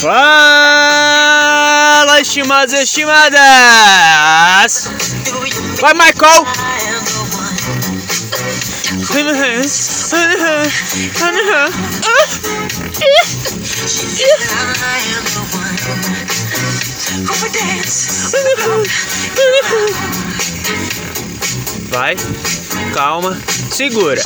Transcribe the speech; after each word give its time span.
Fala, 0.00 0.16
estimados 2.22 2.72
e 2.72 2.82
estimadas! 2.84 3.38
Vai, 5.78 5.92
Michael! 5.92 6.46
Vai, 21.90 22.14
calma, 22.94 23.36
segura. 23.72 24.22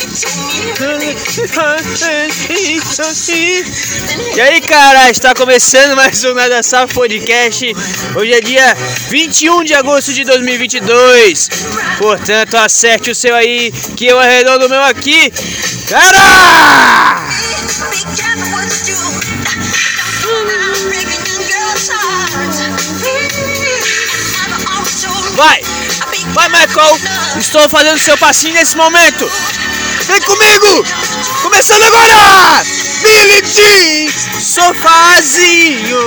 E 4.36 4.40
aí, 4.40 4.60
cara, 4.60 5.10
está 5.10 5.34
começando 5.34 5.96
mais 5.96 6.22
um 6.24 6.34
Nada 6.34 6.62
Safo 6.62 6.92
Podcast. 6.92 7.74
Hoje 8.14 8.32
é 8.34 8.40
dia 8.42 8.76
21 9.08 9.64
de 9.64 9.72
agosto 9.72 10.12
de 10.12 10.24
2022. 10.24 11.48
Portanto, 11.96 12.54
acerte 12.58 13.10
o 13.10 13.14
seu 13.14 13.34
aí, 13.34 13.72
que 13.96 14.08
eu 14.08 14.18
arredondo 14.18 14.66
o 14.66 14.68
meu 14.68 14.82
aqui. 14.82 15.32
Cara! 15.88 17.24
Vai! 25.34 25.73
Vai, 26.34 26.48
Michael! 26.48 26.98
Estou 27.38 27.68
fazendo 27.68 27.96
seu 27.96 28.18
passinho 28.18 28.54
nesse 28.54 28.76
momento! 28.76 29.30
Vem 30.06 30.20
comigo! 30.22 30.84
Começando 31.42 31.84
agora! 31.84 32.64
Billy 33.02 33.40
Jean! 33.46 34.10
Sofazinho! 34.40 36.00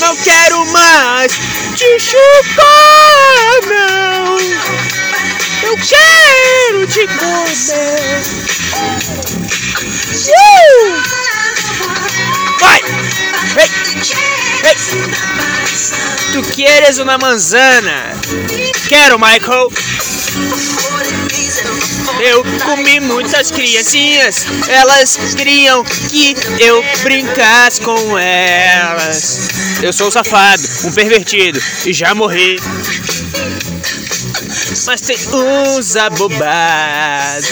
Não 0.00 0.14
quero 0.18 0.66
mais 0.66 1.32
te 1.74 1.98
chupar, 1.98 3.60
não! 3.66 4.38
Eu 5.62 5.78
quero 5.78 6.86
te 6.86 7.06
comer! 7.06 8.22
Uh! 10.28 11.02
Vai! 12.60 12.82
Vem! 13.54 14.47
Tu 16.32 16.42
queres 16.54 16.98
uma 16.98 17.18
manzana? 17.18 18.14
Quero, 18.88 19.18
Michael! 19.18 19.72
Eu 22.20 22.44
comi 22.64 23.00
muitas 23.00 23.50
criancinhas, 23.50 24.44
elas 24.68 25.16
queriam 25.36 25.84
que 25.84 26.36
eu 26.58 26.84
brincasse 27.02 27.80
com 27.80 28.18
elas. 28.18 29.48
Eu 29.82 29.92
sou 29.92 30.08
um 30.08 30.10
safado, 30.10 30.62
um 30.84 30.92
pervertido 30.92 31.62
e 31.86 31.92
já 31.92 32.14
morri. 32.14 32.58
Mas 34.86 35.00
tem 35.00 35.16
uns 35.32 35.96
abobados 35.96 37.46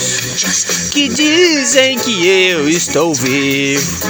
que 0.92 1.08
dizem 1.08 1.98
que 1.98 2.26
eu 2.26 2.68
estou 2.68 3.14
vivo. 3.14 4.00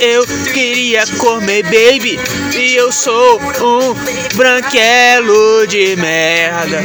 Eu 0.00 0.26
queria 0.52 1.06
comer 1.18 1.62
baby 1.64 2.18
e 2.56 2.76
eu 2.76 2.92
sou 2.92 3.40
um 3.60 3.94
branquelo 4.36 5.66
de 5.66 5.96
merda. 5.96 6.84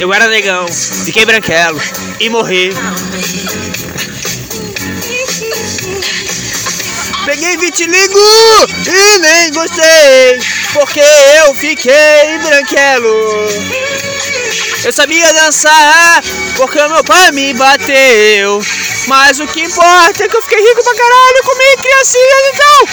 Eu 0.00 0.12
era 0.12 0.28
negão, 0.28 0.66
fiquei 0.68 1.24
branquelo 1.24 1.80
e 2.20 2.28
morri. 2.28 2.72
Peguei 7.24 7.56
vitiligo 7.56 8.18
e 8.86 9.18
nem 9.18 9.52
gostei, 9.52 10.38
porque 10.72 11.00
eu 11.00 11.54
fiquei 11.54 12.38
branquelo. 12.42 13.48
Eu 14.84 14.92
sabia 14.92 15.32
dançar 15.32 16.22
porque 16.56 16.86
meu 16.86 17.02
pai 17.02 17.32
me 17.32 17.54
bateu. 17.54 18.62
Mas 19.06 19.38
o 19.38 19.46
que 19.46 19.62
importa 19.62 20.24
é 20.24 20.28
que 20.28 20.36
eu 20.36 20.42
fiquei 20.42 20.60
rico 20.60 20.82
pra 20.82 20.94
caralho, 20.94 21.44
comi 21.44 21.76
criancinhas 21.76 22.42
então. 22.54 22.88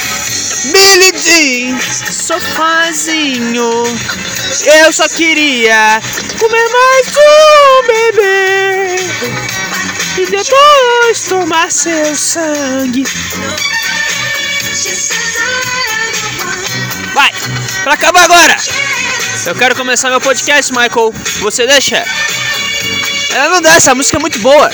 Billy 0.72 1.12
Jean, 1.18 1.80
sofazinho. 2.12 3.84
Eu 4.66 4.92
só 4.92 5.08
queria 5.10 6.02
comer 6.38 6.70
mais 6.70 7.08
um 7.18 7.88
bebê. 7.88 8.96
E 10.18 10.26
depois 10.26 11.22
tomar 11.30 11.72
seu 11.72 12.16
sangue. 12.16 13.06
Vai, 17.14 17.32
pra 17.84 17.94
acabar 17.94 18.24
agora. 18.24 18.58
Eu 19.46 19.56
quero 19.56 19.76
começar 19.76 20.10
meu 20.10 20.22
podcast, 20.22 20.72
Michael. 20.72 21.14
Você 21.40 21.66
deixa? 21.66 22.06
Ela 23.32 23.50
não 23.50 23.62
dá, 23.62 23.76
essa 23.76 23.96
música 23.96 24.18
é 24.18 24.20
muito 24.20 24.40
boa. 24.40 24.70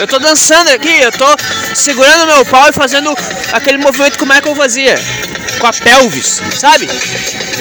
Eu 0.00 0.08
tô 0.08 0.18
dançando 0.18 0.70
aqui, 0.70 1.02
eu 1.02 1.12
tô 1.12 1.26
segurando 1.74 2.26
meu 2.26 2.46
pau 2.46 2.70
e 2.70 2.72
fazendo 2.72 3.14
aquele 3.52 3.76
movimento 3.76 4.16
que 4.16 4.24
o 4.24 4.26
Michael 4.26 4.56
fazia. 4.56 4.94
Com 5.58 5.66
a 5.66 5.72
pelvis, 5.74 6.40
sabe? 6.58 6.88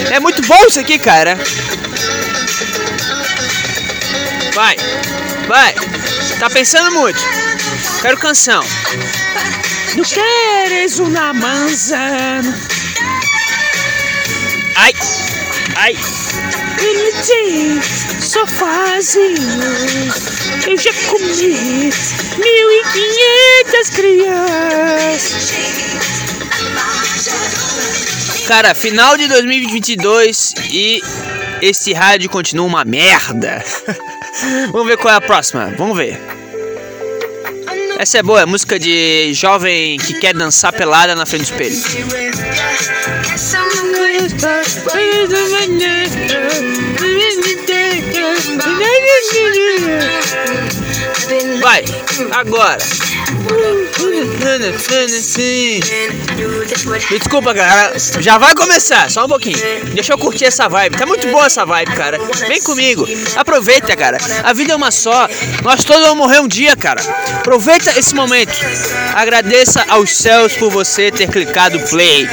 É 0.09 0.21
muito 0.21 0.41
bom 0.43 0.55
isso 0.65 0.79
aqui, 0.79 0.97
cara. 0.97 1.37
Vai, 4.53 4.77
vai. 5.49 5.75
Tá 6.39 6.49
pensando 6.49 6.91
muito. 6.91 7.19
Quero 8.01 8.17
canção. 8.17 8.63
Não 9.97 10.03
queres 10.05 10.97
uma 10.99 11.33
manzana. 11.33 12.57
Ai, 14.77 14.93
ai. 15.75 15.97
Ele 16.77 17.11
sofazinho. 18.21 19.37
Eu 20.67 20.77
já 20.77 20.91
comi 21.07 21.89
mil 22.37 22.71
e 22.71 22.83
quinhentas 22.93 23.89
crianças. 23.89 25.53
Cara, 28.47 28.73
final 28.73 29.15
de 29.17 29.27
2022 29.27 30.53
e 30.71 31.01
este 31.61 31.93
rádio 31.93 32.29
continua 32.29 32.65
uma 32.65 32.83
merda. 32.83 33.63
Vamos 34.71 34.87
ver 34.87 34.97
qual 34.97 35.13
é 35.13 35.17
a 35.17 35.21
próxima. 35.21 35.73
Vamos 35.77 35.97
ver. 35.97 36.19
Essa 37.99 38.19
é 38.19 38.23
boa, 38.23 38.41
é 38.41 38.45
música 38.45 38.79
de 38.79 39.33
jovem 39.33 39.97
que 39.97 40.13
quer 40.19 40.33
dançar 40.33 40.71
pelada 40.71 41.13
na 41.15 41.25
frente 41.25 41.51
do 41.51 41.61
espelho. 41.61 41.75
Vai, 51.61 51.83
agora. 52.31 52.77
Me 57.09 57.19
desculpa, 57.19 57.53
cara. 57.53 57.93
Já 58.19 58.37
vai 58.37 58.55
começar, 58.55 59.09
só 59.09 59.25
um 59.25 59.27
pouquinho. 59.27 59.57
Deixa 59.93 60.13
eu 60.13 60.17
curtir 60.17 60.45
essa 60.45 60.67
vibe. 60.67 60.97
Tá 60.97 61.05
muito 61.05 61.27
boa 61.27 61.45
essa 61.45 61.65
vibe, 61.65 61.93
cara. 61.93 62.17
Vem 62.47 62.61
comigo. 62.61 63.07
Aproveita, 63.35 63.95
cara. 63.95 64.17
A 64.43 64.53
vida 64.53 64.73
é 64.73 64.75
uma 64.75 64.91
só. 64.91 65.27
Nós 65.63 65.83
todos 65.83 66.01
vamos 66.01 66.17
morrer 66.17 66.39
um 66.39 66.47
dia, 66.47 66.75
cara. 66.75 67.01
Aproveita 67.37 67.97
esse 67.97 68.15
momento. 68.15 68.53
Agradeça 69.13 69.85
aos 69.89 70.11
céus 70.11 70.53
por 70.53 70.71
você 70.71 71.11
ter 71.11 71.29
clicado 71.29 71.79
play 71.81 72.27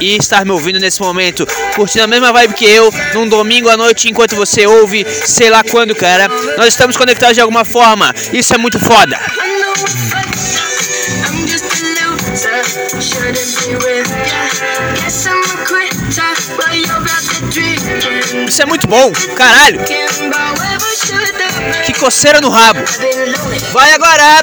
e 0.00 0.16
estar 0.16 0.44
me 0.44 0.50
ouvindo 0.50 0.78
nesse 0.78 1.00
momento, 1.00 1.46
curtindo 1.74 2.04
a 2.04 2.06
mesma 2.06 2.32
vibe 2.32 2.54
que 2.54 2.66
eu, 2.66 2.92
num 3.14 3.26
domingo 3.26 3.70
à 3.70 3.76
noite, 3.76 4.10
enquanto 4.10 4.36
você 4.36 4.66
ouve, 4.66 5.06
sei 5.24 5.48
lá 5.48 5.64
quando, 5.64 5.94
cara. 5.94 6.28
Nós 6.56 6.68
estamos 6.68 6.96
conectados 6.96 7.34
de 7.34 7.40
alguma 7.40 7.64
forma. 7.64 8.14
Isso 8.32 8.54
é 8.54 8.58
muito 8.58 8.78
foda. 8.78 9.18
Isso 18.46 18.62
é 18.62 18.66
muito 18.66 18.86
bom, 18.86 19.12
caralho. 19.36 19.80
Que 21.84 21.92
coceira 21.94 22.40
no 22.40 22.48
rabo. 22.48 22.80
Vai 23.72 23.92
agora. 23.92 24.22
Ah. 24.22 24.42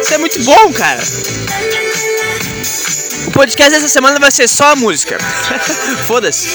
Isso 0.00 0.14
é 0.14 0.18
muito 0.18 0.42
bom, 0.44 0.72
cara. 0.72 1.00
O 3.26 3.30
podcast 3.30 3.70
dessa 3.70 3.88
semana 3.88 4.18
vai 4.18 4.30
ser 4.30 4.48
só 4.48 4.72
a 4.72 4.76
música. 4.76 5.18
Foda-se. 6.06 6.48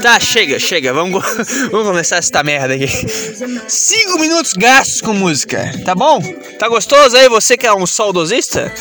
Tá, 0.00 0.20
chega, 0.20 0.58
chega. 0.58 0.92
Vamos, 0.92 1.22
vamos 1.70 1.86
começar 1.86 2.16
essa 2.16 2.42
merda 2.42 2.74
aqui. 2.74 2.88
Cinco 3.68 4.18
minutos 4.18 4.52
gastos 4.52 5.00
com 5.00 5.12
música, 5.12 5.72
tá 5.84 5.94
bom? 5.94 6.20
Tá 6.58 6.68
gostoso 6.68 7.16
aí? 7.16 7.28
Você 7.28 7.56
que 7.56 7.66
é 7.66 7.74
um 7.74 7.86
saudosista? 7.86 8.72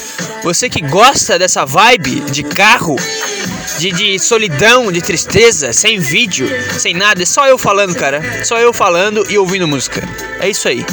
Você 0.43 0.69
que 0.69 0.81
gosta 0.81 1.39
dessa 1.39 1.65
vibe 1.65 2.21
de 2.31 2.43
carro? 2.43 2.95
de, 3.77 3.91
de 3.91 4.19
solidão, 4.19 4.91
de 4.91 5.01
tristeza, 5.01 5.73
sem 5.73 5.99
vídeo, 5.99 6.47
sem 6.79 6.93
nada. 6.93 7.21
É 7.21 7.25
só 7.25 7.47
eu 7.47 7.57
falando, 7.57 7.95
cara. 7.95 8.21
Só 8.43 8.57
eu 8.59 8.73
falando 8.73 9.25
e 9.29 9.37
ouvindo 9.37 9.67
música. 9.67 10.01
É 10.39 10.49
isso 10.49 10.67
aí. 10.67 10.85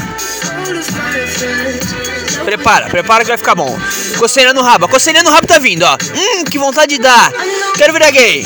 Prepara, 2.44 2.86
prepara 2.88 3.24
que 3.24 3.28
vai 3.28 3.38
ficar 3.38 3.54
bom. 3.54 3.78
Coceirinha 4.18 4.52
no 4.52 4.62
rabo. 4.62 4.86
A 4.86 4.88
coceirinha 4.88 5.22
no 5.22 5.30
rabo 5.30 5.46
tá 5.46 5.58
vindo, 5.58 5.84
ó. 5.84 5.96
Hum, 6.14 6.44
que 6.44 6.58
vontade 6.58 6.96
de 6.96 7.02
dar. 7.02 7.32
Quero 7.76 7.92
virar 7.92 8.10
gay. 8.10 8.44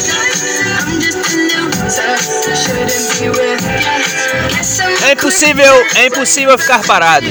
É 5.02 5.12
impossível, 5.12 5.86
é 5.94 6.06
impossível 6.06 6.58
ficar 6.58 6.84
parado. 6.84 7.26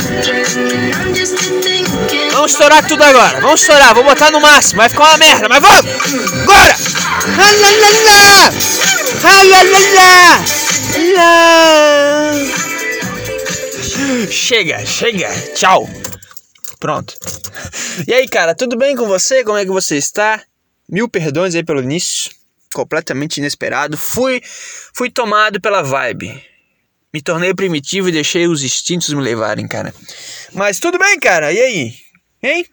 Vamos 2.32 2.52
estourar 2.52 2.86
tudo 2.88 3.04
agora. 3.04 3.40
Vamos 3.42 3.62
estourar, 3.62 3.94
vou 3.94 4.04
botar 4.04 4.32
no 4.32 4.40
máximo. 4.42 4.78
Vai 4.78 4.90
ficar 4.90 5.04
uma 5.04 5.18
merda, 5.18 5.50
mas 5.50 5.62
vamos! 5.62 5.92
Agora! 6.44 6.76
Chega, 14.30 14.86
chega. 14.86 15.30
Tchau. 15.54 15.90
Pronto. 16.86 17.18
E 18.08 18.14
aí, 18.14 18.28
cara, 18.28 18.54
tudo 18.54 18.78
bem 18.78 18.96
com 18.96 19.08
você? 19.08 19.44
Como 19.44 19.58
é 19.58 19.66
que 19.66 19.72
você 19.72 19.98
está? 19.98 20.44
Mil 20.88 21.10
perdões 21.10 21.56
aí 21.56 21.64
pelo 21.64 21.82
início. 21.82 22.30
Completamente 22.76 23.38
inesperado. 23.38 23.98
Fui, 23.98 24.40
fui 24.94 25.10
tomado 25.10 25.60
pela 25.60 25.82
vibe. 25.82 26.40
Me 27.12 27.24
tornei 27.24 27.56
primitivo 27.56 28.10
e 28.10 28.12
deixei 28.12 28.46
os 28.46 28.62
instintos 28.62 29.12
me 29.16 29.22
levarem, 29.24 29.68
cara. 29.68 29.96
Mas 30.54 30.78
tudo 30.78 31.00
bem, 31.00 31.20
cara. 31.20 31.52
E 31.52 31.60
aí? 31.60 31.96
Hein? 32.44 32.68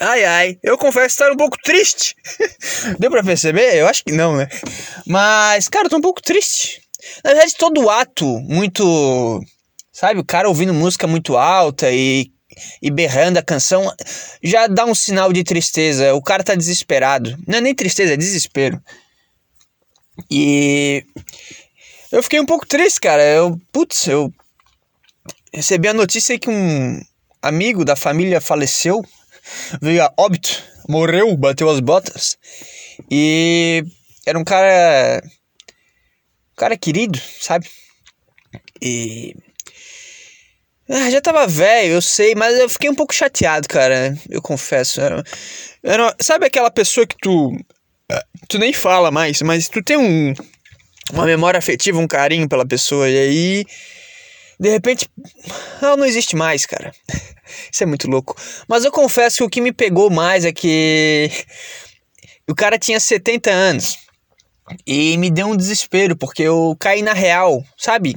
Ai, 0.00 0.24
ai, 0.24 0.58
eu 0.62 0.78
confesso 0.78 1.08
estar 1.08 1.32
um 1.32 1.36
pouco 1.36 1.58
triste. 1.64 2.14
Deu 3.00 3.10
pra 3.10 3.24
perceber? 3.24 3.74
Eu 3.74 3.88
acho 3.88 4.04
que 4.04 4.12
não, 4.12 4.36
né? 4.36 4.48
Mas, 5.04 5.68
cara, 5.68 5.86
eu 5.86 5.90
tô 5.90 5.96
um 5.96 6.00
pouco 6.00 6.22
triste. 6.22 6.80
Na 7.24 7.32
verdade, 7.32 7.56
todo 7.58 7.90
ato 7.90 8.24
muito. 8.42 9.44
Sabe, 9.92 10.20
o 10.20 10.24
cara 10.24 10.48
ouvindo 10.48 10.72
música 10.72 11.08
muito 11.08 11.36
alta 11.36 11.90
e, 11.90 12.30
e 12.80 12.90
berrando 12.90 13.38
a 13.38 13.42
canção 13.42 13.92
já 14.42 14.66
dá 14.66 14.84
um 14.84 14.94
sinal 14.94 15.32
de 15.32 15.44
tristeza. 15.44 16.14
O 16.14 16.22
cara 16.22 16.44
tá 16.44 16.54
desesperado. 16.54 17.36
Não 17.46 17.58
é 17.58 17.60
nem 17.60 17.74
tristeza, 17.74 18.14
é 18.14 18.16
desespero. 18.16 18.80
E. 20.30 21.04
Eu 22.10 22.22
fiquei 22.22 22.40
um 22.40 22.46
pouco 22.46 22.66
triste, 22.66 23.00
cara. 23.00 23.22
Eu. 23.22 23.60
Putz, 23.72 24.06
eu. 24.06 24.32
Recebi 25.52 25.88
a 25.88 25.94
notícia 25.94 26.38
que 26.38 26.48
um 26.48 27.00
amigo 27.42 27.84
da 27.84 27.96
família 27.96 28.40
faleceu 28.40 29.04
veio 29.80 30.04
a 30.04 30.12
óbito, 30.16 30.62
morreu, 30.88 31.36
bateu 31.36 31.68
as 31.68 31.80
botas. 31.80 32.36
E 33.10 33.84
era 34.26 34.38
um 34.38 34.44
cara. 34.44 35.22
Um 36.52 36.56
cara 36.56 36.76
querido, 36.76 37.20
sabe? 37.40 37.68
E. 38.80 39.34
Ah, 40.92 41.08
já 41.08 41.20
tava 41.20 41.46
velho, 41.46 41.92
eu 41.92 42.02
sei, 42.02 42.34
mas 42.34 42.58
eu 42.58 42.68
fiquei 42.68 42.90
um 42.90 42.94
pouco 42.96 43.14
chateado, 43.14 43.68
cara. 43.68 44.12
Eu 44.28 44.42
confesso. 44.42 45.00
Sabe 46.20 46.46
aquela 46.46 46.70
pessoa 46.70 47.06
que 47.06 47.16
tu. 47.22 47.56
Tu 48.48 48.58
nem 48.58 48.72
fala 48.72 49.08
mais, 49.12 49.40
mas 49.40 49.68
tu 49.68 49.80
tem 49.84 49.96
um, 49.96 50.34
uma 51.12 51.24
memória 51.24 51.58
afetiva, 51.58 52.00
um 52.00 52.08
carinho 52.08 52.48
pela 52.48 52.66
pessoa, 52.66 53.08
e 53.08 53.16
aí. 53.16 53.66
De 54.58 54.68
repente, 54.68 55.08
ela 55.80 55.96
não 55.96 56.04
existe 56.04 56.34
mais, 56.34 56.66
cara. 56.66 56.92
Isso 57.72 57.84
é 57.84 57.86
muito 57.86 58.10
louco. 58.10 58.36
Mas 58.68 58.84
eu 58.84 58.90
confesso 58.90 59.38
que 59.38 59.44
o 59.44 59.48
que 59.48 59.60
me 59.60 59.72
pegou 59.72 60.10
mais 60.10 60.44
é 60.44 60.52
que 60.52 61.30
o 62.48 62.54
cara 62.54 62.78
tinha 62.78 62.98
70 62.98 63.48
anos. 63.48 63.96
E 64.86 65.16
me 65.18 65.30
deu 65.30 65.46
um 65.46 65.56
desespero, 65.56 66.16
porque 66.16 66.42
eu 66.42 66.76
caí 66.78 67.00
na 67.00 67.12
real, 67.12 67.64
sabe? 67.78 68.16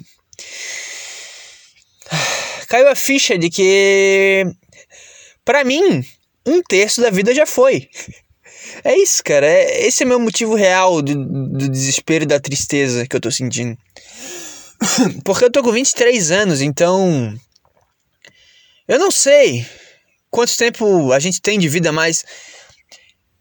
Caiu 2.73 2.87
a 2.87 2.95
ficha 2.95 3.37
de 3.37 3.51
que, 3.51 4.47
para 5.45 5.63
mim, 5.63 6.03
um 6.43 6.59
terço 6.63 7.01
da 7.01 7.11
vida 7.11 7.31
já 7.35 7.45
foi. 7.45 7.87
É 8.83 8.97
isso, 8.97 9.21
cara. 9.23 9.45
É, 9.45 9.85
esse 9.85 10.03
é 10.03 10.05
meu 10.05 10.19
motivo 10.19 10.55
real 10.55 11.01
do, 11.01 11.13
do 11.13 11.69
desespero 11.69 12.23
e 12.23 12.27
da 12.27 12.39
tristeza 12.39 13.05
que 13.05 13.15
eu 13.15 13.19
tô 13.19 13.29
sentindo. 13.29 13.77
Porque 15.23 15.45
eu 15.45 15.51
tô 15.51 15.61
com 15.61 15.71
23 15.71 16.31
anos, 16.31 16.61
então 16.61 17.37
eu 18.87 18.97
não 18.97 19.11
sei 19.11 19.65
quanto 20.31 20.57
tempo 20.57 21.11
a 21.11 21.19
gente 21.19 21.41
tem 21.41 21.59
de 21.59 21.69
vida, 21.69 21.91
mas 21.91 22.25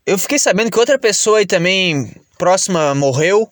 eu 0.05 0.19
fiquei 0.19 0.39
sabendo 0.39 0.71
que 0.71 0.79
outra 0.79 0.99
pessoa 0.99 1.39
aí 1.39 1.47
também 1.47 2.15
próxima 2.37 2.95
morreu 2.95 3.51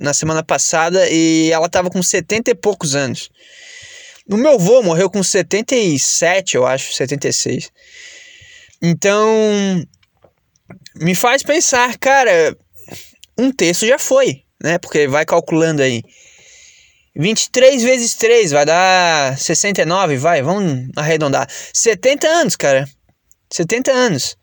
na 0.00 0.12
semana 0.12 0.42
passada 0.42 1.08
e 1.08 1.52
ela 1.52 1.68
tava 1.68 1.90
com 1.90 2.02
70 2.02 2.50
e 2.50 2.54
poucos 2.54 2.96
anos. 2.96 3.30
O 4.30 4.36
meu 4.36 4.52
avô 4.52 4.80
morreu 4.80 5.10
com 5.10 5.22
77, 5.22 6.54
eu 6.54 6.64
acho, 6.64 6.92
76. 6.92 7.70
Então, 8.80 9.28
me 10.94 11.16
faz 11.16 11.42
pensar, 11.42 11.98
cara, 11.98 12.56
um 13.36 13.50
terço 13.50 13.86
já 13.86 13.98
foi, 13.98 14.44
né? 14.62 14.78
Porque 14.78 15.08
vai 15.08 15.24
calculando 15.24 15.82
aí. 15.82 16.04
23 17.16 17.82
vezes 17.82 18.14
3 18.14 18.52
vai 18.52 18.64
dar 18.64 19.36
69, 19.36 20.16
vai, 20.16 20.42
vamos 20.42 20.88
arredondar. 20.96 21.48
70 21.72 22.28
anos, 22.28 22.54
cara. 22.54 22.88
70 23.50 23.90
anos. 23.90 24.36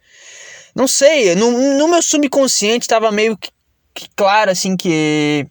Não 0.76 0.86
sei, 0.86 1.34
no, 1.34 1.50
no 1.78 1.88
meu 1.88 2.02
subconsciente 2.02 2.88
tava 2.88 3.10
meio 3.10 3.38
que, 3.38 3.50
que 3.94 4.10
claro 4.16 4.52
assim 4.52 4.76
que. 4.76 5.48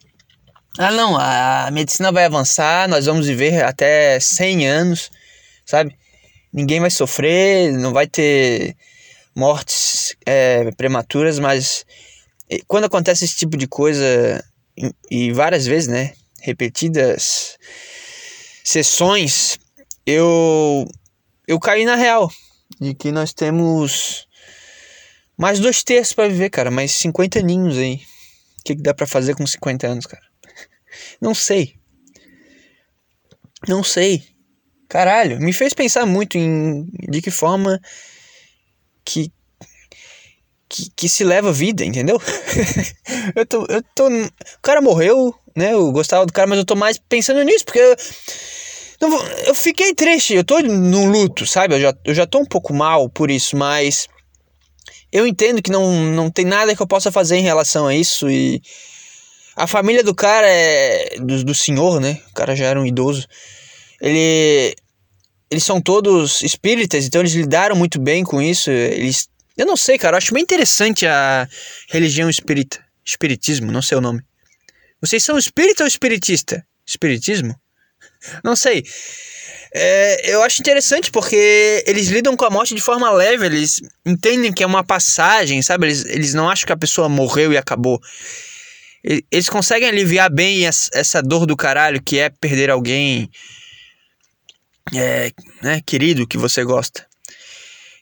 Ah, 0.77 0.91
não, 0.91 1.17
a 1.17 1.71
medicina 1.71 2.11
vai 2.11 2.25
avançar, 2.25 2.87
nós 2.87 3.07
vamos 3.07 3.25
viver 3.25 3.63
até 3.63 4.19
100 4.19 4.67
anos, 4.67 5.09
sabe? 5.65 5.97
Ninguém 6.53 6.79
vai 6.79 6.91
sofrer, 6.91 7.71
não 7.73 7.91
vai 7.91 8.05
ter 8.05 8.75
mortes 9.35 10.15
é, 10.25 10.71
prematuras, 10.71 11.39
mas 11.39 11.83
quando 12.67 12.85
acontece 12.85 13.25
esse 13.25 13.35
tipo 13.35 13.57
de 13.57 13.67
coisa, 13.67 14.43
e, 15.09 15.31
várias 15.31 15.65
vezes, 15.65 15.87
né? 15.87 16.13
repetidas 16.41 17.57
sessões, 18.63 19.57
eu 20.05 20.87
eu 21.47 21.59
caí 21.59 21.85
na 21.85 21.95
real 21.95 22.31
de 22.79 22.93
que 22.93 23.11
nós 23.11 23.33
temos 23.33 24.27
mais 25.37 25.59
dois 25.59 25.83
terços 25.83 26.13
para 26.13 26.29
viver, 26.29 26.49
cara, 26.49 26.69
mais 26.69 26.91
50 26.91 27.39
aninhos 27.39 27.77
aí. 27.77 27.95
O 28.59 28.63
que, 28.63 28.75
que 28.75 28.81
dá 28.81 28.93
para 28.93 29.07
fazer 29.07 29.35
com 29.35 29.47
50 29.47 29.87
anos, 29.87 30.05
cara? 30.05 30.26
Não 31.21 31.33
sei. 31.33 31.75
Não 33.67 33.83
sei. 33.83 34.23
Caralho, 34.87 35.39
me 35.39 35.51
fez 35.51 35.73
pensar 35.73 36.05
muito 36.05 36.37
em 36.37 36.85
de 37.09 37.21
que 37.21 37.31
forma 37.31 37.79
que 39.03 39.31
que, 40.69 40.89
que 40.95 41.09
se 41.09 41.23
leva 41.23 41.49
a 41.49 41.53
vida, 41.53 41.83
entendeu? 41.83 42.21
eu 43.35 43.45
tô 43.45 43.65
eu 43.69 43.83
tô 43.95 44.07
o 44.07 44.61
cara 44.61 44.81
morreu, 44.81 45.33
né? 45.55 45.73
Eu 45.73 45.91
gostava 45.91 46.25
do 46.25 46.33
cara, 46.33 46.47
mas 46.47 46.59
eu 46.59 46.65
tô 46.65 46.75
mais 46.75 46.97
pensando 46.97 47.41
nisso, 47.43 47.65
porque 47.65 47.79
eu, 47.79 47.95
não, 48.99 49.23
eu 49.45 49.53
fiquei 49.55 49.93
triste, 49.93 50.33
eu 50.33 50.43
tô 50.43 50.59
no 50.59 51.05
luto, 51.05 51.45
sabe? 51.45 51.75
Eu 51.75 51.81
já, 51.81 51.93
eu 52.03 52.13
já 52.13 52.25
tô 52.25 52.39
um 52.39 52.45
pouco 52.45 52.73
mal 52.73 53.09
por 53.09 53.29
isso, 53.29 53.55
mas 53.55 54.07
eu 55.11 55.27
entendo 55.27 55.61
que 55.61 55.71
não, 55.71 55.91
não 56.11 56.29
tem 56.31 56.45
nada 56.45 56.75
que 56.75 56.81
eu 56.81 56.87
possa 56.87 57.11
fazer 57.11 57.37
em 57.37 57.43
relação 57.43 57.87
a 57.87 57.95
isso 57.95 58.29
e 58.29 58.61
a 59.57 59.65
família 59.65 60.03
do 60.03 60.13
cara 60.13 60.47
é 60.47 61.15
do, 61.19 61.43
do 61.43 61.55
senhor, 61.55 61.99
né? 61.99 62.21
O 62.29 62.33
cara 62.33 62.55
já 62.55 62.65
era 62.65 62.79
um 62.79 62.85
idoso. 62.85 63.27
Ele 63.99 64.75
eles 65.49 65.63
são 65.63 65.81
todos 65.81 66.41
espíritas, 66.43 67.05
então 67.05 67.21
eles 67.21 67.33
lidaram 67.33 67.75
muito 67.75 67.99
bem 67.99 68.23
com 68.23 68.39
isso. 68.39 68.69
Eles 68.69 69.27
eu 69.57 69.65
não 69.65 69.75
sei, 69.75 69.97
cara, 69.97 70.13
eu 70.13 70.17
acho 70.19 70.31
bem 70.31 70.43
interessante 70.43 71.07
a 71.07 71.49
religião 71.89 72.29
espírita, 72.29 72.79
espiritismo, 73.03 73.71
não 73.71 73.81
sei 73.81 73.97
o 73.97 74.01
nome. 74.01 74.21
Vocês 75.01 75.23
são 75.23 75.39
espírita 75.39 75.83
ou 75.83 75.87
espiritista? 75.87 76.63
Espiritismo? 76.85 77.55
Não 78.43 78.55
sei. 78.55 78.83
É, 79.73 80.33
eu 80.33 80.41
acho 80.41 80.61
interessante 80.61 81.11
porque 81.11 81.83
eles 81.85 82.07
lidam 82.07 82.35
com 82.35 82.45
a 82.45 82.49
morte 82.49 82.73
de 82.73 82.81
forma 82.81 83.11
leve, 83.11 83.45
eles 83.45 83.81
entendem 84.05 84.53
que 84.53 84.63
é 84.63 84.65
uma 84.65 84.83
passagem, 84.83 85.61
sabe? 85.61 85.87
Eles, 85.87 86.05
eles 86.05 86.33
não 86.33 86.49
acham 86.49 86.65
que 86.65 86.73
a 86.73 86.77
pessoa 86.77 87.09
morreu 87.09 87.51
e 87.51 87.57
acabou. 87.57 87.99
Eles 89.03 89.49
conseguem 89.49 89.87
aliviar 89.87 90.29
bem 90.29 90.65
essa 90.65 91.21
dor 91.21 91.45
do 91.45 91.55
caralho 91.55 92.01
que 92.01 92.19
é 92.19 92.29
perder 92.29 92.69
alguém 92.69 93.29
é, 94.93 95.31
né, 95.61 95.81
querido 95.85 96.27
que 96.27 96.37
você 96.37 96.63
gosta. 96.63 97.05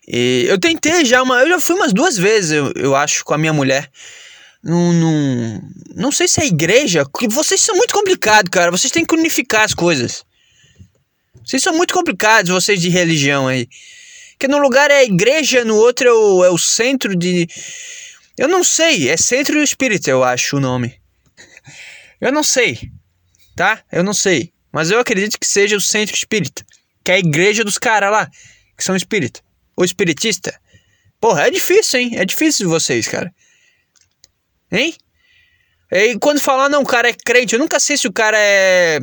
E 0.08 0.46
eu 0.48 0.60
tentei 0.60 1.04
já 1.06 1.22
uma. 1.22 1.42
Eu 1.42 1.50
já 1.50 1.60
fui 1.60 1.76
umas 1.76 1.94
duas 1.94 2.18
vezes, 2.18 2.52
eu, 2.52 2.72
eu 2.76 2.96
acho, 2.96 3.24
com 3.24 3.34
a 3.34 3.38
minha 3.38 3.54
mulher 3.54 3.90
num, 4.66 4.92
num, 4.94 5.62
não 5.96 6.12
sei 6.12 6.28
se 6.28 6.42
é 6.42 6.48
igreja, 6.48 7.06
vocês 7.30 7.62
são 7.62 7.76
muito 7.76 7.94
complicados, 7.94 8.50
cara. 8.50 8.72
Vocês 8.72 8.92
têm 8.92 9.06
que 9.06 9.14
unificar 9.14 9.64
as 9.64 9.76
coisas. 9.76 10.26
Vocês 11.46 11.62
são 11.62 11.78
muito 11.78 11.94
complicados, 11.94 12.50
vocês 12.50 12.82
de 12.82 12.90
religião 12.90 13.48
aí. 13.48 13.68
Que 14.40 14.48
num 14.48 14.58
lugar 14.58 14.90
é 14.90 14.98
a 14.98 15.04
igreja, 15.04 15.64
no 15.64 15.76
outro 15.76 16.08
é 16.08 16.12
o, 16.12 16.46
é 16.46 16.50
o 16.50 16.58
centro 16.58 17.16
de. 17.16 17.48
Eu 18.38 18.48
não 18.48 18.64
sei, 18.64 19.10
é 19.10 19.16
Centro 19.16 19.62
Espírita, 19.64 20.10
eu 20.10 20.24
acho 20.24 20.58
o 20.58 20.60
nome. 20.60 21.00
Eu 22.20 22.32
não 22.32 22.44
sei, 22.44 22.92
tá? 23.56 23.84
Eu 23.92 24.04
não 24.04 24.14
sei. 24.14 24.54
Mas 24.72 24.92
eu 24.92 25.00
acredito 25.00 25.40
que 25.40 25.48
seja 25.48 25.78
o 25.78 25.82
Centro 25.82 26.16
Espírita, 26.16 26.66
que 27.04 27.12
é 27.12 27.16
a 27.16 27.20
igreja 27.20 27.64
dos 27.64 27.78
caras 27.78 28.12
lá, 28.12 28.30
que 28.78 28.84
são 28.84 28.96
espírita. 28.96 29.42
Ou 29.76 29.86
espiritista. 29.86 30.60
Porra, 31.20 31.48
é 31.48 31.52
difícil, 31.52 32.00
hein? 32.00 32.12
É 32.18 32.26
difícil 32.26 32.70
vocês, 32.70 33.08
cara. 33.08 33.34
Hein? 34.72 34.96
E 35.92 36.18
quando 36.20 36.42
falar, 36.42 36.68
não, 36.68 36.82
o 36.82 36.86
cara 36.86 37.10
é 37.10 37.14
crente, 37.14 37.54
eu 37.54 37.60
nunca 37.60 37.80
sei 37.80 37.96
se 37.96 38.08
o 38.08 38.14
cara 38.14 38.38
é. 38.38 39.00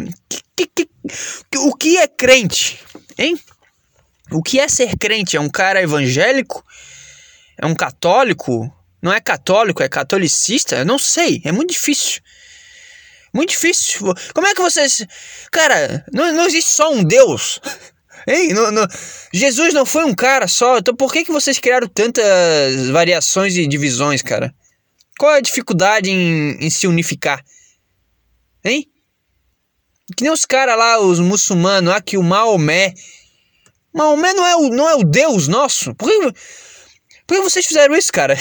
O 1.57 1.75
que 1.75 1.97
é 1.97 2.07
crente? 2.07 2.79
Hein? 3.17 3.39
O 4.31 4.43
que 4.43 4.61
é 4.61 4.69
ser 4.69 4.97
crente? 4.99 5.37
É 5.37 5.41
um 5.41 5.49
cara 5.49 5.83
evangélico? 5.83 6.65
É 7.59 7.67
um 7.67 7.75
católico? 7.75 8.71
Não 9.02 9.12
é 9.12 9.21
católico, 9.21 9.82
é 9.82 9.88
catolicista? 9.88 10.76
Eu 10.76 10.87
não 10.87 10.99
sei, 10.99 11.42
é 11.44 11.50
muito 11.50 11.73
difícil. 11.73 12.23
Muito 13.35 13.50
difícil. 13.50 14.12
Como 14.35 14.47
é 14.47 14.54
que 14.54 14.61
vocês. 14.61 15.04
Cara, 15.50 16.04
não, 16.12 16.32
não 16.32 16.47
existe 16.47 16.71
só 16.71 16.92
um 16.92 17.02
Deus. 17.02 17.61
Hein? 18.28 18.52
Não, 18.52 18.71
não... 18.71 18.87
Jesus 19.32 19.75
não 19.75 19.85
foi 19.85 20.04
um 20.04 20.14
cara 20.14 20.47
só. 20.47 20.78
Então 20.78 20.94
por 20.94 21.12
que, 21.12 21.25
que 21.25 21.32
vocês 21.32 21.59
criaram 21.59 21.88
tantas 21.88 22.88
variações 22.90 23.56
e 23.56 23.66
divisões, 23.66 24.23
cara? 24.23 24.54
Qual 25.18 25.32
é 25.35 25.38
a 25.38 25.40
dificuldade 25.40 26.11
em, 26.11 26.56
em 26.64 26.71
se 26.71 26.87
unificar? 26.87 27.42
Hein? 28.64 28.87
Que 30.16 30.25
nem 30.25 30.32
os 30.32 30.44
caras 30.44 30.76
lá, 30.76 31.00
os 31.00 31.18
muçulmanos, 31.18 31.92
aqui 31.94 32.16
o 32.16 32.23
Maomé. 32.23 32.94
Maomé 33.92 34.32
não 34.35 34.47
é 34.47 34.56
o, 34.56 34.68
não 34.68 34.88
é 34.88 34.94
o 34.94 35.04
Deus 35.04 35.49
nosso? 35.49 35.94
Por 35.94 36.09
que, 36.09 36.32
por 37.33 37.37
que 37.37 37.51
vocês 37.51 37.65
fizeram 37.65 37.95
isso, 37.95 38.12
cara? 38.12 38.37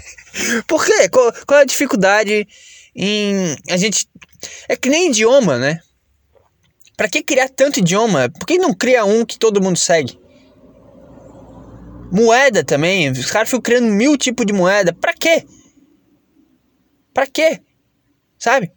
por 0.66 0.82
quê? 0.86 1.06
Qual, 1.10 1.30
qual 1.46 1.60
é 1.60 1.62
a 1.62 1.66
dificuldade 1.66 2.48
em 2.94 3.54
a 3.68 3.76
gente. 3.76 4.08
É 4.68 4.74
que 4.74 4.88
nem 4.88 5.10
idioma, 5.10 5.58
né? 5.58 5.80
Pra 6.96 7.08
que 7.08 7.22
criar 7.22 7.50
tanto 7.50 7.80
idioma? 7.80 8.30
Por 8.30 8.46
que 8.46 8.56
não 8.56 8.72
cria 8.72 9.04
um 9.04 9.22
que 9.22 9.38
todo 9.38 9.60
mundo 9.60 9.76
segue? 9.76 10.18
Moeda 12.10 12.64
também. 12.64 13.10
Os 13.10 13.30
caras 13.30 13.50
ficam 13.50 13.60
criando 13.60 13.88
mil 13.88 14.16
tipos 14.16 14.46
de 14.46 14.52
moeda. 14.54 14.94
Pra 14.94 15.12
quê? 15.12 15.44
Pra 17.12 17.26
quê? 17.26 17.60
Sabe? 18.38 18.72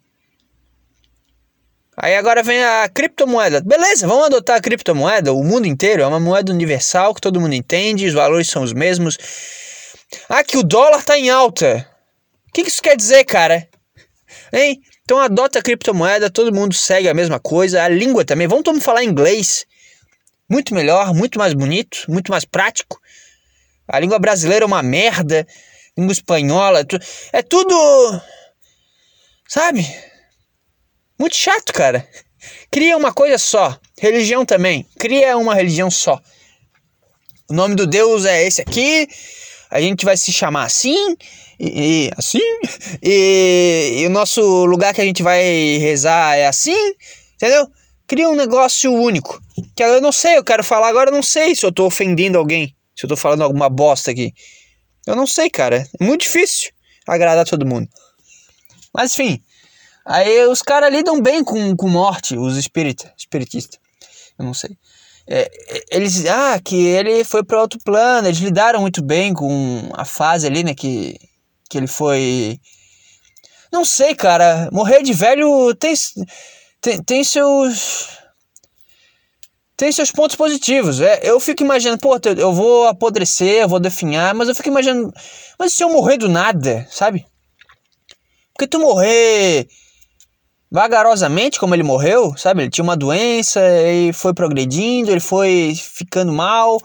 Aí 2.02 2.16
agora 2.16 2.42
vem 2.42 2.64
a 2.64 2.88
criptomoeda. 2.88 3.60
Beleza, 3.60 4.06
vamos 4.06 4.26
adotar 4.26 4.56
a 4.56 4.60
criptomoeda. 4.60 5.34
O 5.34 5.44
mundo 5.44 5.66
inteiro 5.66 6.02
é 6.02 6.06
uma 6.06 6.18
moeda 6.18 6.50
universal 6.50 7.14
que 7.14 7.20
todo 7.20 7.40
mundo 7.40 7.54
entende, 7.54 8.06
os 8.06 8.14
valores 8.14 8.48
são 8.48 8.62
os 8.62 8.72
mesmos. 8.72 9.18
Ah, 10.26 10.42
que 10.42 10.56
o 10.56 10.62
dólar 10.62 11.04
tá 11.04 11.18
em 11.18 11.28
alta. 11.28 11.86
O 12.48 12.52
que 12.52 12.62
isso 12.62 12.80
quer 12.80 12.96
dizer, 12.96 13.24
cara? 13.24 13.68
Hein? 14.50 14.80
Então 15.02 15.18
adota 15.18 15.58
a 15.58 15.62
criptomoeda, 15.62 16.30
todo 16.30 16.54
mundo 16.54 16.74
segue 16.74 17.06
a 17.06 17.14
mesma 17.14 17.38
coisa. 17.38 17.82
A 17.82 17.88
língua 17.88 18.24
também. 18.24 18.48
Vamos 18.48 18.64
todo 18.64 18.74
mundo 18.74 18.84
falar 18.84 19.04
inglês. 19.04 19.66
Muito 20.48 20.74
melhor, 20.74 21.12
muito 21.14 21.38
mais 21.38 21.52
bonito, 21.52 22.06
muito 22.08 22.32
mais 22.32 22.46
prático. 22.46 22.98
A 23.86 24.00
língua 24.00 24.18
brasileira 24.18 24.64
é 24.64 24.66
uma 24.66 24.82
merda 24.82 25.46
língua 25.98 26.12
espanhola, 26.12 26.86
é 27.32 27.42
tudo. 27.42 28.22
Sabe? 29.46 29.86
Muito 31.20 31.36
chato, 31.36 31.70
cara. 31.74 32.08
Cria 32.70 32.96
uma 32.96 33.12
coisa 33.12 33.36
só. 33.36 33.78
Religião 34.00 34.46
também. 34.46 34.86
Cria 34.98 35.36
uma 35.36 35.54
religião 35.54 35.90
só. 35.90 36.18
O 37.46 37.52
nome 37.52 37.74
do 37.74 37.86
Deus 37.86 38.24
é 38.24 38.46
esse 38.46 38.62
aqui. 38.62 39.06
A 39.70 39.82
gente 39.82 40.02
vai 40.02 40.16
se 40.16 40.32
chamar 40.32 40.64
assim. 40.64 41.14
E, 41.58 42.06
e 42.06 42.10
assim. 42.16 42.40
E, 43.02 43.96
e 43.98 44.06
o 44.06 44.10
nosso 44.10 44.64
lugar 44.64 44.94
que 44.94 45.02
a 45.02 45.04
gente 45.04 45.22
vai 45.22 45.42
rezar 45.76 46.38
é 46.38 46.46
assim. 46.46 46.94
Entendeu? 47.34 47.68
Cria 48.06 48.30
um 48.30 48.34
negócio 48.34 48.90
único. 48.90 49.42
Que 49.76 49.84
eu 49.84 50.00
não 50.00 50.12
sei, 50.12 50.38
eu 50.38 50.44
quero 50.44 50.64
falar 50.64 50.88
agora, 50.88 51.10
eu 51.10 51.14
não 51.14 51.22
sei 51.22 51.54
se 51.54 51.66
eu 51.66 51.70
tô 51.70 51.84
ofendendo 51.84 52.38
alguém. 52.38 52.74
Se 52.96 53.04
eu 53.04 53.10
tô 53.10 53.16
falando 53.16 53.42
alguma 53.42 53.68
bosta 53.68 54.10
aqui. 54.10 54.32
Eu 55.06 55.14
não 55.14 55.26
sei, 55.26 55.50
cara. 55.50 55.86
É 56.00 56.02
muito 56.02 56.22
difícil 56.22 56.70
agradar 57.06 57.44
todo 57.44 57.66
mundo. 57.66 57.90
Mas 58.94 59.12
enfim. 59.12 59.42
Aí 60.10 60.44
os 60.48 60.60
caras 60.60 60.92
lidam 60.92 61.22
bem 61.22 61.44
com, 61.44 61.76
com 61.76 61.88
morte, 61.88 62.36
os 62.36 62.56
espírita, 62.56 63.14
espiritistas. 63.16 63.78
Eu 64.36 64.44
não 64.44 64.52
sei. 64.52 64.76
É, 65.24 65.48
eles. 65.88 66.26
Ah, 66.26 66.58
que 66.58 66.74
ele 66.84 67.22
foi 67.22 67.44
para 67.44 67.60
outro 67.60 67.78
plano. 67.84 68.26
Eles 68.26 68.40
lidaram 68.40 68.80
muito 68.80 69.00
bem 69.00 69.32
com 69.32 69.88
a 69.94 70.04
fase 70.04 70.48
ali, 70.48 70.64
né? 70.64 70.74
Que, 70.74 71.16
que 71.68 71.78
ele 71.78 71.86
foi. 71.86 72.58
Não 73.70 73.84
sei, 73.84 74.12
cara. 74.16 74.68
Morrer 74.72 75.00
de 75.04 75.12
velho 75.12 75.72
tem, 75.76 75.94
tem, 76.80 77.00
tem 77.04 77.22
seus 77.22 78.08
tem 79.76 79.92
seus 79.92 80.10
pontos 80.10 80.34
positivos. 80.34 81.00
É, 81.00 81.20
eu 81.22 81.38
fico 81.38 81.62
imaginando, 81.62 82.00
pô, 82.00 82.18
eu 82.36 82.52
vou 82.52 82.88
apodrecer, 82.88 83.62
eu 83.62 83.68
vou 83.68 83.78
definhar, 83.78 84.34
mas 84.34 84.48
eu 84.48 84.56
fico 84.56 84.68
imaginando, 84.68 85.12
mas 85.56 85.72
se 85.72 85.84
eu 85.84 85.88
morrer 85.88 86.16
do 86.16 86.28
nada, 86.28 86.84
sabe? 86.90 87.24
Porque 88.52 88.66
tu 88.66 88.80
morrer 88.80 89.68
vagarosamente, 90.70 91.58
como 91.58 91.74
ele 91.74 91.82
morreu, 91.82 92.36
sabe? 92.36 92.62
Ele 92.62 92.70
tinha 92.70 92.84
uma 92.84 92.96
doença 92.96 93.60
e 93.60 94.12
foi 94.12 94.32
progredindo, 94.32 95.10
ele 95.10 95.20
foi 95.20 95.74
ficando 95.74 96.32
mal. 96.32 96.80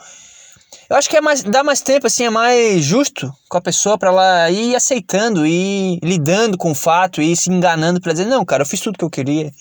Eu 0.89 0.95
acho 0.95 1.09
que 1.09 1.17
é 1.17 1.21
mais, 1.21 1.43
dá 1.43 1.63
mais 1.63 1.81
tempo, 1.81 2.07
assim, 2.07 2.25
é 2.25 2.29
mais 2.29 2.83
justo 2.83 3.31
com 3.47 3.57
a 3.57 3.61
pessoa 3.61 3.97
para 3.97 4.09
ela 4.09 4.49
ir 4.49 4.75
aceitando 4.75 5.45
e 5.45 5.99
lidando 6.03 6.57
com 6.57 6.71
o 6.71 6.75
fato 6.75 7.21
e 7.21 7.35
se 7.35 7.51
enganando 7.51 8.01
para 8.01 8.13
dizer, 8.13 8.25
não, 8.25 8.43
cara, 8.43 8.63
eu 8.63 8.67
fiz 8.67 8.79
tudo 8.79 8.97
que 8.97 9.05
eu 9.05 9.09
queria, 9.09 9.51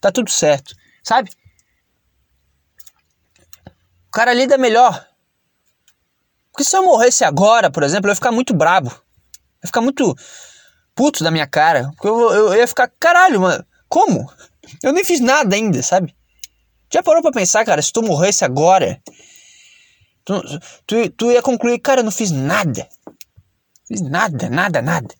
tá 0.00 0.10
tudo 0.10 0.30
certo, 0.30 0.74
sabe? 1.02 1.30
O 4.08 4.10
cara 4.12 4.34
lida 4.34 4.58
melhor. 4.58 5.06
Porque 6.50 6.64
se 6.64 6.76
eu 6.76 6.84
morresse 6.84 7.24
agora, 7.24 7.70
por 7.70 7.82
exemplo, 7.82 8.08
eu 8.08 8.10
ia 8.10 8.14
ficar 8.14 8.30
muito 8.30 8.52
brabo. 8.52 8.90
Eu 8.90 9.64
ia 9.64 9.66
ficar 9.66 9.80
muito 9.80 10.14
puto 10.94 11.24
da 11.24 11.30
minha 11.30 11.46
cara. 11.46 11.90
Porque 11.94 12.08
eu, 12.08 12.32
eu, 12.32 12.46
eu 12.48 12.54
ia 12.54 12.66
ficar, 12.66 12.90
caralho, 12.98 13.40
mano, 13.40 13.64
como? 13.88 14.30
Eu 14.82 14.92
nem 14.92 15.04
fiz 15.04 15.20
nada 15.20 15.54
ainda, 15.54 15.82
sabe? 15.82 16.14
Já 16.92 17.02
parou 17.02 17.22
pra 17.22 17.32
pensar, 17.32 17.64
cara, 17.64 17.80
se 17.80 17.92
tu 17.92 18.02
morresse 18.02 18.44
agora, 18.44 19.00
tu, 20.24 20.42
tu, 20.86 21.10
tu 21.10 21.32
ia 21.32 21.42
concluir, 21.42 21.78
cara, 21.78 22.00
eu 22.00 22.04
não 22.04 22.10
fiz 22.10 22.30
nada. 22.30 22.86
Fiz 23.86 24.00
nada, 24.00 24.48
nada, 24.48 24.82
nada. 24.82 25.14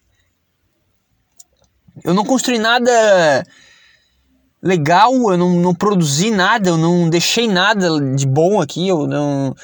Eu 2.05 2.15
não 2.15 2.25
construí 2.25 2.59
nada 2.59 3.45
legal, 4.63 5.13
eu 5.31 5.37
não, 5.37 5.51
não 5.61 5.75
produzi 5.75 6.31
nada, 6.31 6.71
eu 6.71 6.79
não 6.79 7.11
deixei 7.11 7.49
nada 7.49 7.89
de 8.15 8.27
bom 8.27 8.61
aqui, 8.61 8.89
eu 8.89 9.07
não, 9.07 9.55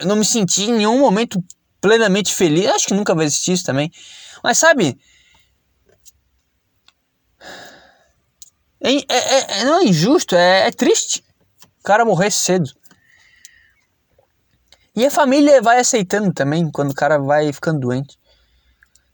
eu 0.00 0.06
não 0.06 0.16
me 0.16 0.24
senti 0.24 0.64
em 0.64 0.72
nenhum 0.72 0.98
momento 0.98 1.42
plenamente 1.80 2.32
feliz. 2.32 2.66
Acho 2.68 2.86
que 2.86 2.94
nunca 2.94 3.14
vai 3.14 3.26
existir 3.26 3.52
isso 3.52 3.64
também. 3.64 3.90
Mas 4.42 4.58
sabe, 4.58 4.98
é, 8.80 8.94
é, 8.94 9.60
é, 9.60 9.64
não 9.64 9.80
é 9.80 9.84
injusto, 9.84 10.34
é, 10.34 10.66
é 10.66 10.70
triste 10.72 11.24
o 11.78 11.82
cara 11.84 12.04
morrer 12.04 12.30
cedo. 12.30 12.70
E 14.94 15.06
a 15.06 15.10
família 15.10 15.62
vai 15.62 15.78
aceitando 15.78 16.32
também 16.32 16.70
quando 16.70 16.90
o 16.90 16.94
cara 16.94 17.18
vai 17.18 17.52
ficando 17.52 17.80
doente. 17.80 18.18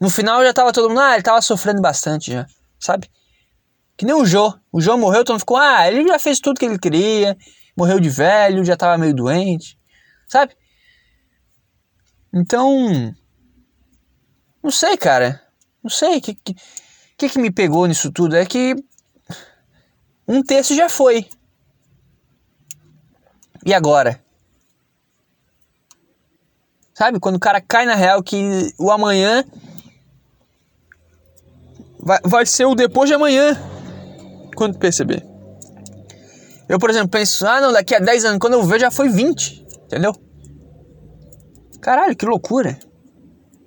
No 0.01 0.11
final 0.11 0.43
já 0.43 0.53
tava 0.53 0.73
todo 0.73 0.89
mundo, 0.89 1.01
ah, 1.01 1.15
ele 1.15 1.23
tava 1.23 1.41
sofrendo 1.43 1.81
bastante 1.81 2.33
já, 2.33 2.47
sabe? 2.79 3.11
Que 3.97 4.05
nem 4.05 4.15
o 4.15 4.25
Jô. 4.25 4.55
O 4.73 4.81
Jô 4.81 4.97
morreu, 4.97 5.25
todo 5.25 5.35
mundo 5.35 5.41
ficou, 5.41 5.57
ah, 5.57 5.87
ele 5.87 6.07
já 6.07 6.19
fez 6.19 6.41
tudo 6.41 6.59
que 6.59 6.65
ele 6.65 6.79
queria, 6.79 7.37
morreu 7.77 8.01
de 8.01 8.09
velho, 8.09 8.65
já 8.65 8.77
tava 8.77 8.99
meio 8.99 9.15
doente, 9.15 9.79
sabe? 10.27 10.57
Então, 12.33 13.15
não 14.63 14.71
sei, 14.71 14.97
cara. 14.97 15.43
Não 15.83 15.91
sei 15.91 16.19
o 16.19 16.21
que, 16.21 16.35
que, 16.35 17.29
que 17.29 17.39
me 17.39 17.51
pegou 17.51 17.87
nisso 17.87 18.13
tudo. 18.13 18.37
É 18.37 18.45
que 18.45 18.75
um 20.27 20.43
terço 20.43 20.75
já 20.75 20.89
foi. 20.89 21.29
E 23.65 23.73
agora? 23.73 24.23
Sabe? 26.95 27.21
Quando 27.21 27.37
o 27.37 27.41
cara 27.41 27.61
cai 27.61 27.87
na 27.87 27.95
real 27.95 28.23
que 28.23 28.73
o 28.79 28.91
amanhã 28.91 29.45
vai, 31.99 32.19
vai 32.25 32.47
ser 32.47 32.65
o 32.65 32.75
depois 32.75 33.09
de 33.09 33.15
amanhã 33.15 33.57
quando 34.57 34.79
perceber. 34.79 35.25
Eu, 36.69 36.79
por 36.79 36.91
exemplo, 36.91 37.09
penso, 37.09 37.47
ah, 37.47 37.61
não, 37.61 37.73
daqui 37.73 37.95
a 37.95 37.99
10 37.99 38.25
anos, 38.27 38.39
quando 38.39 38.55
eu 38.55 38.63
ver, 38.63 38.81
já 38.81 38.91
foi 38.91 39.09
20, 39.09 39.67
entendeu? 39.85 40.13
Caralho, 41.81 42.15
que 42.15 42.27
loucura. 42.27 42.79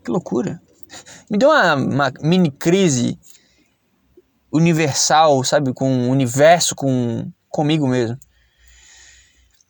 Que 0.03 0.11
loucura. 0.11 0.61
Me 1.29 1.37
deu 1.37 1.49
uma, 1.49 1.75
uma 1.75 2.13
mini 2.21 2.51
crise 2.51 3.17
universal, 4.51 5.43
sabe? 5.43 5.73
Com 5.73 6.07
o 6.07 6.11
universo, 6.11 6.75
com 6.75 7.31
comigo 7.49 7.87
mesmo. 7.87 8.17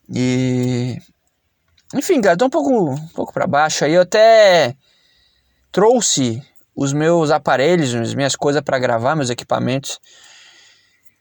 E. 0.09 0.97
Enfim, 1.93 2.21
cara, 2.21 2.37
tô 2.37 2.45
um 2.45 2.49
pouco, 2.49 2.91
um 2.91 3.07
pouco 3.09 3.33
pra 3.33 3.47
baixo 3.47 3.85
aí. 3.85 3.93
Eu 3.93 4.01
até. 4.01 4.75
trouxe 5.71 6.41
os 6.75 6.93
meus 6.93 7.31
aparelhos, 7.31 7.93
as 7.93 8.13
minhas 8.13 8.35
coisas 8.35 8.61
para 8.61 8.79
gravar, 8.79 9.15
meus 9.15 9.29
equipamentos, 9.29 9.99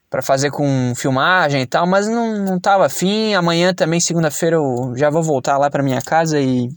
para 0.09 0.23
fazer 0.23 0.51
com 0.51 0.95
filmagem 0.95 1.63
e 1.63 1.67
tal, 1.67 1.87
mas 1.87 2.09
não, 2.09 2.39
não 2.45 2.59
tava 2.59 2.87
afim. 2.87 3.35
Amanhã 3.35 3.75
também, 3.75 4.01
segunda-feira, 4.01 4.57
eu 4.57 4.95
já 4.97 5.11
vou 5.11 5.23
voltar 5.23 5.59
lá 5.59 5.71
para 5.71 5.83
minha 5.83 6.01
casa 6.01 6.41
e. 6.41 6.69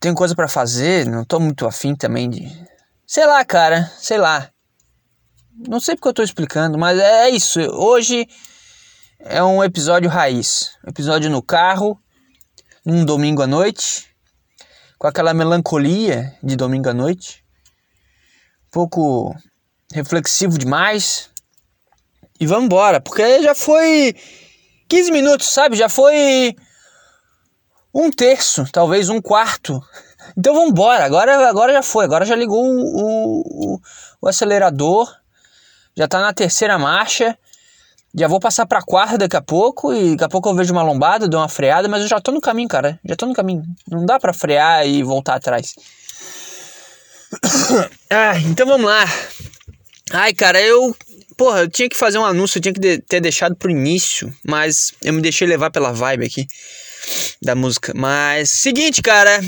Tenho 0.00 0.14
coisa 0.14 0.34
para 0.34 0.48
fazer, 0.48 1.06
não 1.06 1.24
tô 1.24 1.38
muito 1.38 1.66
afim 1.66 1.94
também 1.94 2.28
de. 2.28 2.48
Sei 3.06 3.26
lá, 3.26 3.44
cara, 3.44 3.92
sei 3.98 4.18
lá. 4.18 4.50
Não 5.68 5.78
sei 5.78 5.94
porque 5.94 6.08
eu 6.08 6.14
tô 6.14 6.22
explicando, 6.22 6.78
mas 6.78 6.98
é 6.98 7.28
isso. 7.28 7.60
Hoje 7.60 8.26
é 9.18 9.42
um 9.44 9.62
episódio 9.62 10.08
raiz. 10.08 10.70
Episódio 10.86 11.28
no 11.30 11.42
carro, 11.42 12.00
num 12.84 13.04
domingo 13.04 13.42
à 13.42 13.46
noite 13.46 14.10
com 15.00 15.06
aquela 15.06 15.32
melancolia 15.32 16.36
de 16.42 16.54
domingo 16.56 16.90
à 16.90 16.92
noite, 16.92 17.42
um 18.66 18.70
pouco 18.70 19.34
reflexivo 19.90 20.58
demais. 20.58 21.30
E 22.38 22.46
vamos 22.46 22.66
embora, 22.66 23.00
porque 23.00 23.42
já 23.42 23.54
foi 23.54 24.14
15 24.90 25.10
minutos, 25.10 25.48
sabe? 25.48 25.74
Já 25.74 25.88
foi 25.88 26.54
um 27.94 28.10
terço, 28.10 28.64
talvez 28.72 29.08
um 29.08 29.20
quarto. 29.20 29.80
Então 30.36 30.54
vamos 30.54 30.70
embora, 30.70 31.04
agora, 31.04 31.48
agora 31.48 31.72
já 31.72 31.82
foi, 31.82 32.04
agora 32.04 32.24
já 32.24 32.36
ligou 32.36 32.62
o, 32.62 33.74
o, 33.74 33.80
o 34.22 34.28
acelerador, 34.28 35.12
já 35.96 36.04
está 36.04 36.20
na 36.20 36.32
terceira 36.32 36.78
marcha. 36.78 37.36
Já 38.12 38.26
vou 38.26 38.40
passar 38.40 38.66
pra 38.66 38.82
quarta 38.82 39.16
daqui 39.16 39.36
a 39.36 39.40
pouco 39.40 39.92
e 39.92 40.10
daqui 40.10 40.24
a 40.24 40.28
pouco 40.28 40.48
eu 40.48 40.54
vejo 40.56 40.72
uma 40.72 40.82
lombada, 40.82 41.28
dou 41.28 41.38
uma 41.40 41.48
freada, 41.48 41.86
mas 41.86 42.02
eu 42.02 42.08
já 42.08 42.20
tô 42.20 42.32
no 42.32 42.40
caminho, 42.40 42.68
cara. 42.68 42.98
Já 43.04 43.14
tô 43.14 43.24
no 43.24 43.32
caminho. 43.32 43.62
Não 43.88 44.04
dá 44.04 44.18
pra 44.18 44.32
frear 44.32 44.84
e 44.84 45.00
voltar 45.04 45.36
atrás. 45.36 45.76
ah, 48.10 48.36
então 48.40 48.66
vamos 48.66 48.86
lá. 48.86 49.04
Ai, 50.12 50.34
cara, 50.34 50.60
eu. 50.60 50.94
Porra, 51.36 51.60
eu 51.60 51.70
tinha 51.70 51.88
que 51.88 51.96
fazer 51.96 52.18
um 52.18 52.24
anúncio, 52.24 52.58
eu 52.58 52.62
tinha 52.62 52.74
que 52.74 52.80
de 52.80 52.98
ter 52.98 53.20
deixado 53.20 53.54
pro 53.54 53.70
início, 53.70 54.34
mas 54.44 54.92
eu 55.02 55.12
me 55.12 55.22
deixei 55.22 55.46
levar 55.46 55.70
pela 55.70 55.92
vibe 55.92 56.26
aqui 56.26 56.46
da 57.42 57.54
música. 57.54 57.92
Mas, 57.94 58.50
seguinte, 58.50 59.02
cara, 59.02 59.40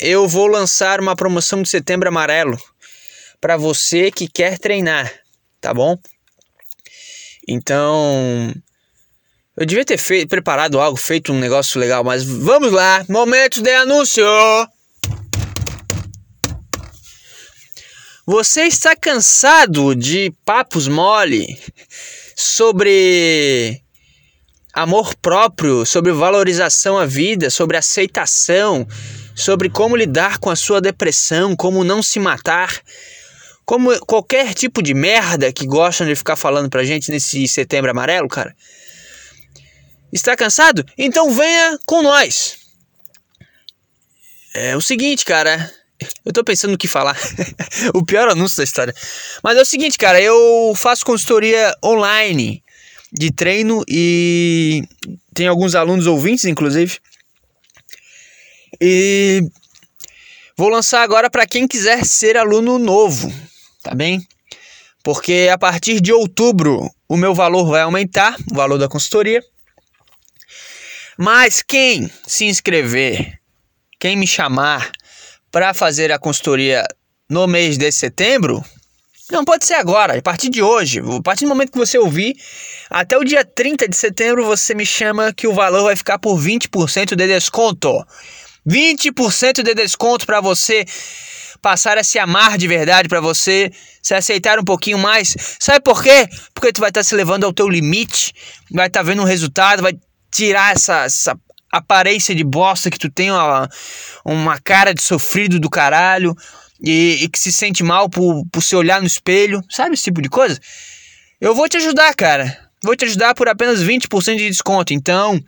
eu 0.00 0.26
vou 0.26 0.46
lançar 0.46 1.00
uma 1.00 1.14
promoção 1.14 1.62
de 1.62 1.68
setembro 1.68 2.08
amarelo 2.08 2.58
para 3.40 3.56
você 3.56 4.10
que 4.10 4.28
quer 4.28 4.58
treinar, 4.58 5.12
tá 5.60 5.72
bom? 5.72 5.98
Então, 7.48 8.54
eu 9.56 9.66
devia 9.66 9.84
ter 9.84 9.98
feito, 9.98 10.28
preparado 10.28 10.80
algo, 10.80 10.96
feito 10.96 11.32
um 11.32 11.38
negócio 11.38 11.80
legal, 11.80 12.04
mas 12.04 12.24
vamos 12.24 12.72
lá, 12.72 13.04
momento 13.08 13.60
de 13.60 13.72
anúncio. 13.72 14.24
Você 18.26 18.62
está 18.62 18.94
cansado 18.94 19.94
de 19.94 20.32
papos 20.44 20.86
mole 20.86 21.58
sobre 22.36 23.82
amor 24.72 25.14
próprio, 25.16 25.84
sobre 25.84 26.12
valorização 26.12 26.98
à 26.98 27.06
vida, 27.06 27.50
sobre 27.50 27.76
aceitação, 27.76 28.86
sobre 29.34 29.68
como 29.68 29.96
lidar 29.96 30.38
com 30.38 30.50
a 30.50 30.56
sua 30.56 30.80
depressão, 30.80 31.56
como 31.56 31.84
não 31.84 32.02
se 32.02 32.18
matar? 32.18 32.80
Como 33.64 33.98
qualquer 34.06 34.54
tipo 34.54 34.82
de 34.82 34.94
merda 34.94 35.52
que 35.52 35.66
gostam 35.66 36.06
de 36.06 36.14
ficar 36.14 36.36
falando 36.36 36.68
pra 36.68 36.84
gente 36.84 37.10
nesse 37.10 37.46
setembro 37.46 37.90
amarelo, 37.90 38.28
cara. 38.28 38.54
Está 40.12 40.36
cansado? 40.36 40.84
Então 40.98 41.30
venha 41.32 41.78
com 41.86 42.02
nós. 42.02 42.56
É 44.54 44.76
o 44.76 44.80
seguinte, 44.80 45.24
cara. 45.24 45.72
Eu 46.24 46.32
tô 46.32 46.42
pensando 46.42 46.72
no 46.72 46.78
que 46.78 46.88
falar. 46.88 47.16
o 47.94 48.04
pior 48.04 48.28
anúncio 48.28 48.56
da 48.56 48.64
história. 48.64 48.94
Mas 49.42 49.56
é 49.56 49.62
o 49.62 49.66
seguinte, 49.66 49.96
cara. 49.96 50.20
Eu 50.20 50.72
faço 50.74 51.04
consultoria 51.04 51.72
online 51.84 52.64
de 53.12 53.32
treino 53.32 53.82
e 53.88 54.82
tem 55.34 55.46
alguns 55.46 55.74
alunos 55.74 56.06
ouvintes, 56.06 56.44
inclusive. 56.44 56.98
E 58.80 59.42
vou 60.56 60.68
lançar 60.68 61.02
agora 61.02 61.30
para 61.30 61.46
quem 61.46 61.66
quiser 61.66 62.04
ser 62.04 62.36
aluno 62.36 62.78
novo 62.78 63.30
tá 63.82 63.94
bem? 63.94 64.26
Porque 65.02 65.48
a 65.52 65.58
partir 65.58 66.00
de 66.00 66.12
outubro 66.12 66.90
o 67.08 67.16
meu 67.16 67.34
valor 67.34 67.66
vai 67.66 67.82
aumentar, 67.82 68.36
o 68.50 68.54
valor 68.54 68.78
da 68.78 68.88
consultoria. 68.88 69.42
Mas 71.18 71.62
quem 71.62 72.10
se 72.26 72.44
inscrever, 72.44 73.38
quem 73.98 74.16
me 74.16 74.26
chamar 74.26 74.90
para 75.50 75.74
fazer 75.74 76.12
a 76.12 76.18
consultoria 76.18 76.84
no 77.28 77.46
mês 77.46 77.76
de 77.76 77.90
setembro, 77.90 78.64
não 79.30 79.44
pode 79.44 79.64
ser 79.64 79.74
agora, 79.74 80.18
a 80.18 80.22
partir 80.22 80.48
de 80.48 80.62
hoje, 80.62 81.00
a 81.00 81.22
partir 81.22 81.44
do 81.44 81.48
momento 81.48 81.72
que 81.72 81.78
você 81.78 81.98
ouvir, 81.98 82.36
até 82.88 83.16
o 83.16 83.24
dia 83.24 83.44
30 83.44 83.88
de 83.88 83.96
setembro 83.96 84.44
você 84.44 84.74
me 84.74 84.84
chama 84.84 85.32
que 85.32 85.46
o 85.46 85.54
valor 85.54 85.84
vai 85.84 85.96
ficar 85.96 86.18
por 86.18 86.38
20% 86.38 87.14
de 87.14 87.26
desconto. 87.26 88.04
20% 88.68 89.62
de 89.62 89.74
desconto 89.74 90.26
para 90.26 90.40
você 90.40 90.84
passar 91.62 91.98
a 91.98 92.04
se 92.04 92.18
amar 92.18 92.58
de 92.58 92.66
verdade 92.66 93.08
para 93.08 93.20
você, 93.20 93.70
se 94.02 94.14
aceitar 94.14 94.58
um 94.58 94.64
pouquinho 94.64 94.98
mais. 94.98 95.34
Sabe 95.58 95.80
por 95.80 96.02
quê? 96.02 96.26
Porque 96.54 96.72
tu 96.72 96.80
vai 96.80 96.90
estar 96.90 97.00
tá 97.00 97.04
se 97.04 97.14
levando 97.14 97.44
ao 97.44 97.52
teu 97.52 97.68
limite, 97.68 98.32
vai 98.70 98.86
estar 98.86 99.00
tá 99.00 99.04
vendo 99.04 99.22
um 99.22 99.26
resultado, 99.26 99.82
vai 99.82 99.92
tirar 100.30 100.72
essa, 100.72 101.04
essa 101.04 101.38
aparência 101.70 102.34
de 102.34 102.44
bosta 102.44 102.90
que 102.90 102.98
tu 102.98 103.10
tem, 103.10 103.30
uma, 103.30 103.68
uma 104.24 104.58
cara 104.60 104.94
de 104.94 105.02
sofrido 105.02 105.60
do 105.60 105.70
caralho 105.70 106.34
e, 106.82 107.24
e, 107.24 107.28
que 107.28 107.38
se 107.38 107.52
sente 107.52 107.82
mal 107.82 108.08
por, 108.08 108.44
por 108.50 108.62
se 108.62 108.74
olhar 108.74 109.00
no 109.00 109.06
espelho, 109.06 109.62
sabe 109.68 109.94
esse 109.94 110.04
tipo 110.04 110.22
de 110.22 110.28
coisa? 110.28 110.58
Eu 111.40 111.54
vou 111.54 111.68
te 111.68 111.76
ajudar, 111.76 112.14
cara. 112.14 112.70
Vou 112.82 112.96
te 112.96 113.04
ajudar 113.04 113.34
por 113.34 113.48
apenas 113.48 113.82
20% 113.82 114.36
de 114.36 114.48
desconto. 114.48 114.92
Então, 114.94 115.38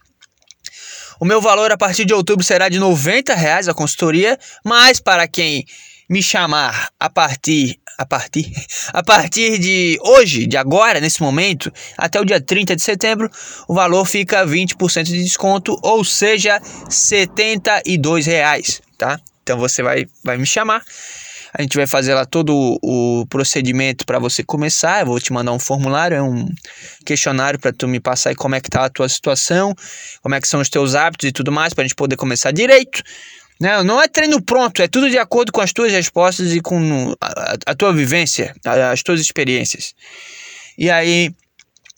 o 1.19 1.25
meu 1.25 1.41
valor 1.41 1.71
a 1.71 1.77
partir 1.77 2.05
de 2.05 2.13
outubro 2.13 2.45
será 2.45 2.69
de 2.69 2.79
90 2.79 3.35
reais 3.35 3.69
a 3.69 3.75
consultoria, 3.75 4.39
mas 4.65 5.01
para 5.01 5.27
quem 5.29 5.65
me 6.09 6.23
chamar 6.23 6.91
a 6.99 7.09
partir 7.09 7.79
a 7.97 8.05
partir 8.05 8.51
a 8.93 9.03
partir 9.03 9.59
de 9.59 9.99
hoje, 10.03 10.47
de 10.47 10.57
agora, 10.57 11.01
nesse 11.01 11.23
momento, 11.23 11.73
até 11.97 12.21
o 12.21 12.25
dia 12.25 12.41
30 12.41 12.75
de 12.77 12.83
setembro, 12.83 13.31
o 13.69 13.75
valor 13.75 14.05
fica 14.05 14.45
20% 14.45 15.05
de 15.05 15.23
desconto, 15.23 15.79
ou 15.83 16.05
seja, 16.05 16.61
72 16.89 18.27
reais, 18.27 18.83
tá? 18.99 19.19
Então 19.43 19.59
você 19.59 19.83
vai 19.83 20.07
vai 20.25 20.37
me 20.37 20.47
chamar 20.47 20.83
a 21.55 21.61
gente 21.61 21.77
vai 21.77 21.87
fazer 21.87 22.15
lá 22.15 22.25
todo 22.25 22.79
o 22.83 23.27
procedimento 23.29 24.07
para 24.07 24.19
você 24.19 24.43
começar. 24.43 25.01
Eu 25.01 25.07
vou 25.07 25.21
te 25.21 25.33
mandar 25.33 25.53
um 25.53 25.59
formulário, 25.59 26.25
um 26.25 26.49
questionário 27.05 27.59
para 27.59 27.73
tu 27.73 27.87
me 27.87 28.01
passar 28.01 28.31
aí 28.31 28.37
como 28.37 28.55
é 28.55 28.61
que 28.61 28.71
tá 28.71 28.87
a 28.87 28.89
tua 28.89 29.09
situação, 29.09 29.75
como 30.23 30.35
é 30.35 30.41
que 30.41 30.49
são 30.49 30.61
os 30.61 30.71
teus 30.71 30.95
hábitos 30.95 31.29
e 31.29 31.33
tudo 31.33 31.53
mais, 31.53 31.75
para 31.75 31.83
a 31.83 31.87
gente 31.87 31.95
poder 31.95 32.17
começar 32.17 32.53
direito. 32.53 33.03
Não, 33.61 33.85
não 33.85 34.03
é 34.03 34.09
treino 34.09 34.41
pronto, 34.41 34.83
é 34.83 34.89
tudo 34.89 35.11
de 35.11 35.19
acordo 35.19 35.53
com 35.53 35.61
as 35.61 35.73
tuas 35.73 35.93
respostas 35.93 36.53
e 36.53 36.61
com 36.61 37.15
a, 37.21 37.55
a 37.67 37.75
tua 37.75 37.93
vivência, 37.93 38.55
as 38.91 39.03
tuas 39.03 39.21
experiências. 39.21 39.95
E 40.77 40.91
aí 40.91 41.33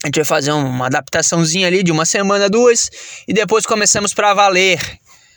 a 0.03 0.09
gente 0.09 0.17
vai 0.17 0.25
fazer 0.25 0.51
uma 0.51 0.87
adaptaçãozinha 0.87 1.69
ali 1.69 1.83
de 1.83 1.93
uma 1.93 2.05
semana, 2.05 2.51
duas, 2.51 2.91
e 3.27 3.33
depois 3.33 3.65
começamos 3.65 4.13
para 4.13 4.35
valer, 4.35 4.79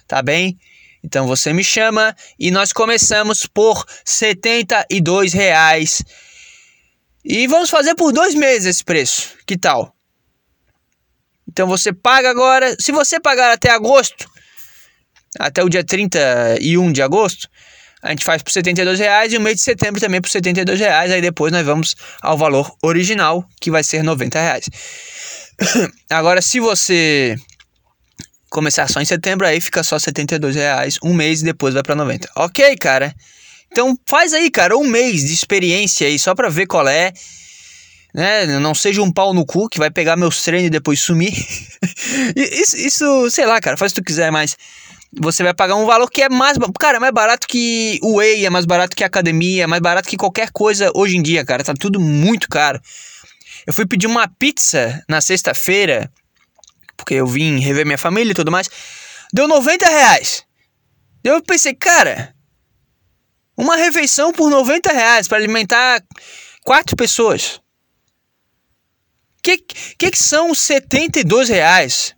tá 0.08 0.22
bem? 0.22 0.58
Então 1.08 1.26
você 1.26 1.54
me 1.54 1.64
chama 1.64 2.14
e 2.38 2.52
nós 2.52 2.74
começamos 2.74 3.46
por 3.46 3.86
72 4.04 5.32
reais. 5.32 6.04
E 7.24 7.48
vamos 7.48 7.70
fazer 7.70 7.96
por 7.96 8.12
dois 8.12 8.36
meses 8.36 8.66
esse 8.66 8.84
preço. 8.84 9.30
Que 9.46 9.58
tal? 9.58 9.96
Então 11.48 11.66
você 11.66 11.94
paga 11.94 12.30
agora. 12.30 12.76
Se 12.78 12.92
você 12.92 13.22
pagar 13.22 13.54
até 13.54 13.70
agosto, 13.70 14.30
até 15.40 15.64
o 15.64 15.70
dia 15.70 15.82
31 15.82 16.92
de 16.92 17.02
agosto, 17.02 17.48
a 18.04 18.10
gente 18.10 18.26
faz 18.26 18.44
por 18.44 18.52
72 18.52 19.00
reais 19.00 19.32
e 19.32 19.38
o 19.38 19.42
mês 19.42 19.56
de 19.56 19.62
setembro 19.62 20.02
também 20.02 20.20
por 20.20 20.30
72 20.30 20.78
reais. 20.78 21.10
Aí 21.10 21.22
depois 21.22 21.54
nós 21.54 21.66
vamos 21.66 21.96
ao 22.22 22.38
valor 22.38 22.70
original, 22.84 23.48
que 23.62 23.72
vai 23.72 23.82
ser 23.82 24.04
90 24.04 24.38
reais. 24.42 24.66
Agora, 26.12 26.42
se 26.42 26.60
você 26.60 27.38
começar 28.50 28.90
só 28.90 29.02
em 29.02 29.06
setembro, 29.06 29.46
aí 29.46 29.60
fica 29.60 29.84
só 29.84 30.00
72 30.00 30.56
reais, 30.56 30.98
um 31.04 31.14
mês 31.14 31.42
e 31.42 31.46
depois 31.46 31.74
vai 31.74 31.84
para 31.84 31.96
90. 31.96 32.30
Ok, 32.36 32.76
cara? 32.78 33.14
Então 33.72 33.98
faz 34.06 34.34
aí, 34.34 34.50
cara, 34.50 34.78
um 34.78 34.86
mês 34.86 35.26
de 35.26 35.34
experiência 35.34 36.08
aí, 36.08 36.18
só 36.18 36.34
pra 36.34 36.50
ver 36.50 36.68
qual 36.68 36.88
é. 36.88 37.12
Né? 38.14 38.46
Não 38.60 38.74
seja 38.74 39.02
um 39.02 39.12
pau 39.12 39.34
no 39.34 39.46
cu 39.46 39.70
que 39.70 39.78
vai 39.78 39.92
pegar 39.92 40.16
meus 40.16 40.42
treinos 40.42 40.68
e 40.68 40.72
depois 40.72 41.00
sumir. 41.00 41.34
isso, 42.36 42.78
isso, 42.78 43.30
sei 43.30 43.46
lá, 43.46 43.60
cara, 43.60 43.78
faz 43.78 43.92
o 43.92 43.96
que 43.96 44.02
tu 44.02 44.06
quiser, 44.06 44.32
mas 44.32 44.58
você 45.20 45.44
vai 45.44 45.54
pagar 45.54 45.76
um 45.76 45.86
valor 45.86 46.10
que 46.10 46.22
é 46.22 46.30
mais. 46.30 46.58
Cara, 46.80 46.98
é 46.98 47.00
mais 47.00 47.14
barato 47.14 47.48
que 47.48 48.00
o 48.02 48.18
Whey, 48.18 48.46
é 48.46 48.50
mais 48.50 48.66
barato 48.66 48.96
que 48.96 49.04
a 49.04 49.08
academia, 49.08 49.64
é 49.64 49.68
mais 49.68 49.82
barato 49.82 50.10
que 50.10 50.18
qualquer 50.18 50.50
coisa 50.52 50.92
hoje 50.96 51.18
em 51.18 51.22
dia, 51.22 51.46
cara. 51.46 51.64
Tá 51.64 51.74
tudo 51.74 52.00
muito 52.00 52.48
caro. 52.50 52.82
Eu 53.66 53.74
fui 53.74 53.86
pedir 53.86 54.08
uma 54.08 54.28
pizza 54.28 55.04
na 55.10 55.22
sexta-feira, 55.22 56.10
porque 57.08 57.16
eu 57.16 57.26
vim 57.26 57.58
rever 57.60 57.86
minha 57.86 57.98
família 57.98 58.32
e 58.32 58.36
tudo 58.36 58.52
mais. 58.52 58.70
Deu 59.32 59.48
90 59.48 59.88
reais. 59.88 60.44
Eu 61.24 61.42
pensei, 61.42 61.74
cara, 61.74 62.36
Uma 63.58 63.76
refeição 63.76 64.32
por 64.32 64.52
90 64.52 64.92
reais 64.94 65.28
para 65.28 65.38
alimentar 65.38 66.04
quatro 66.64 66.96
pessoas. 66.96 67.60
Que, 69.42 69.58
que, 69.58 70.12
que 70.12 70.18
são 70.18 70.54
72 70.54 71.50
reais? 71.50 72.14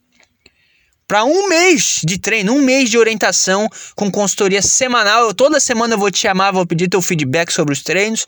Para 1.08 1.24
um 1.24 1.48
mês 1.48 2.02
de 2.04 2.18
treino, 2.18 2.54
um 2.54 2.62
mês 2.62 2.90
de 2.90 2.98
orientação 2.98 3.70
com 3.96 4.12
consultoria 4.12 4.62
semanal. 4.62 5.28
Eu, 5.28 5.34
toda 5.34 5.62
semana 5.62 5.94
eu 5.94 5.98
vou 5.98 6.12
te 6.12 6.20
chamar, 6.20 6.52
vou 6.52 6.66
pedir 6.66 6.90
teu 6.90 7.02
feedback 7.02 7.52
sobre 7.52 7.74
os 7.74 7.84
treinos. 7.84 8.26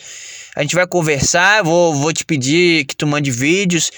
A 0.55 0.61
gente 0.61 0.75
vai 0.75 0.87
conversar, 0.87 1.63
vou, 1.63 1.93
vou 1.93 2.13
te 2.13 2.23
pedir 2.23 2.85
que 2.85 2.95
tu 2.95 3.05
mande 3.05 3.29
vídeos 3.29 3.91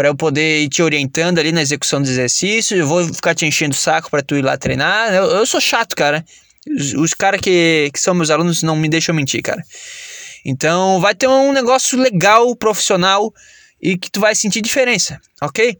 para 0.00 0.08
eu 0.08 0.14
poder 0.14 0.62
ir 0.62 0.70
te 0.70 0.82
orientando 0.82 1.38
ali 1.38 1.52
na 1.52 1.60
execução 1.60 2.00
dos 2.00 2.10
exercícios. 2.10 2.80
Eu 2.80 2.86
vou 2.86 3.06
ficar 3.12 3.34
te 3.34 3.44
enchendo 3.44 3.74
o 3.74 3.78
saco 3.78 4.10
para 4.10 4.22
tu 4.22 4.34
ir 4.34 4.40
lá 4.40 4.56
treinar. 4.56 5.12
Eu, 5.12 5.24
eu 5.24 5.44
sou 5.44 5.60
chato, 5.60 5.94
cara. 5.94 6.24
Os, 6.66 6.94
os 6.94 7.12
caras 7.12 7.38
que, 7.38 7.90
que 7.92 8.00
são 8.00 8.14
meus 8.14 8.30
alunos 8.30 8.62
não 8.62 8.74
me 8.76 8.88
deixam 8.88 9.14
mentir, 9.14 9.42
cara. 9.42 9.62
Então 10.42 11.02
vai 11.02 11.14
ter 11.14 11.28
um 11.28 11.52
negócio 11.52 11.98
legal, 11.98 12.56
profissional 12.56 13.30
e 13.78 13.98
que 13.98 14.10
tu 14.10 14.20
vai 14.20 14.34
sentir 14.34 14.62
diferença, 14.62 15.20
ok? 15.42 15.76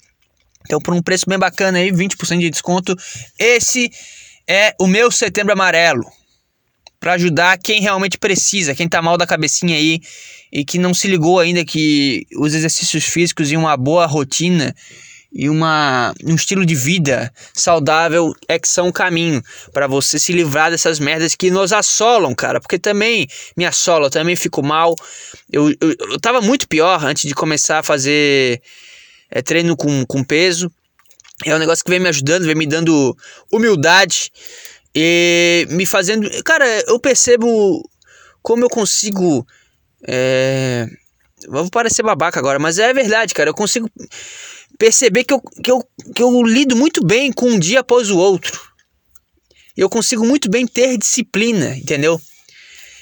Então 0.66 0.78
por 0.82 0.92
um 0.92 1.00
preço 1.00 1.24
bem 1.26 1.38
bacana 1.38 1.78
aí, 1.78 1.90
20% 1.90 2.40
de 2.40 2.50
desconto. 2.50 2.94
Esse 3.38 3.90
é 4.46 4.74
o 4.78 4.86
meu 4.86 5.10
setembro 5.10 5.54
amarelo. 5.54 6.04
Para 7.00 7.14
ajudar 7.14 7.56
quem 7.56 7.80
realmente 7.80 8.18
precisa, 8.18 8.74
quem 8.74 8.86
tá 8.86 9.00
mal 9.00 9.16
da 9.16 9.26
cabecinha 9.26 9.76
aí 9.76 9.98
e 10.52 10.64
que 10.64 10.78
não 10.78 10.92
se 10.92 11.08
ligou 11.08 11.38
ainda 11.38 11.64
que 11.64 12.26
os 12.36 12.54
exercícios 12.54 13.04
físicos 13.04 13.50
e 13.52 13.56
uma 13.56 13.76
boa 13.76 14.06
rotina 14.06 14.74
e 15.32 15.48
uma, 15.48 16.12
um 16.24 16.34
estilo 16.34 16.66
de 16.66 16.74
vida 16.74 17.32
saudável 17.54 18.34
é 18.48 18.58
que 18.58 18.68
são 18.68 18.88
um 18.88 18.92
caminho 18.92 19.40
para 19.72 19.86
você 19.86 20.18
se 20.18 20.32
livrar 20.32 20.70
dessas 20.70 20.98
merdas 20.98 21.36
que 21.36 21.50
nos 21.50 21.72
assolam, 21.72 22.34
cara. 22.34 22.60
Porque 22.60 22.78
também 22.78 23.28
me 23.56 23.64
assola, 23.64 24.06
eu 24.06 24.10
também 24.10 24.34
fico 24.34 24.60
mal. 24.60 24.96
Eu, 25.52 25.70
eu, 25.80 25.94
eu 26.10 26.20
tava 26.20 26.40
muito 26.40 26.66
pior 26.66 27.04
antes 27.04 27.28
de 27.28 27.34
começar 27.34 27.78
a 27.78 27.82
fazer 27.82 28.60
é, 29.30 29.40
treino 29.40 29.76
com, 29.76 30.04
com 30.04 30.24
peso. 30.24 30.70
É 31.44 31.54
um 31.54 31.58
negócio 31.58 31.84
que 31.84 31.90
vem 31.90 32.00
me 32.00 32.08
ajudando, 32.08 32.44
vem 32.44 32.56
me 32.56 32.66
dando 32.66 33.16
humildade 33.52 34.32
e 34.94 35.66
me 35.70 35.86
fazendo. 35.86 36.28
Cara, 36.42 36.66
eu 36.88 36.98
percebo 36.98 37.88
como 38.42 38.64
eu 38.64 38.68
consigo. 38.68 39.46
É... 40.06 40.86
Vou 41.48 41.70
parecer 41.70 42.02
babaca 42.02 42.38
agora, 42.38 42.58
mas 42.58 42.78
é 42.78 42.92
verdade, 42.92 43.34
cara. 43.34 43.50
Eu 43.50 43.54
consigo 43.54 43.90
perceber 44.78 45.24
que 45.24 45.34
eu, 45.34 45.40
que, 45.40 45.70
eu, 45.70 45.86
que 46.14 46.22
eu 46.22 46.42
lido 46.42 46.76
muito 46.76 47.04
bem 47.04 47.32
com 47.32 47.46
um 47.46 47.58
dia 47.58 47.80
após 47.80 48.10
o 48.10 48.18
outro. 48.18 48.60
Eu 49.76 49.88
consigo 49.88 50.26
muito 50.26 50.50
bem 50.50 50.66
ter 50.66 50.98
disciplina, 50.98 51.76
entendeu? 51.76 52.20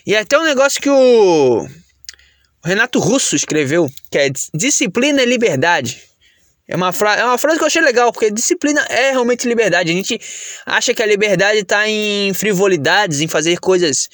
E 0.07 0.15
é 0.15 0.21
até 0.21 0.39
um 0.39 0.45
negócio 0.45 0.81
que 0.81 0.89
o, 0.89 1.67
Renato 2.65 2.99
Russo 2.99 3.37
escreveu, 3.37 3.89
que 4.11 4.19
é 4.19 4.31
disciplina 4.55 5.23
é 5.23 5.25
liberdade. 5.25 6.03
É 6.67 6.77
uma, 6.77 6.91
é 7.17 7.25
uma 7.25 7.39
frase 7.39 7.57
que 7.57 7.65
eu 7.65 7.67
achei 7.67 7.81
legal, 7.81 8.13
porque 8.13 8.31
disciplina 8.31 8.81
é 8.91 9.11
realmente 9.11 9.49
liberdade. 9.49 9.91
A 9.91 9.95
gente 9.95 10.21
acha 10.67 10.93
que 10.93 11.03
a 11.03 11.07
liberdade 11.07 11.61
está 11.61 11.89
em 11.89 12.35
frivolidades, 12.35 13.21
em 13.21 13.29
fazer 13.29 13.59
coisas 13.59 14.09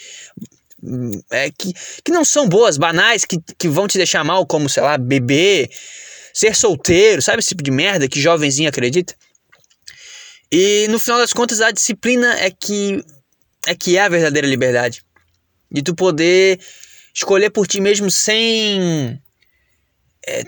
é, 1.30 1.50
que, 1.50 1.72
que 2.04 2.12
não 2.12 2.24
são 2.24 2.48
boas, 2.48 2.76
banais, 2.76 3.24
que, 3.24 3.38
que 3.58 3.68
vão 3.68 3.86
te 3.86 3.98
deixar 3.98 4.24
mal, 4.24 4.46
como, 4.46 4.68
sei 4.68 4.82
lá, 4.82 4.98
beber, 4.98 5.70
ser 6.32 6.54
solteiro, 6.54 7.22
sabe 7.22 7.38
esse 7.38 7.48
tipo 7.48 7.62
de 7.62 7.70
merda 7.70 8.08
que 8.08 8.20
jovenzinho 8.20 8.68
acredita? 8.68 9.14
E 10.50 10.86
no 10.88 10.98
final 10.98 11.18
das 11.18 11.32
contas 11.32 11.60
a 11.60 11.70
disciplina 11.70 12.34
é 12.38 12.50
que 12.50 13.02
é 13.66 13.74
que 13.74 13.96
é 13.96 14.02
a 14.02 14.08
verdadeira 14.08 14.46
liberdade. 14.46 15.02
De 15.70 15.82
tu 15.82 15.94
poder 15.94 16.60
escolher 17.14 17.50
por 17.50 17.66
ti 17.66 17.80
mesmo 17.80 18.10
sem 18.10 19.20
é, 20.26 20.44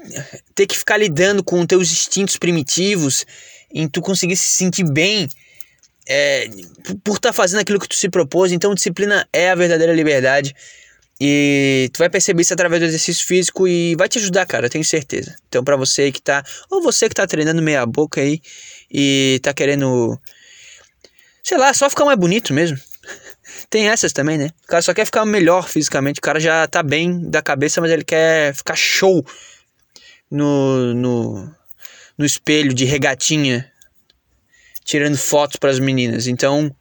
ter 0.55 0.67
que 0.67 0.77
ficar 0.77 0.97
lidando 0.97 1.43
com 1.43 1.65
teus 1.67 1.91
instintos 1.91 2.37
primitivos, 2.37 3.25
em 3.73 3.89
tu 3.89 4.01
conseguir 4.01 4.37
se 4.37 4.55
sentir 4.55 4.85
bem 4.85 5.29
é, 6.09 6.49
por 7.03 7.17
estar 7.17 7.31
tá 7.31 7.33
fazendo 7.33 7.61
aquilo 7.61 7.81
que 7.81 7.89
tu 7.89 7.97
se 7.97 8.09
propôs. 8.09 8.53
Então, 8.53 8.75
disciplina 8.75 9.27
é 9.33 9.51
a 9.51 9.55
verdadeira 9.55 9.93
liberdade. 9.93 10.55
E 11.19 11.89
tu 11.95 11.99
vai 11.99 12.11
perceber 12.11 12.43
isso 12.43 12.53
através 12.53 12.81
do 12.81 12.87
exercício 12.87 13.27
físico 13.27 13.67
e 13.67 13.97
vai 13.97 14.09
te 14.09 14.19
ajudar, 14.19 14.45
cara, 14.45 14.67
eu 14.67 14.71
tenho 14.71 14.85
certeza. 14.85 15.35
Então, 15.49 15.65
para 15.65 15.77
você 15.77 16.13
que 16.13 16.21
tá, 16.21 16.45
ou 16.71 16.83
você 16.83 17.09
que 17.09 17.15
tá 17.15 17.27
treinando 17.27 17.63
meia 17.63 17.87
boca 17.87 18.21
aí 18.21 18.41
e 18.91 19.41
tá 19.43 19.55
querendo, 19.55 20.19
sei 21.43 21.57
lá, 21.57 21.73
só 21.73 21.89
ficar 21.89 22.05
mais 22.05 22.19
bonito 22.19 22.53
mesmo. 22.53 22.79
Tem 23.71 23.89
essas 23.89 24.13
também, 24.13 24.37
né? 24.37 24.51
O 24.65 24.67
cara 24.67 24.83
só 24.83 24.93
quer 24.93 25.07
ficar 25.07 25.25
melhor 25.25 25.69
fisicamente, 25.69 26.19
o 26.19 26.23
cara 26.23 26.39
já 26.39 26.67
tá 26.67 26.83
bem 26.83 27.31
da 27.31 27.41
cabeça, 27.41 27.81
mas 27.81 27.91
ele 27.91 28.05
quer 28.05 28.55
ficar 28.55 28.77
show 28.77 29.25
no, 30.31 30.93
no, 30.93 31.51
no 32.19 32.27
espelho 32.27 32.75
de 32.75 32.85
regatinha, 32.85 33.73
tirando 34.87 35.19
fotos 35.19 35.57
para 35.57 35.71
as 35.71 35.79
meninas. 35.79 36.27
Então, 36.27 36.75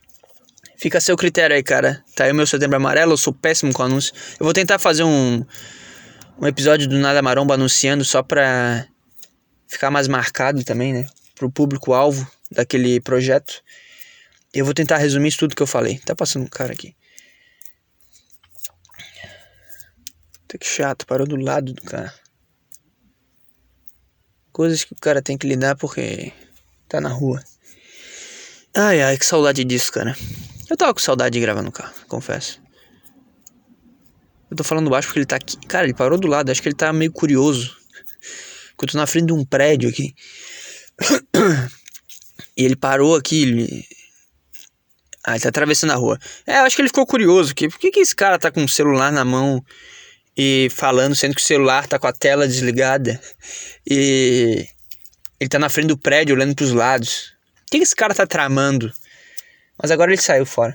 Fica 0.77 0.97
a 0.97 1.01
seu 1.01 1.15
critério 1.15 1.55
aí, 1.55 1.63
cara. 1.63 2.03
Tá 2.15 2.25
aí 2.25 2.31
o 2.31 2.35
meu 2.35 2.45
setembro 2.45 2.75
amarelo, 2.75 3.13
eu 3.13 3.17
sou 3.17 3.33
péssimo 3.33 3.71
com 3.73 3.83
anúncio. 3.83 4.13
Eu 4.39 4.43
vou 4.43 4.53
tentar 4.53 4.77
fazer 4.77 5.03
um, 5.03 5.43
um 6.37 6.45
episódio 6.45 6.87
do 6.87 6.97
Nada 6.97 7.21
Maromba 7.21 7.53
anunciando 7.53 8.03
só 8.03 8.21
pra 8.21 8.85
ficar 9.67 9.89
mais 9.89 10.07
marcado 10.07 10.63
também, 10.63 10.93
né? 10.93 11.07
Pro 11.33 11.49
público-alvo 11.49 12.29
daquele 12.51 12.99
projeto. 12.99 13.63
Eu 14.53 14.65
vou 14.65 14.73
tentar 14.73 14.97
resumir 14.97 15.29
isso 15.29 15.39
tudo 15.39 15.55
que 15.55 15.63
eu 15.63 15.67
falei. 15.67 15.99
Tá 15.99 16.13
passando 16.13 16.43
um 16.43 16.49
cara 16.49 16.73
aqui. 16.73 16.95
Tá 20.47 20.57
que 20.57 20.67
chato, 20.67 21.05
parou 21.05 21.25
do 21.25 21.37
lado 21.37 21.73
do 21.73 21.81
cara. 21.81 22.13
Coisas 24.51 24.83
que 24.83 24.93
o 24.93 24.97
cara 24.97 25.21
tem 25.21 25.37
que 25.37 25.47
lidar 25.47 25.75
porque 25.75 26.33
tá 26.87 26.99
na 26.99 27.09
rua. 27.09 27.41
Ai 28.77 29.01
ai, 29.01 29.17
que 29.17 29.25
saudade 29.25 29.63
disso, 29.63 29.89
cara. 29.89 30.15
Eu 30.69 30.75
tava 30.75 30.93
com 30.93 30.99
saudade 30.99 31.33
de 31.33 31.39
gravar 31.39 31.61
no 31.61 31.71
carro, 31.71 31.93
confesso. 32.09 32.61
Eu 34.51 34.57
tô 34.57 34.63
falando 34.65 34.89
baixo 34.89 35.07
porque 35.07 35.19
ele 35.19 35.25
tá 35.25 35.38
aqui. 35.38 35.55
Cara, 35.65 35.85
ele 35.85 35.93
parou 35.93 36.19
do 36.19 36.27
lado, 36.27 36.51
acho 36.51 36.61
que 36.61 36.67
ele 36.67 36.75
tá 36.75 36.91
meio 36.91 37.11
curioso. 37.11 37.75
Porque 38.71 38.85
eu 38.85 38.91
tô 38.91 38.97
na 38.97 39.07
frente 39.07 39.27
de 39.27 39.33
um 39.33 39.45
prédio 39.45 39.89
aqui. 39.89 40.13
E 42.57 42.63
ele 42.63 42.75
parou 42.75 43.15
aqui. 43.15 43.43
Ele... 43.43 43.85
Ah, 45.25 45.33
ele 45.33 45.41
tá 45.41 45.49
atravessando 45.49 45.91
a 45.91 45.95
rua. 45.95 46.19
É, 46.45 46.59
eu 46.59 46.63
acho 46.63 46.75
que 46.75 46.81
ele 46.81 46.89
ficou 46.89 47.05
curioso. 47.05 47.53
Que, 47.55 47.67
por 47.67 47.79
que, 47.79 47.91
que 47.91 47.99
esse 47.99 48.15
cara 48.15 48.39
tá 48.39 48.51
com 48.51 48.63
o 48.63 48.69
celular 48.69 49.11
na 49.11 49.25
mão 49.25 49.63
e 50.38 50.69
falando, 50.71 51.15
sendo 51.15 51.35
que 51.35 51.41
o 51.41 51.45
celular 51.45 51.88
tá 51.88 51.97
com 51.97 52.07
a 52.07 52.13
tela 52.13 52.47
desligada? 52.47 53.19
E 53.89 54.67
ele 55.39 55.49
tá 55.49 55.59
na 55.59 55.69
frente 55.69 55.88
do 55.88 55.97
prédio 55.97 56.35
olhando 56.35 56.55
pros 56.55 56.71
lados. 56.71 57.34
Que 57.79 57.83
esse 57.83 57.95
cara 57.95 58.13
tá 58.13 58.25
tramando? 58.25 58.91
Mas 59.81 59.91
agora 59.91 60.11
ele 60.11 60.21
saiu 60.21 60.45
fora. 60.45 60.73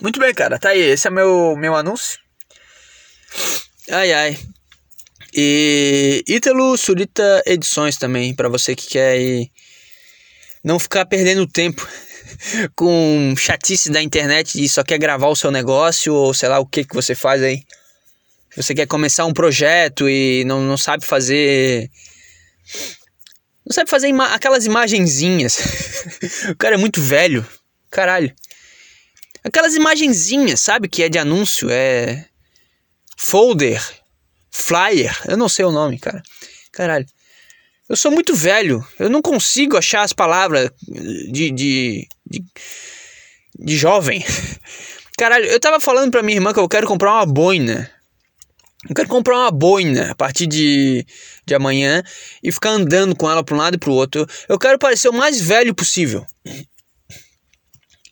Muito 0.00 0.20
bem, 0.20 0.32
cara. 0.32 0.58
Tá 0.58 0.70
aí. 0.70 0.80
Esse 0.80 1.08
é 1.08 1.10
meu, 1.10 1.56
meu 1.56 1.74
anúncio. 1.74 2.18
Ai, 3.90 4.12
ai. 4.12 4.38
E 5.32 6.22
Ítalo 6.28 6.76
Surita 6.76 7.42
Edições 7.44 7.96
também, 7.96 8.34
para 8.34 8.48
você 8.48 8.76
que 8.76 8.86
quer 8.86 9.18
ir 9.18 9.50
não 10.62 10.78
ficar 10.78 11.04
perdendo 11.06 11.46
tempo 11.46 11.86
com 12.76 13.34
chatice 13.36 13.90
da 13.90 14.00
internet 14.00 14.62
e 14.62 14.68
só 14.68 14.84
quer 14.84 14.98
gravar 14.98 15.26
o 15.26 15.36
seu 15.36 15.50
negócio 15.50 16.14
ou 16.14 16.32
sei 16.32 16.48
lá 16.48 16.60
o 16.60 16.66
que 16.66 16.84
que 16.84 16.94
você 16.94 17.16
faz 17.16 17.42
aí. 17.42 17.64
Você 18.56 18.74
quer 18.74 18.86
começar 18.86 19.26
um 19.26 19.32
projeto 19.32 20.08
e 20.08 20.44
não, 20.44 20.62
não 20.62 20.76
sabe 20.76 21.04
fazer 21.04 21.90
não 23.66 23.72
sabe 23.72 23.88
fazer 23.88 24.08
ima 24.08 24.26
aquelas 24.34 24.66
imagenzinhas. 24.66 25.58
o 26.50 26.56
cara 26.56 26.74
é 26.74 26.78
muito 26.78 27.00
velho. 27.00 27.46
Caralho. 27.90 28.34
Aquelas 29.42 29.74
imagenzinhas, 29.74 30.60
sabe? 30.60 30.88
Que 30.88 31.04
é 31.04 31.08
de 31.08 31.18
anúncio, 31.18 31.68
é. 31.70 32.26
Folder, 33.16 33.80
flyer, 34.50 35.16
eu 35.28 35.36
não 35.36 35.48
sei 35.48 35.64
o 35.64 35.70
nome, 35.70 35.98
cara. 35.98 36.22
Caralho. 36.72 37.06
Eu 37.88 37.96
sou 37.96 38.10
muito 38.10 38.34
velho, 38.34 38.84
eu 38.98 39.10
não 39.10 39.20
consigo 39.20 39.76
achar 39.76 40.02
as 40.02 40.12
palavras 40.12 40.70
de, 40.80 41.50
de, 41.50 42.08
de, 42.26 42.44
de 43.58 43.76
jovem. 43.76 44.24
Caralho, 45.18 45.44
eu 45.46 45.60
tava 45.60 45.78
falando 45.78 46.10
pra 46.10 46.22
minha 46.22 46.36
irmã 46.36 46.52
que 46.52 46.58
eu 46.58 46.68
quero 46.68 46.86
comprar 46.86 47.12
uma 47.12 47.26
boina. 47.26 47.90
Eu 48.88 48.94
quero 48.94 49.08
comprar 49.08 49.38
uma 49.38 49.50
boina 49.50 50.10
a 50.10 50.14
partir 50.14 50.46
de, 50.46 51.06
de 51.46 51.54
amanhã 51.54 52.02
e 52.42 52.50
ficar 52.50 52.70
andando 52.70 53.14
com 53.14 53.30
ela 53.30 53.44
para 53.44 53.54
um 53.54 53.58
lado 53.58 53.74
e 53.74 53.78
para 53.78 53.90
o 53.90 53.94
outro. 53.94 54.26
Eu 54.48 54.58
quero 54.58 54.78
parecer 54.78 55.08
o 55.08 55.12
mais 55.12 55.40
velho 55.40 55.74
possível. 55.74 56.26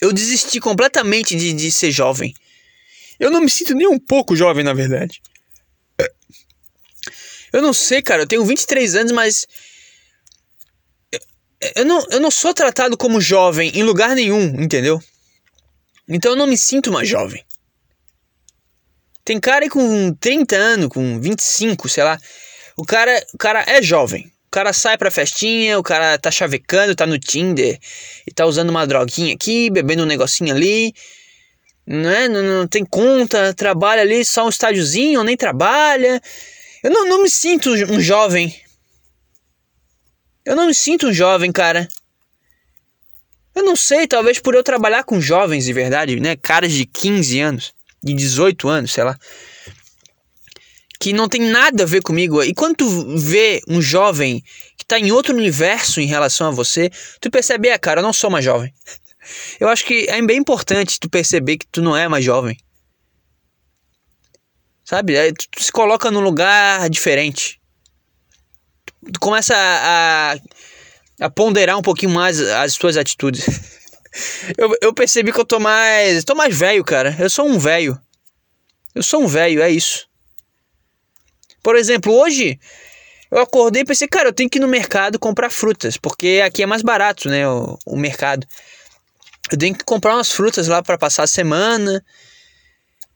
Eu 0.01 0.12
desisti 0.12 0.61
completamente 0.61 1.37
de, 1.37 1.53
de 1.53 1.71
ser 1.71 1.90
jovem. 1.90 2.35
Eu 3.18 3.31
não 3.31 3.40
me 3.40 3.49
sinto 3.49 3.75
nem 3.75 3.87
um 3.87 3.99
pouco 3.99 4.35
jovem, 4.35 4.64
na 4.64 4.75
verdade. 4.75 5.23
Eu 7.53 7.62
não 7.62 7.73
sei, 7.73 8.03
cara. 8.03 8.23
Eu 8.23 8.27
tenho 8.27 8.45
23 8.45 8.97
anos, 8.97 9.12
mas. 9.12 9.47
Eu 11.77 11.85
não, 11.85 12.05
eu 12.11 12.18
não 12.18 12.31
sou 12.31 12.53
tratado 12.53 12.97
como 12.97 13.21
jovem 13.21 13.71
em 13.75 13.85
lugar 13.85 14.16
nenhum, 14.16 14.61
entendeu? 14.61 15.01
Então 16.09 16.33
eu 16.33 16.37
não 16.37 16.47
me 16.49 16.59
sinto 16.59 16.90
mais 16.90 17.09
jovem. 17.09 17.45
Tem 19.25 19.38
cara 19.38 19.64
aí 19.64 19.71
com 19.71 20.12
30 20.14 20.57
anos, 20.57 20.88
com 20.88 21.21
25, 21.21 21.88
sei 21.88 22.03
lá. 22.03 22.18
O 22.76 22.85
cara, 22.85 23.24
o 23.35 23.38
cara 23.38 23.64
é 23.66 23.82
jovem. 23.82 24.26
O 24.46 24.50
cara 24.50 24.72
sai 24.72 24.98
pra 24.98 25.11
festinha, 25.11 25.78
o 25.78 25.82
cara 25.82 26.18
tá 26.18 26.30
chavecando, 26.30 26.94
tá 26.94 27.06
no 27.06 27.18
Tinder 27.18 27.78
e 28.26 28.30
tá 28.30 28.44
usando 28.44 28.70
uma 28.70 28.87
droguinha 28.87 29.35
aqui, 29.35 29.70
bebendo 29.70 30.02
um 30.02 30.06
negocinho 30.06 30.54
ali. 30.54 30.94
Né? 31.87 32.28
Não, 32.28 32.42
não 32.42 32.66
tem 32.66 32.85
conta, 32.85 33.54
trabalha 33.54 34.02
ali 34.02 34.24
só 34.24 34.44
um 34.44 34.50
estádiozinho, 34.50 35.24
nem 35.24 35.37
trabalha. 35.37 36.20
Eu 36.82 36.90
não, 36.90 37.08
não 37.08 37.22
me 37.22 37.30
sinto 37.30 37.70
um 37.70 38.00
jovem. 38.00 38.54
Eu 40.44 40.56
não 40.56 40.66
me 40.66 40.74
sinto 40.74 41.08
um 41.08 41.12
jovem, 41.12 41.50
cara. 41.52 41.88
Eu 43.54 43.62
não 43.62 43.76
sei, 43.76 44.06
talvez 44.06 44.38
por 44.38 44.54
eu 44.54 44.62
trabalhar 44.62 45.04
com 45.04 45.20
jovens 45.20 45.64
de 45.64 45.72
verdade, 45.72 46.18
né? 46.18 46.37
Caras 46.37 46.72
de 46.72 46.87
15 46.87 47.40
anos, 47.40 47.72
de 48.02 48.14
18 48.14 48.68
anos, 48.68 48.92
sei 48.92 49.04
lá. 49.04 49.18
Que 51.03 51.12
não 51.12 51.29
tem 51.29 51.41
nada 51.41 51.83
a 51.83 51.87
ver 51.87 52.01
comigo. 52.01 52.43
E 52.43 52.55
quando 52.55 52.77
tu 52.77 53.19
vê 53.19 53.61
um 53.67 53.83
jovem 53.83 54.43
que 54.79 54.85
tá 54.85 54.99
em 54.99 55.11
outro 55.11 55.35
universo 55.35 56.01
em 56.01 56.07
relação 56.07 56.49
a 56.49 56.51
você, 56.53 56.91
tu 57.21 57.31
percebe, 57.31 57.69
é, 57.69 57.77
cara, 57.77 58.01
eu 58.01 58.05
não 58.05 58.12
sou 58.12 58.31
mais 58.31 58.45
jovem. 58.45 58.73
Eu 59.61 59.69
acho 59.69 59.85
que 59.85 60.07
é 60.09 60.21
bem 60.21 60.38
importante 60.38 60.99
tu 60.99 61.09
perceber 61.09 61.57
que 61.57 61.67
tu 61.67 61.81
não 61.81 61.97
é 61.97 62.09
mais 62.09 62.25
jovem. 62.25 62.59
Sabe? 64.85 65.17
Aí 65.17 65.33
tu, 65.33 65.62
se 65.62 65.71
coloca 65.71 66.11
num 66.11 66.21
lugar 66.21 66.91
diferente. 66.91 67.61
Tu, 68.85 69.12
tu 69.12 69.21
começa 69.21 69.55
a, 69.55 70.33
a 70.33 70.38
a 71.21 71.31
ponderar 71.31 71.79
um 71.79 71.83
pouquinho 71.83 72.12
mais 72.12 72.41
as 72.41 72.75
suas 72.75 72.97
atitudes. 72.97 73.47
eu, 74.59 74.75
eu 74.83 74.93
percebi 74.93 75.33
que 75.33 75.41
eu 75.41 75.45
tô 75.45 75.61
mais. 75.61 76.25
tô 76.25 76.35
mais 76.35 76.57
velho, 76.57 76.85
cara. 76.85 77.15
Eu 77.19 77.31
sou 77.31 77.47
um 77.47 77.59
velho. 77.59 77.99
Eu 78.95 79.03
sou 79.03 79.23
um 79.23 79.27
velho, 79.29 79.62
é 79.62 79.71
isso. 79.71 80.09
Por 81.62 81.77
exemplo, 81.77 82.12
hoje 82.12 82.59
eu 83.31 83.38
acordei 83.38 83.83
e 83.83 83.85
pensei, 83.85 84.09
cara, 84.09 84.29
eu 84.29 84.33
tenho 84.33 84.51
que 84.51 84.59
ir 84.59 84.61
no 84.61 84.68
mercado 84.68 85.18
comprar 85.18 85.51
frutas, 85.51 85.96
porque 85.96 86.42
aqui 86.44 86.62
é 86.62 86.66
mais 86.66 86.83
barato, 86.83 87.29
né? 87.29 87.48
O, 87.48 87.79
o 87.87 87.96
mercado. 87.96 88.46
Eu 89.51 89.59
tenho 89.59 89.75
que 89.75 89.85
comprar 89.85 90.14
umas 90.14 90.31
frutas 90.31 90.68
lá 90.68 90.83
para 90.83 90.98
passar 90.98 91.22
a 91.22 91.27
semana. 91.27 92.05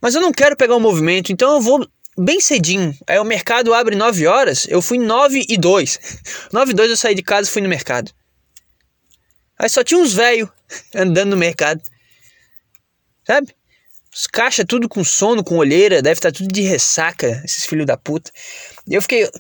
Mas 0.00 0.14
eu 0.14 0.20
não 0.20 0.32
quero 0.32 0.56
pegar 0.56 0.76
o 0.76 0.80
movimento, 0.80 1.32
então 1.32 1.54
eu 1.54 1.61
vou 1.61 1.87
bem 2.16 2.40
cedinho. 2.40 2.96
Aí 3.06 3.18
o 3.18 3.24
mercado 3.24 3.74
abre 3.74 3.96
9 3.96 4.26
horas, 4.26 4.66
eu 4.68 4.80
fui 4.80 4.98
9 4.98 5.44
e 5.48 5.56
2. 5.56 5.98
9 6.52 6.70
e 6.72 6.74
2 6.74 6.90
eu 6.90 6.96
saí 6.96 7.14
de 7.14 7.22
casa 7.22 7.48
e 7.48 7.52
fui 7.52 7.62
no 7.62 7.68
mercado. 7.68 8.11
Aí 9.59 9.68
só 9.68 9.82
tinha 9.82 10.00
uns 10.00 10.12
velhos 10.12 10.48
andando 10.94 11.30
no 11.30 11.37
mercado. 11.37 11.82
Sabe? 13.26 13.54
Os 14.16 14.26
caixa 14.26 14.64
tudo 14.64 14.88
com 14.88 15.05
sono, 15.05 15.44
com 15.44 15.59
olheira, 15.59 16.00
deve 16.00 16.18
estar 16.18 16.33
tá 16.33 16.38
tudo 16.38 16.50
de 16.50 16.62
ressaca, 16.62 17.42
esses 17.44 17.66
filhos 17.66 17.85
da 17.85 17.98
puta. 17.98 18.31
E 18.88 18.94
eu 18.94 19.02
fiquei, 19.02 19.31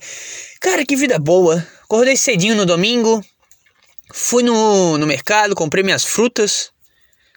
cara, 0.60 0.84
que 0.84 0.94
vida 0.94 1.18
boa. 1.18 1.66
Acordei 1.84 2.14
cedinho 2.14 2.54
no 2.54 2.66
domingo, 2.66 3.24
fui 4.12 4.42
no, 4.42 4.98
no 4.98 5.06
mercado, 5.06 5.54
comprei 5.54 5.82
minhas 5.82 6.04
frutas. 6.04 6.70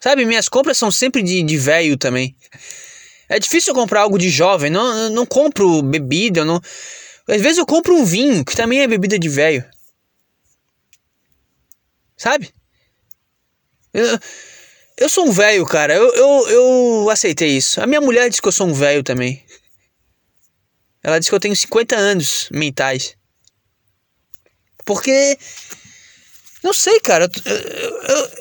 Sabe, 0.01 0.25
minhas 0.25 0.49
compras 0.49 0.77
são 0.77 0.91
sempre 0.91 1.23
de 1.23 1.57
velho 1.57 1.95
também. 1.97 2.35
É 3.29 3.39
difícil 3.39 3.73
comprar 3.73 4.01
algo 4.01 4.17
de 4.17 4.29
jovem, 4.29 4.69
não, 4.69 5.09
não 5.09 5.25
compro 5.25 5.81
bebida, 5.81 6.43
não. 6.43 6.61
Às 7.25 7.41
vezes 7.41 7.57
eu 7.57 7.65
compro 7.65 7.95
um 7.95 8.03
vinho, 8.03 8.43
que 8.43 8.55
também 8.55 8.81
é 8.81 8.87
bebida 8.87 9.17
de 9.17 9.29
velho. 9.29 9.63
Sabe? 12.17 12.53
Eu, 13.93 14.19
eu 14.99 15.07
sou 15.07 15.25
um 15.27 15.31
velho, 15.31 15.65
cara. 15.65 15.93
Eu, 15.93 16.13
eu, 16.13 16.49
eu 16.49 17.09
aceitei 17.09 17.55
isso. 17.55 17.81
A 17.81 17.87
minha 17.87 18.01
mulher 18.01 18.29
diz 18.29 18.39
que 18.39 18.47
eu 18.47 18.51
sou 18.51 18.67
um 18.67 18.73
velho 18.73 19.01
também. 19.01 19.43
Ela 21.01 21.17
diz 21.19 21.29
que 21.29 21.35
eu 21.35 21.39
tenho 21.39 21.55
50 21.55 21.95
anos 21.95 22.49
mentais. 22.51 23.15
Porque. 24.85 25.37
Não 26.61 26.73
sei, 26.73 26.99
cara. 26.99 27.29
Eu, 27.45 27.55
eu, 27.55 28.31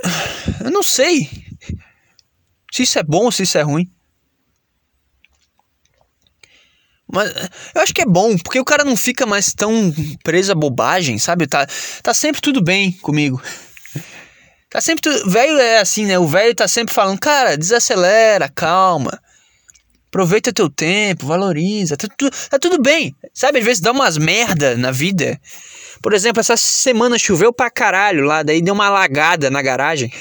eu, 0.65 0.71
não 0.73 0.83
sei. 0.83 1.31
Se 2.73 2.83
isso 2.83 2.99
é 2.99 3.05
bom 3.05 3.27
ou 3.27 3.33
se 3.33 3.45
isso 3.45 3.57
é 3.57 3.63
ruim. 3.63 3.89
Mas 7.11 7.33
eu 7.75 7.81
acho 7.81 7.95
que 7.95 8.03
é 8.03 8.07
bom, 8.07 8.37
porque 8.37 8.61
o 8.61 8.65
cara 8.65 8.85
não 8.85 8.97
fica 8.97 9.25
mais 9.25 9.55
tão 9.55 9.95
preso 10.23 10.53
a 10.53 10.55
bobagem, 10.55 11.19
sabe? 11.19 11.47
Tá, 11.47 11.67
tá 12.03 12.13
sempre 12.13 12.43
tudo 12.43 12.61
bem 12.61 12.93
comigo. 12.93 13.41
Tá 14.71 14.81
sempre 14.81 15.03
tudo. 15.03 15.31
Velho 15.31 15.59
é 15.59 15.79
assim, 15.79 16.05
né? 16.05 16.19
O 16.19 16.27
velho 16.27 16.55
tá 16.55 16.69
sempre 16.69 16.93
falando, 16.95 17.19
cara, 17.19 17.57
desacelera, 17.57 18.49
calma. 18.49 19.19
Aproveita 20.09 20.53
teu 20.53 20.69
tempo, 20.71 21.27
valoriza. 21.27 21.97
Tá, 21.97 22.09
tudo, 22.17 22.31
tá 22.51 22.59
tudo 22.59 22.81
bem. 22.81 23.15
Sabe, 23.33 23.59
às 23.59 23.65
vezes 23.65 23.81
dá 23.81 23.93
umas 23.93 24.19
merda 24.19 24.77
na 24.77 24.91
vida. 24.91 25.41
Por 26.03 26.13
exemplo, 26.13 26.41
essa 26.41 26.57
semana 26.57 27.19
choveu 27.19 27.53
pra 27.53 27.71
caralho 27.71 28.25
lá, 28.25 28.43
daí 28.43 28.63
deu 28.63 28.75
uma 28.75 28.87
alagada 28.87 29.51
na 29.51 29.61
garagem. 29.61 30.13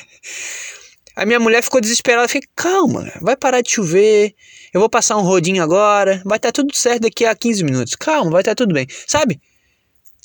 A 1.16 1.26
minha 1.26 1.40
mulher 1.40 1.64
ficou 1.64 1.82
desesperada. 1.82 2.28
Fiquei, 2.28 2.48
calma, 2.56 3.12
vai 3.22 3.36
parar 3.36 3.62
de 3.62 3.72
chover. 3.72 4.36
Eu 4.74 4.80
vou 4.80 4.90
passar 4.90 5.18
um 5.18 5.22
rodinho 5.22 5.64
agora. 5.64 6.22
Vai 6.24 6.38
estar 6.38 6.50
tá 6.50 6.62
tudo 6.62 6.76
certo 6.76 7.02
daqui 7.02 7.26
a 7.26 7.36
15 7.36 7.64
minutos. 7.64 7.96
Calma, 7.96 8.30
vai 8.30 8.42
estar 8.42 8.52
tá 8.52 8.64
tudo 8.64 8.74
bem. 8.74 8.86
Sabe? 9.08 9.42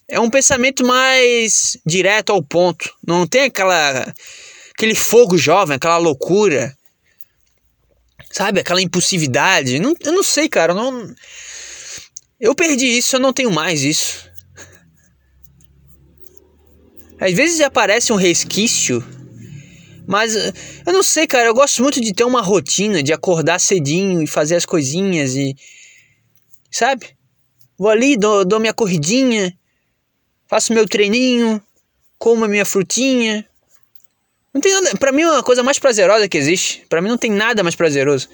É 0.09 0.21
um 0.21 0.31
pensamento 0.31 0.85
mais 0.85 1.77
direto 1.87 2.31
ao 2.31 2.43
ponto. 2.43 2.95
Não 3.07 3.27
tem 3.27 3.43
aquela. 3.45 4.15
aquele 4.75 4.95
fogo 4.95 5.39
jovem, 5.39 5.77
aquela 5.77 5.97
loucura. 5.97 6.77
Sabe? 8.31 8.61
Aquela 8.61 8.83
impulsividade. 8.83 9.79
Não, 9.79 9.95
eu 10.01 10.13
não 10.13 10.23
sei, 10.23 10.49
cara. 10.49 10.73
Eu 10.73 10.77
não. 10.77 11.15
Eu 12.41 12.55
perdi 12.55 12.87
isso, 12.87 13.17
eu 13.17 13.21
não 13.21 13.33
tenho 13.33 13.51
mais 13.51 13.83
isso. 13.83 14.31
Às 17.21 17.33
vezes 17.33 17.61
aparece 17.61 18.13
um 18.13 18.17
resquício 18.17 19.03
mas 20.07 20.35
eh, 20.37 20.53
eu 20.87 20.93
não 20.93 21.03
sei, 21.03 21.27
cara. 21.27 21.49
Eu 21.49 21.55
gosto 21.55 21.83
muito 21.83 22.01
de 22.01 22.13
ter 22.13 22.25
uma 22.25 22.43
rotina, 22.43 23.03
de 23.03 23.13
acordar 23.13 23.59
cedinho 23.59 24.23
e 24.23 24.27
fazer 24.27 24.57
as 24.57 24.67
coisinhas 24.67 25.35
e. 25.35 25.55
Sabe? 26.71 27.17
Vou 27.79 27.89
ali, 27.89 28.17
dou, 28.17 28.45
dou 28.45 28.61
minha 28.61 28.75
corridinha, 28.75 29.53
faço 30.53 30.75
meu 30.75 30.87
treininho, 30.87 31.63
como 32.19 32.45
a 32.45 32.49
minha 32.49 32.67
frutinha. 32.67 33.49
Não 34.53 34.61
tem 34.61 34.71
nada. 34.75 34.99
Pra 34.99 35.11
mim, 35.11 35.23
é 35.23 35.31
uma 35.31 35.43
coisa 35.43 35.63
mais 35.63 35.79
prazerosa 35.79 36.29
que 36.29 36.37
existe. 36.37 36.85
Pra 36.91 37.01
mim, 37.01 37.09
não 37.09 37.17
tem 37.17 37.31
nada 37.31 37.63
mais 37.63 37.75
prazeroso. 37.75 38.29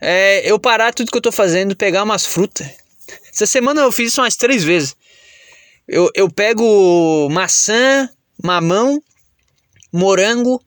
É 0.00 0.50
eu 0.50 0.58
parar 0.58 0.94
tudo 0.94 1.10
que 1.10 1.18
eu 1.18 1.20
tô 1.20 1.30
fazendo, 1.30 1.76
pegar 1.76 2.02
umas 2.02 2.24
frutas. 2.24 2.66
Essa 3.30 3.44
semana 3.44 3.82
eu 3.82 3.92
fiz 3.92 4.08
isso 4.08 4.22
umas 4.22 4.36
três 4.36 4.64
vezes. 4.64 4.96
Eu, 5.86 6.10
eu 6.14 6.30
pego 6.30 7.28
maçã, 7.30 8.08
mamão, 8.42 9.02
morango 9.92 10.64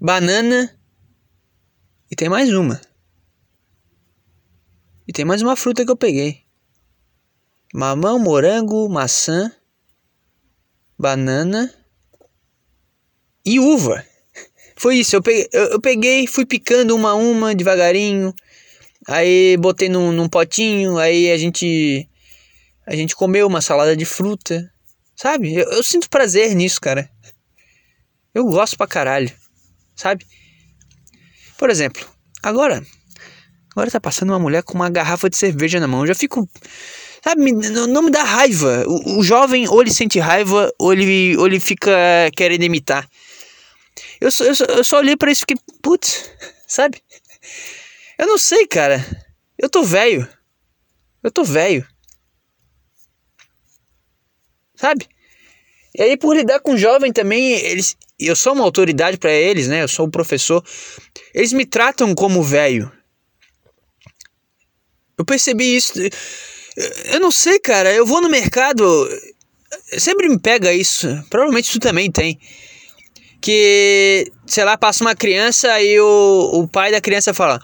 banana 0.00 0.72
e 2.08 2.14
tem 2.14 2.28
mais 2.28 2.54
uma. 2.54 2.80
E 5.08 5.12
tem 5.12 5.24
mais 5.24 5.42
uma 5.42 5.56
fruta 5.56 5.84
que 5.84 5.90
eu 5.90 5.96
peguei. 5.96 6.44
Mamão, 7.74 8.20
morango, 8.20 8.88
maçã, 8.88 9.52
banana 10.98 11.72
e 13.44 13.60
uva. 13.60 14.04
Foi 14.76 14.96
isso, 14.96 15.16
eu 15.16 15.22
peguei, 15.22 15.48
eu, 15.52 15.80
peguei, 15.80 16.26
fui 16.26 16.46
picando 16.46 16.94
uma 16.94 17.10
a 17.10 17.14
uma 17.14 17.54
devagarinho. 17.54 18.34
Aí 19.06 19.56
botei 19.56 19.88
num, 19.88 20.12
num 20.12 20.28
potinho, 20.28 20.98
aí 20.98 21.30
a 21.30 21.38
gente 21.38 22.08
a 22.86 22.94
gente 22.94 23.14
comeu 23.14 23.46
uma 23.46 23.60
salada 23.60 23.96
de 23.96 24.04
fruta. 24.04 24.70
Sabe? 25.16 25.54
Eu, 25.54 25.70
eu 25.72 25.82
sinto 25.82 26.08
prazer 26.08 26.54
nisso, 26.54 26.80
cara. 26.80 27.10
Eu 28.34 28.44
gosto 28.44 28.76
pra 28.76 28.86
caralho 28.86 29.32
sabe? 29.98 30.24
Por 31.58 31.68
exemplo, 31.68 32.06
agora, 32.42 32.82
agora 33.72 33.90
tá 33.90 34.00
passando 34.00 34.30
uma 34.30 34.38
mulher 34.38 34.62
com 34.62 34.74
uma 34.74 34.88
garrafa 34.88 35.28
de 35.28 35.36
cerveja 35.36 35.80
na 35.80 35.88
mão. 35.88 36.00
Eu 36.00 36.06
já 36.06 36.14
fico, 36.14 36.48
sabe, 37.22 37.52
não, 37.52 38.02
me 38.02 38.10
dá 38.10 38.22
raiva. 38.22 38.84
O, 38.86 39.18
o, 39.18 39.22
jovem 39.22 39.68
ou 39.68 39.80
ele 39.80 39.92
sente 39.92 40.18
raiva 40.18 40.72
ou 40.78 40.92
ele, 40.92 41.36
ou 41.36 41.46
ele 41.46 41.60
fica 41.60 41.90
querendo 42.36 42.64
imitar. 42.64 43.08
Eu 44.20 44.30
eu 44.40 44.76
eu 44.76 44.84
só 44.84 44.98
olhei 44.98 45.16
para 45.16 45.30
isso 45.30 45.40
e 45.40 45.46
fiquei, 45.46 45.56
putz, 45.82 46.30
sabe? 46.66 47.02
Eu 48.18 48.26
não 48.26 48.38
sei, 48.38 48.66
cara. 48.66 49.04
Eu 49.56 49.68
tô 49.68 49.82
velho. 49.82 50.28
Eu 51.22 51.30
tô 51.30 51.44
velho. 51.44 51.86
Sabe? 54.76 55.08
E 55.94 56.02
aí, 56.02 56.16
por 56.16 56.36
lidar 56.36 56.60
com 56.60 56.76
jovem 56.76 57.12
também, 57.12 57.52
eles, 57.52 57.96
eu 58.18 58.36
sou 58.36 58.52
uma 58.52 58.64
autoridade 58.64 59.18
para 59.18 59.32
eles, 59.32 59.66
né? 59.66 59.82
Eu 59.82 59.88
sou 59.88 60.06
o 60.06 60.10
professor. 60.10 60.64
Eles 61.34 61.52
me 61.52 61.66
tratam 61.66 62.14
como 62.14 62.42
velho. 62.42 62.92
Eu 65.16 65.24
percebi 65.24 65.76
isso. 65.76 65.92
Eu 67.12 67.20
não 67.20 67.30
sei, 67.30 67.58
cara. 67.58 67.92
Eu 67.92 68.06
vou 68.06 68.20
no 68.20 68.28
mercado. 68.28 68.84
Sempre 69.98 70.28
me 70.28 70.38
pega 70.38 70.72
isso. 70.72 71.06
Provavelmente 71.28 71.72
tu 71.72 71.80
também 71.80 72.10
tem. 72.10 72.38
Que, 73.40 74.30
sei 74.46 74.64
lá, 74.64 74.76
passa 74.76 75.04
uma 75.04 75.14
criança 75.14 75.80
e 75.80 75.98
o, 76.00 76.50
o 76.54 76.68
pai 76.68 76.90
da 76.90 77.00
criança 77.00 77.34
fala: 77.34 77.60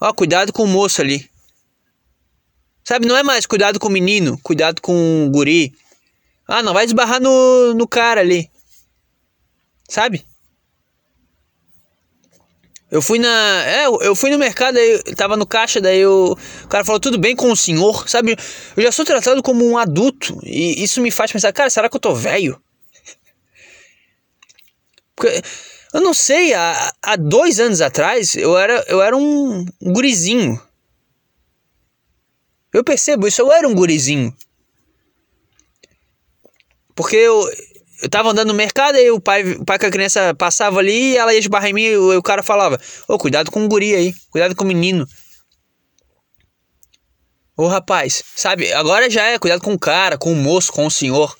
Ó, 0.00 0.08
oh, 0.08 0.14
cuidado 0.14 0.52
com 0.52 0.64
o 0.64 0.68
moço 0.68 1.00
ali. 1.00 1.28
Sabe, 2.84 3.06
não 3.06 3.16
é 3.16 3.22
mais 3.22 3.46
cuidado 3.46 3.78
com 3.78 3.88
o 3.88 3.90
menino, 3.90 4.38
cuidado 4.42 4.80
com 4.80 5.26
o 5.26 5.30
guri. 5.30 5.74
Ah, 6.46 6.62
não 6.62 6.72
vai 6.74 6.84
esbarrar 6.84 7.20
no, 7.20 7.74
no 7.74 7.86
cara 7.86 8.20
ali. 8.20 8.50
Sabe? 9.88 10.24
Eu 12.90 13.00
fui 13.00 13.18
na. 13.18 13.64
É, 13.66 13.86
eu 13.86 14.16
fui 14.16 14.30
no 14.30 14.38
mercado, 14.38 14.76
aí 14.76 14.98
tava 15.14 15.36
no 15.36 15.46
caixa, 15.46 15.80
daí 15.80 16.04
o, 16.04 16.36
o 16.64 16.68
cara 16.68 16.84
falou, 16.84 16.98
tudo 16.98 17.18
bem 17.18 17.36
com 17.36 17.50
o 17.52 17.56
senhor, 17.56 18.08
sabe? 18.08 18.36
Eu 18.76 18.82
já 18.82 18.90
sou 18.90 19.04
tratado 19.04 19.42
como 19.42 19.64
um 19.64 19.78
adulto. 19.78 20.40
E 20.42 20.82
isso 20.82 21.00
me 21.00 21.10
faz 21.10 21.30
pensar, 21.30 21.52
cara, 21.52 21.70
será 21.70 21.88
que 21.88 21.96
eu 21.96 22.00
tô 22.00 22.14
velho? 22.14 22.60
Porque, 25.14 25.40
eu 25.92 26.00
não 26.00 26.12
sei, 26.12 26.52
há, 26.52 26.92
há 27.02 27.16
dois 27.16 27.60
anos 27.60 27.80
atrás 27.80 28.34
eu 28.34 28.58
era, 28.58 28.84
eu 28.88 29.00
era 29.00 29.16
um 29.16 29.64
gurizinho. 29.80 30.60
Eu 32.72 32.82
percebo 32.82 33.26
isso, 33.28 33.40
eu 33.40 33.52
era 33.52 33.68
um 33.68 33.74
gurizinho. 33.74 34.34
Porque 36.94 37.16
eu, 37.16 37.48
eu 38.02 38.08
tava 38.08 38.30
andando 38.30 38.48
no 38.48 38.54
mercado 38.54 38.96
e 38.96 39.10
o 39.10 39.20
pai, 39.20 39.42
o 39.52 39.64
pai 39.64 39.78
com 39.78 39.86
a 39.86 39.90
criança 39.90 40.34
passava 40.34 40.78
ali 40.78 41.12
e 41.12 41.16
ela 41.16 41.32
ia 41.32 41.38
esbarrar 41.38 41.68
em 41.68 41.72
mim 41.72 41.82
e 41.82 41.96
o, 41.96 42.18
o 42.18 42.22
cara 42.22 42.42
falava: 42.42 42.80
Ô, 43.08 43.14
oh, 43.14 43.18
cuidado 43.18 43.50
com 43.50 43.64
o 43.64 43.68
guri 43.68 43.94
aí, 43.94 44.14
cuidado 44.30 44.54
com 44.54 44.64
o 44.64 44.66
menino. 44.66 45.06
Ô 47.56 47.66
rapaz, 47.66 48.22
sabe? 48.34 48.72
Agora 48.72 49.10
já 49.10 49.24
é 49.26 49.38
cuidado 49.38 49.60
com 49.60 49.74
o 49.74 49.78
cara, 49.78 50.16
com 50.16 50.32
o 50.32 50.36
moço, 50.36 50.72
com 50.72 50.86
o 50.86 50.90
senhor. 50.90 51.36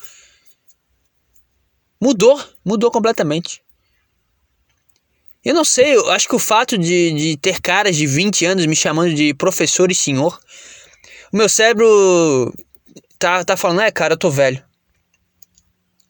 Mudou, 2.00 2.42
mudou 2.64 2.90
completamente. 2.90 3.62
Eu 5.42 5.54
não 5.54 5.64
sei, 5.64 5.96
eu 5.96 6.10
acho 6.10 6.28
que 6.28 6.34
o 6.34 6.38
fato 6.38 6.76
de, 6.76 7.12
de 7.12 7.36
ter 7.38 7.60
caras 7.60 7.96
de 7.96 8.06
20 8.06 8.44
anos 8.44 8.66
me 8.66 8.76
chamando 8.76 9.14
de 9.14 9.32
professor 9.32 9.90
e 9.90 9.94
senhor, 9.94 10.38
o 11.32 11.36
meu 11.36 11.48
cérebro 11.48 12.52
tá, 13.18 13.42
tá 13.42 13.56
falando, 13.56 13.80
é 13.80 13.90
cara, 13.90 14.12
eu 14.12 14.18
tô 14.18 14.30
velho. 14.30 14.62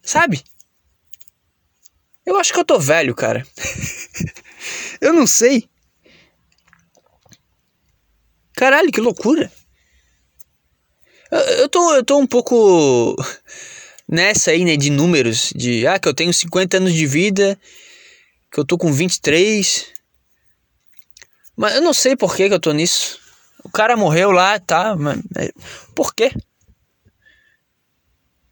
Sabe? 0.02 0.42
Eu 2.24 2.38
acho 2.38 2.52
que 2.52 2.58
eu 2.58 2.64
tô 2.64 2.78
velho, 2.78 3.14
cara. 3.14 3.46
eu 5.00 5.12
não 5.12 5.26
sei. 5.26 5.68
Caralho, 8.54 8.92
que 8.92 9.00
loucura. 9.00 9.50
Eu, 11.30 11.38
eu, 11.38 11.68
tô, 11.68 11.94
eu 11.94 12.04
tô 12.04 12.18
um 12.18 12.26
pouco 12.26 13.16
nessa 14.08 14.50
aí, 14.50 14.64
né, 14.64 14.76
de 14.76 14.90
números. 14.90 15.52
De, 15.54 15.86
ah, 15.86 15.98
que 15.98 16.08
eu 16.08 16.14
tenho 16.14 16.32
50 16.32 16.76
anos 16.76 16.92
de 16.92 17.06
vida, 17.06 17.58
que 18.50 18.58
eu 18.58 18.64
tô 18.64 18.76
com 18.76 18.92
23. 18.92 19.86
Mas 21.56 21.74
eu 21.74 21.82
não 21.82 21.94
sei 21.94 22.16
por 22.16 22.34
que, 22.34 22.48
que 22.48 22.54
eu 22.54 22.60
tô 22.60 22.72
nisso. 22.72 23.18
O 23.64 23.70
cara 23.70 23.96
morreu 23.96 24.30
lá, 24.30 24.58
tá? 24.58 24.96
Mas, 24.96 25.20
por 25.94 26.14
quê? 26.14 26.32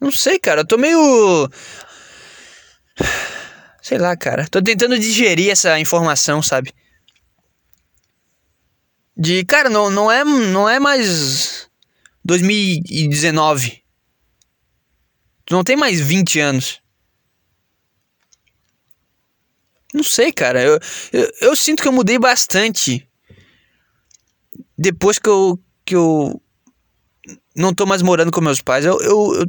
Não 0.01 0.11
sei, 0.11 0.39
cara. 0.39 0.61
Eu 0.61 0.67
tô 0.67 0.79
meio. 0.79 1.51
Sei 3.83 3.99
lá, 3.99 4.17
cara. 4.17 4.47
Tô 4.49 4.63
tentando 4.63 4.99
digerir 4.99 5.51
essa 5.51 5.79
informação, 5.79 6.43
sabe? 6.43 6.73
De, 9.17 9.45
cara, 9.45 9.69
não, 9.69 9.91
não, 9.91 10.11
é, 10.11 10.25
não 10.25 10.69
é 10.69 10.79
mais 10.79 11.69
2019. 12.25 13.83
Tu 15.45 15.55
não 15.55 15.65
tem 15.65 15.77
mais 15.77 16.01
20 16.01 16.39
anos. 16.39 16.81
Não 19.93 20.05
sei, 20.05 20.31
cara. 20.33 20.63
Eu, 20.63 20.79
eu, 21.13 21.33
eu 21.41 21.57
sinto 21.57 21.83
que 21.83 21.89
eu 21.89 21.93
mudei 21.93 22.19
bastante. 22.19 23.09
Depois 24.77 25.19
que 25.19 25.29
eu, 25.29 25.59
que 25.85 25.97
eu 25.97 26.41
não 27.59 27.75
tô 27.75 27.85
mais 27.85 28.03
morando 28.03 28.31
com 28.31 28.41
meus 28.41 28.63
pais. 28.63 28.85
Eu, 28.85 28.99
eu, 29.01 29.35
eu, 29.35 29.47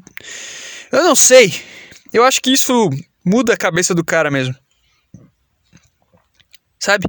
eu 0.91 1.03
não 1.03 1.15
sei. 1.15 1.53
Eu 2.11 2.23
acho 2.23 2.41
que 2.41 2.51
isso 2.51 2.89
muda 3.23 3.53
a 3.53 3.57
cabeça 3.57 3.93
do 3.93 4.03
cara 4.03 4.31
mesmo. 4.31 4.55
Sabe? 6.79 7.05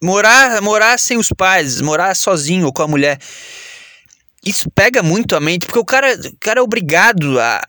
Morar, 0.00 0.62
morar 0.62 0.96
sem 0.98 1.18
os 1.18 1.30
pais, 1.30 1.80
morar 1.80 2.14
sozinho 2.14 2.66
ou 2.66 2.72
com 2.72 2.82
a 2.82 2.88
mulher. 2.88 3.18
Isso 4.44 4.70
pega 4.70 5.02
muito 5.02 5.34
a 5.34 5.40
mente, 5.40 5.66
porque 5.66 5.80
o 5.80 5.84
cara, 5.84 6.14
o 6.14 6.36
cara 6.38 6.60
é 6.60 6.62
obrigado 6.62 7.40
a, 7.40 7.60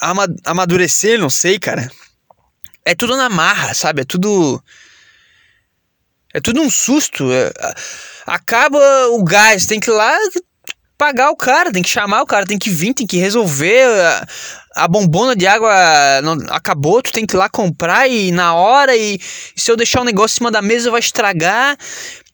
a 0.00 0.14
amadurecer, 0.46 1.18
não 1.18 1.28
sei, 1.28 1.58
cara. 1.58 1.90
É 2.86 2.94
tudo 2.94 3.16
na 3.16 3.28
marra, 3.28 3.74
sabe? 3.74 4.00
É 4.00 4.04
tudo. 4.04 4.62
É 6.32 6.40
tudo 6.40 6.62
um 6.62 6.70
susto. 6.70 7.30
É, 7.30 7.52
acaba 8.26 9.08
o 9.08 9.22
gás, 9.22 9.66
tem 9.66 9.78
que 9.78 9.90
ir 9.90 9.94
lá 9.94 10.16
pagar 10.96 11.30
o 11.30 11.36
cara, 11.36 11.72
tem 11.72 11.82
que 11.82 11.88
chamar 11.88 12.22
o 12.22 12.26
cara, 12.26 12.46
tem 12.46 12.58
que 12.58 12.70
vir, 12.70 12.94
tem 12.94 13.06
que 13.06 13.16
resolver. 13.16 13.84
A, 13.84 14.26
a 14.84 14.88
bombona 14.88 15.36
de 15.36 15.46
água 15.46 15.72
não, 16.22 16.34
acabou, 16.50 17.02
tu 17.02 17.12
tem 17.12 17.26
que 17.26 17.34
ir 17.34 17.38
lá 17.38 17.48
comprar 17.48 18.08
e 18.08 18.30
na 18.32 18.54
hora. 18.54 18.96
E, 18.96 19.18
e 19.56 19.60
se 19.60 19.70
eu 19.70 19.76
deixar 19.76 20.00
o 20.00 20.04
negócio 20.04 20.34
em 20.34 20.38
cima 20.38 20.50
da 20.50 20.62
mesa 20.62 20.90
vai 20.90 21.00
estragar. 21.00 21.76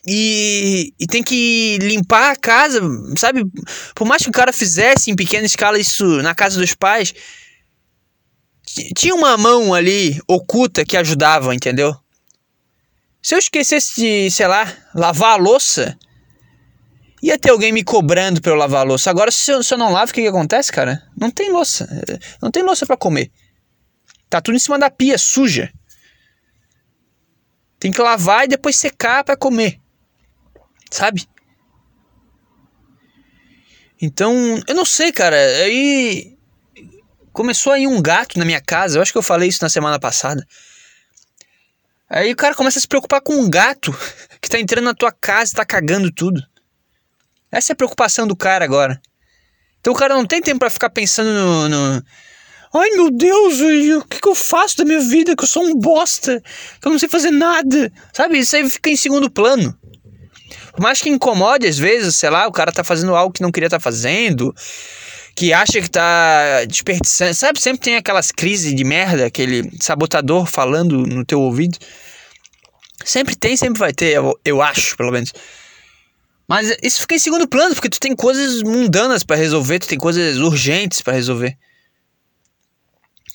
E, 0.06 0.94
e, 0.98 1.06
tem 1.06 1.22
que 1.22 1.78
limpar 1.82 2.32
a 2.32 2.36
casa, 2.36 2.80
sabe? 3.18 3.44
Por 3.94 4.06
mais 4.06 4.22
que 4.22 4.30
o 4.30 4.32
cara 4.32 4.50
fizesse 4.50 5.10
em 5.10 5.14
pequena 5.14 5.44
escala 5.44 5.78
isso 5.78 6.22
na 6.22 6.34
casa 6.34 6.58
dos 6.58 6.74
pais, 6.74 7.12
tinha 8.96 9.14
uma 9.14 9.36
mão 9.36 9.74
ali 9.74 10.18
oculta 10.26 10.86
que 10.86 10.96
ajudava, 10.96 11.54
entendeu? 11.54 11.94
Se 13.22 13.34
eu 13.34 13.38
esquecesse 13.38 14.00
de, 14.00 14.30
sei 14.30 14.46
lá, 14.46 14.72
lavar 14.94 15.32
a 15.32 15.36
louça, 15.36 15.98
ia 17.22 17.38
ter 17.38 17.50
alguém 17.50 17.72
me 17.72 17.84
cobrando 17.84 18.40
pra 18.40 18.52
eu 18.52 18.56
lavar 18.56 18.80
a 18.80 18.84
louça. 18.84 19.10
Agora, 19.10 19.30
se 19.30 19.50
eu, 19.50 19.62
se 19.62 19.74
eu 19.74 19.78
não 19.78 19.92
lavo, 19.92 20.10
o 20.10 20.14
que, 20.14 20.22
que 20.22 20.28
acontece, 20.28 20.72
cara? 20.72 21.02
Não 21.16 21.30
tem 21.30 21.50
louça. 21.50 21.88
Não 22.40 22.50
tem 22.50 22.62
louça 22.62 22.86
para 22.86 22.96
comer. 22.96 23.30
Tá 24.28 24.40
tudo 24.40 24.54
em 24.54 24.60
cima 24.60 24.78
da 24.78 24.90
pia, 24.90 25.18
suja. 25.18 25.72
Tem 27.78 27.90
que 27.90 28.00
lavar 28.00 28.44
e 28.44 28.48
depois 28.48 28.76
secar 28.76 29.24
para 29.24 29.36
comer. 29.36 29.80
Sabe? 30.90 31.26
Então, 34.00 34.60
eu 34.66 34.74
não 34.74 34.84
sei, 34.84 35.12
cara. 35.12 35.36
Aí 35.36 36.36
começou 37.32 37.72
aí 37.72 37.86
um 37.86 38.00
gato 38.00 38.38
na 38.38 38.44
minha 38.44 38.60
casa. 38.60 38.98
Eu 38.98 39.02
acho 39.02 39.12
que 39.12 39.18
eu 39.18 39.22
falei 39.22 39.48
isso 39.48 39.62
na 39.62 39.68
semana 39.68 39.98
passada. 39.98 40.46
Aí 42.08 42.32
o 42.32 42.36
cara 42.36 42.54
começa 42.54 42.78
a 42.78 42.82
se 42.82 42.88
preocupar 42.88 43.20
com 43.20 43.34
um 43.34 43.48
gato 43.48 43.96
que 44.40 44.48
tá 44.48 44.58
entrando 44.58 44.86
na 44.86 44.94
tua 44.94 45.12
casa 45.12 45.52
e 45.52 45.56
tá 45.56 45.64
cagando 45.64 46.10
tudo. 46.10 46.49
Essa 47.50 47.72
é 47.72 47.74
a 47.74 47.76
preocupação 47.76 48.26
do 48.26 48.36
cara 48.36 48.64
agora. 48.64 49.00
Então 49.80 49.92
o 49.92 49.96
cara 49.96 50.14
não 50.14 50.26
tem 50.26 50.40
tempo 50.40 50.60
para 50.60 50.70
ficar 50.70 50.90
pensando 50.90 51.30
no, 51.32 51.68
no, 51.68 52.04
Ai 52.72 52.90
meu 52.90 53.10
Deus, 53.10 53.58
o 53.60 54.04
que, 54.06 54.20
que 54.20 54.28
eu 54.28 54.34
faço 54.34 54.76
da 54.76 54.84
minha 54.84 55.00
vida? 55.00 55.34
Que 55.34 55.42
eu 55.42 55.48
sou 55.48 55.64
um 55.64 55.74
bosta, 55.74 56.40
que 56.80 56.86
eu 56.86 56.92
não 56.92 56.98
sei 57.00 57.08
fazer 57.08 57.32
nada. 57.32 57.92
Sabe? 58.12 58.38
Isso 58.38 58.54
aí 58.54 58.68
fica 58.70 58.90
em 58.90 58.96
segundo 58.96 59.28
plano. 59.28 59.76
Por 60.70 60.80
mais 60.80 61.00
que 61.00 61.08
incomode 61.08 61.66
às 61.66 61.76
vezes, 61.76 62.16
sei 62.16 62.30
lá, 62.30 62.46
o 62.46 62.52
cara 62.52 62.70
tá 62.70 62.84
fazendo 62.84 63.16
algo 63.16 63.32
que 63.32 63.42
não 63.42 63.50
queria 63.50 63.66
estar 63.66 63.78
tá 63.78 63.82
fazendo, 63.82 64.54
que 65.34 65.52
acha 65.52 65.80
que 65.80 65.90
tá 65.90 66.64
desperdiçando. 66.64 67.34
Sabe? 67.34 67.60
Sempre 67.60 67.80
tem 67.80 67.96
aquelas 67.96 68.30
crises 68.30 68.72
de 68.72 68.84
merda, 68.84 69.26
aquele 69.26 69.68
sabotador 69.80 70.46
falando 70.46 70.98
no 70.98 71.24
teu 71.24 71.40
ouvido. 71.40 71.76
Sempre 73.04 73.34
tem, 73.34 73.56
sempre 73.56 73.80
vai 73.80 73.92
ter, 73.92 74.14
eu, 74.14 74.38
eu 74.44 74.62
acho, 74.62 74.96
pelo 74.96 75.10
menos. 75.10 75.32
Mas 76.50 76.76
isso 76.82 77.02
fica 77.02 77.14
em 77.14 77.18
segundo 77.20 77.46
plano, 77.46 77.76
porque 77.76 77.88
tu 77.88 78.00
tem 78.00 78.16
coisas 78.16 78.64
mundanas 78.64 79.22
para 79.22 79.36
resolver, 79.36 79.78
tu 79.78 79.86
tem 79.86 79.96
coisas 79.96 80.36
urgentes 80.38 81.00
para 81.00 81.12
resolver. 81.12 81.56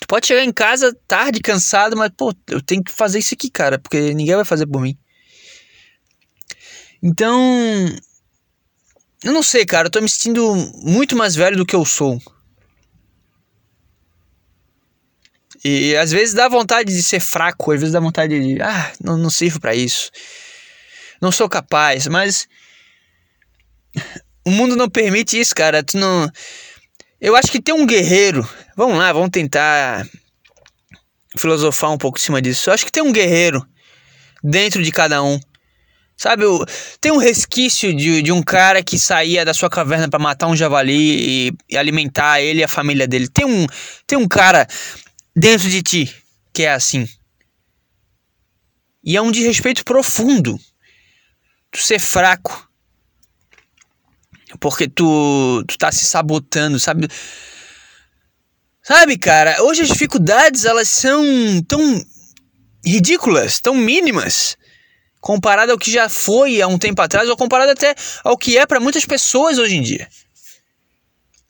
Tu 0.01 0.05
pode 0.05 0.28
chegar 0.28 0.43
em 0.43 0.51
casa 0.51 0.93
tarde, 1.07 1.39
cansado, 1.39 1.95
mas 1.95 2.09
pô, 2.09 2.34
eu 2.49 2.61
tenho 2.61 2.84
que 2.84 2.91
fazer 2.91 3.20
isso 3.20 3.34
aqui, 3.34 3.49
cara, 3.49 3.80
porque 3.80 4.13
ninguém 4.13 4.36
vai 4.36 4.43
fazer 4.43 4.68
por 4.68 4.82
mim. 4.82 4.97
Então, 7.01 7.39
eu 9.24 9.32
não 9.32 9.41
sei, 9.41 9.66
cara, 9.66 9.88
eu 9.88 9.91
tô 9.91 10.01
me 10.01 10.09
sentindo 10.09 10.53
muito 10.84 11.16
mais 11.16 11.36
velho 11.36 11.55
do 11.55 11.66
que 11.66 11.74
eu 11.74 11.86
sou. 11.86 12.22
E 15.63 15.95
às 15.95 16.11
vezes 16.11 16.36
dá 16.36 16.49
vontade 16.49 16.93
de 16.93 17.01
ser 17.01 17.22
fraco, 17.22 17.72
às 17.72 17.80
vezes 17.80 17.93
dá 17.93 17.99
vontade 18.01 18.38
de, 18.38 18.61
ah, 18.61 18.91
não, 19.01 19.18
não 19.18 19.30
sirvo 19.30 19.61
para 19.61 19.74
isso. 19.74 20.11
Não 21.22 21.32
sou 21.32 21.47
capaz, 21.47 22.07
mas 22.07 22.45
o 24.46 24.52
mundo 24.52 24.76
não 24.76 24.89
permite 24.89 25.39
isso, 25.39 25.54
cara. 25.56 25.84
Tu 25.84 25.98
não. 25.98 26.30
Eu 27.20 27.36
acho 27.36 27.52
que 27.52 27.62
tem 27.62 27.74
um 27.74 27.86
guerreiro. 27.86 28.48
Vamos 28.76 28.98
lá, 28.98 29.12
vamos 29.12 29.30
tentar 29.32 30.08
filosofar 31.38 31.91
um 31.91 31.98
pouco 31.98 32.18
em 32.18 32.22
cima 32.22 32.41
disso. 32.41 32.70
Eu 32.70 32.74
acho 32.74 32.86
que 32.86 32.91
tem 32.91 33.04
um 33.04 33.12
guerreiro 33.12 33.66
dentro 34.43 34.84
de 34.84 34.91
cada 34.91 35.24
um. 35.24 35.39
Sabe, 36.18 36.46
tem 37.02 37.12
um 37.12 37.18
resquício 37.18 37.93
de, 37.93 38.22
de 38.22 38.32
um 38.32 38.41
cara 38.41 38.82
que 38.82 38.98
saía 38.98 39.43
da 39.43 39.54
sua 39.54 39.70
caverna 39.70 40.10
para 40.10 40.18
matar 40.18 40.48
um 40.48 40.56
javali 40.56 41.50
e, 41.50 41.54
e, 41.70 41.78
alimentar 41.78 42.39
ele 42.39 42.62
e 42.62 42.64
a 42.64 42.70
família 42.70 43.06
dele. 43.06 43.28
Tem 43.28 43.46
um, 43.46 43.68
tem 44.08 44.18
um 44.18 44.28
cara 44.28 44.66
dentro 45.36 45.70
de 45.70 45.84
ti 45.84 46.16
que 46.54 46.64
é 46.64 46.72
assim. 46.72 47.06
E 49.04 49.18
é 49.18 49.22
um 49.22 49.30
desrespeito 49.30 49.84
profundo. 49.84 50.58
Tu 51.70 51.80
ser 51.80 52.00
fraco, 52.00 52.66
Porque 54.60 54.88
tu, 54.88 55.64
tu 55.68 55.78
tá 55.78 55.91
se 55.91 56.06
sabotando, 56.06 56.80
sabe? 56.80 57.08
Sabe, 58.84 59.18
cara, 59.18 59.64
hoje 59.64 59.82
as 59.82 59.88
dificuldades 59.88 60.64
elas 60.64 60.88
são 60.89 61.24
tão 61.68 62.06
ridículas, 62.86 63.60
tão 63.60 63.74
mínimas, 63.74 64.56
comparado 65.20 65.72
ao 65.72 65.78
que 65.78 65.91
já 65.91 66.08
foi 66.08 66.62
há 66.62 66.68
um 66.68 66.78
tempo 66.78 67.01
atrás, 67.01 67.28
ou 67.28 67.36
comparado 67.36 67.72
até 67.72 67.95
ao 68.24 68.38
que 68.38 68.58
é 68.58 68.66
para 68.66 68.80
muitas 68.80 69.03
pessoas 69.03 69.58
hoje 69.58 69.76
em 69.76 69.82
dia. 69.82 70.08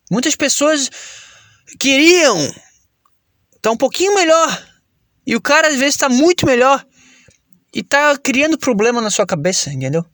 Muitas 0.09 0.33
pessoas 0.33 0.89
queriam 1.77 2.39
estar 2.41 2.53
tá 3.61 3.71
um 3.71 3.77
pouquinho 3.77 4.15
melhor, 4.15 4.65
e 5.27 5.35
o 5.35 5.41
cara 5.41 5.67
às 5.67 5.75
vezes 5.75 5.95
está 5.95 6.07
muito 6.07 6.45
melhor 6.45 6.85
e 7.73 7.83
tá 7.83 8.17
criando 8.17 8.57
problema 8.57 9.01
na 9.01 9.09
sua 9.09 9.25
cabeça, 9.25 9.73
entendeu? 9.73 10.05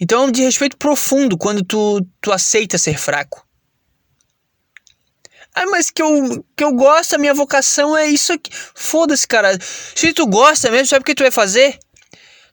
Então 0.00 0.22
é 0.22 0.26
um 0.26 0.32
desrespeito 0.32 0.76
profundo 0.76 1.36
quando 1.36 1.64
tu, 1.64 2.00
tu 2.20 2.32
aceita 2.32 2.78
ser 2.78 2.98
fraco. 2.98 3.46
Ah, 5.54 5.66
mas 5.66 5.90
que 5.90 6.00
eu, 6.00 6.44
que 6.56 6.62
eu 6.62 6.72
gosto, 6.72 7.14
a 7.14 7.18
minha 7.18 7.34
vocação 7.34 7.96
é 7.96 8.06
isso 8.06 8.32
aqui. 8.32 8.50
Foda-se, 8.74 9.26
cara. 9.26 9.58
Se 9.94 10.12
tu 10.12 10.26
gosta 10.26 10.70
mesmo, 10.70 10.86
sabe 10.86 11.02
o 11.02 11.04
que 11.04 11.14
tu 11.14 11.24
vai 11.24 11.32
fazer? 11.32 11.78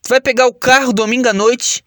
Tu 0.01 0.09
vai 0.09 0.19
pegar 0.19 0.47
o 0.47 0.53
carro 0.53 0.91
domingo 0.91 1.29
à 1.29 1.33
noite, 1.33 1.83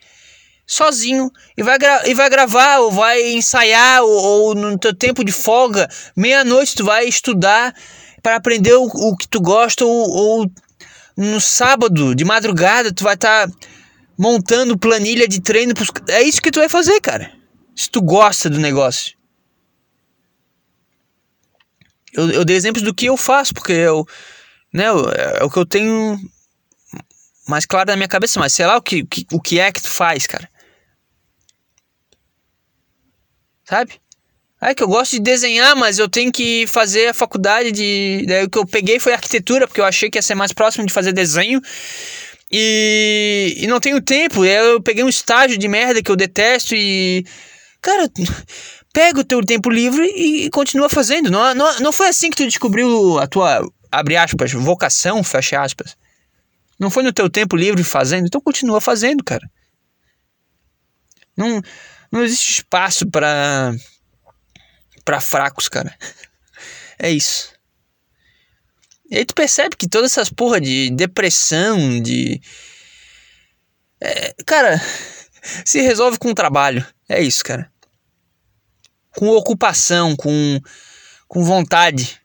sozinho, 0.66 1.30
e 1.56 1.62
vai, 1.62 1.76
e 2.06 2.14
vai 2.14 2.30
gravar, 2.30 2.78
ou 2.78 2.92
vai 2.92 3.32
ensaiar, 3.32 4.02
ou, 4.02 4.10
ou 4.10 4.54
no 4.54 4.78
teu 4.78 4.94
tempo 4.94 5.24
de 5.24 5.32
folga, 5.32 5.88
meia-noite 6.14 6.74
tu 6.76 6.84
vai 6.84 7.06
estudar 7.06 7.74
para 8.22 8.36
aprender 8.36 8.74
o, 8.74 8.84
o, 8.84 9.16
que 9.16 9.26
tu 9.26 9.40
gosta, 9.40 9.84
ou, 9.84 10.10
ou 10.10 10.50
no 11.16 11.40
sábado, 11.40 12.14
de 12.14 12.24
madrugada, 12.24 12.92
tu 12.92 13.02
vai 13.02 13.14
estar 13.14 13.48
tá 13.48 13.54
montando 14.18 14.76
planilha 14.76 15.28
de 15.28 15.40
treino. 15.40 15.74
Pros... 15.74 15.88
É 16.08 16.22
isso 16.22 16.42
que 16.42 16.50
tu 16.50 16.58
vai 16.58 16.68
fazer, 16.68 17.00
cara. 17.00 17.32
Se 17.76 17.88
tu 17.88 18.02
gosta 18.02 18.50
do 18.50 18.58
negócio. 18.58 19.16
Eu, 22.12 22.30
eu 22.30 22.44
dei 22.44 22.56
exemplos 22.56 22.82
do 22.82 22.94
que 22.94 23.06
eu 23.06 23.16
faço, 23.16 23.54
porque 23.54 23.72
eu, 23.72 24.04
né, 24.72 24.86
é, 24.86 25.38
é 25.40 25.44
o 25.44 25.50
que 25.50 25.58
eu 25.58 25.66
tenho 25.66 26.18
mais 27.46 27.64
claro 27.64 27.90
na 27.90 27.96
minha 27.96 28.08
cabeça, 28.08 28.40
mas 28.40 28.52
sei 28.52 28.66
lá 28.66 28.76
o 28.76 28.82
que, 28.82 29.04
que, 29.06 29.26
o 29.32 29.40
que 29.40 29.60
é 29.60 29.70
que 29.70 29.80
tu 29.80 29.88
faz, 29.88 30.26
cara. 30.26 30.48
Sabe? 33.64 34.00
É 34.60 34.74
que 34.74 34.82
eu 34.82 34.88
gosto 34.88 35.12
de 35.12 35.20
desenhar, 35.20 35.76
mas 35.76 35.98
eu 35.98 36.08
tenho 36.08 36.32
que 36.32 36.66
fazer 36.66 37.08
a 37.08 37.14
faculdade 37.14 37.70
de. 37.70 38.24
Daí 38.26 38.44
o 38.44 38.50
que 38.50 38.58
eu 38.58 38.66
peguei 38.66 38.98
foi 38.98 39.12
arquitetura, 39.12 39.68
porque 39.68 39.80
eu 39.80 39.84
achei 39.84 40.10
que 40.10 40.18
ia 40.18 40.22
ser 40.22 40.34
mais 40.34 40.52
próximo 40.52 40.84
de 40.84 40.92
fazer 40.92 41.12
desenho. 41.12 41.62
E, 42.50 43.56
e 43.58 43.66
não 43.66 43.80
tenho 43.80 44.00
tempo. 44.00 44.44
Eu 44.44 44.82
peguei 44.82 45.04
um 45.04 45.08
estágio 45.08 45.58
de 45.58 45.68
merda 45.68 46.02
que 46.02 46.10
eu 46.10 46.16
detesto 46.16 46.74
e. 46.74 47.24
Cara, 47.80 48.10
pega 48.92 49.20
o 49.20 49.24
teu 49.24 49.44
tempo 49.44 49.70
livre 49.70 50.04
e 50.06 50.50
continua 50.50 50.88
fazendo. 50.88 51.30
Não, 51.30 51.54
não, 51.54 51.80
não 51.80 51.92
foi 51.92 52.08
assim 52.08 52.30
que 52.30 52.36
tu 52.36 52.44
descobriu 52.44 53.18
a 53.18 53.26
tua, 53.26 53.60
abre 53.90 54.16
aspas, 54.16 54.52
vocação, 54.52 55.22
fecha 55.22 55.60
aspas. 55.60 55.96
Não 56.78 56.90
foi 56.90 57.02
no 57.02 57.12
teu 57.12 57.28
tempo 57.28 57.56
livre 57.56 57.82
fazendo, 57.82 58.26
então 58.26 58.40
continua 58.40 58.80
fazendo, 58.80 59.22
cara. 59.24 59.48
Não, 61.36 61.60
não 62.10 62.24
existe 62.24 62.52
espaço 62.52 63.06
para 63.08 63.74
para 65.04 65.20
fracos, 65.20 65.68
cara. 65.68 65.94
É 67.00 67.08
isso. 67.08 67.52
E 69.10 69.18
aí 69.18 69.24
tu 69.24 69.34
percebe 69.34 69.76
que 69.76 69.88
todas 69.88 70.12
essas 70.12 70.30
porra 70.30 70.60
de 70.60 70.90
depressão, 70.90 72.00
de. 72.00 72.40
É, 74.00 74.34
cara, 74.44 74.80
se 75.64 75.80
resolve 75.80 76.18
com 76.18 76.34
trabalho. 76.34 76.86
É 77.08 77.22
isso, 77.22 77.42
cara 77.42 77.70
com 79.18 79.28
ocupação, 79.30 80.14
com, 80.14 80.60
com 81.26 81.42
vontade. 81.42 82.20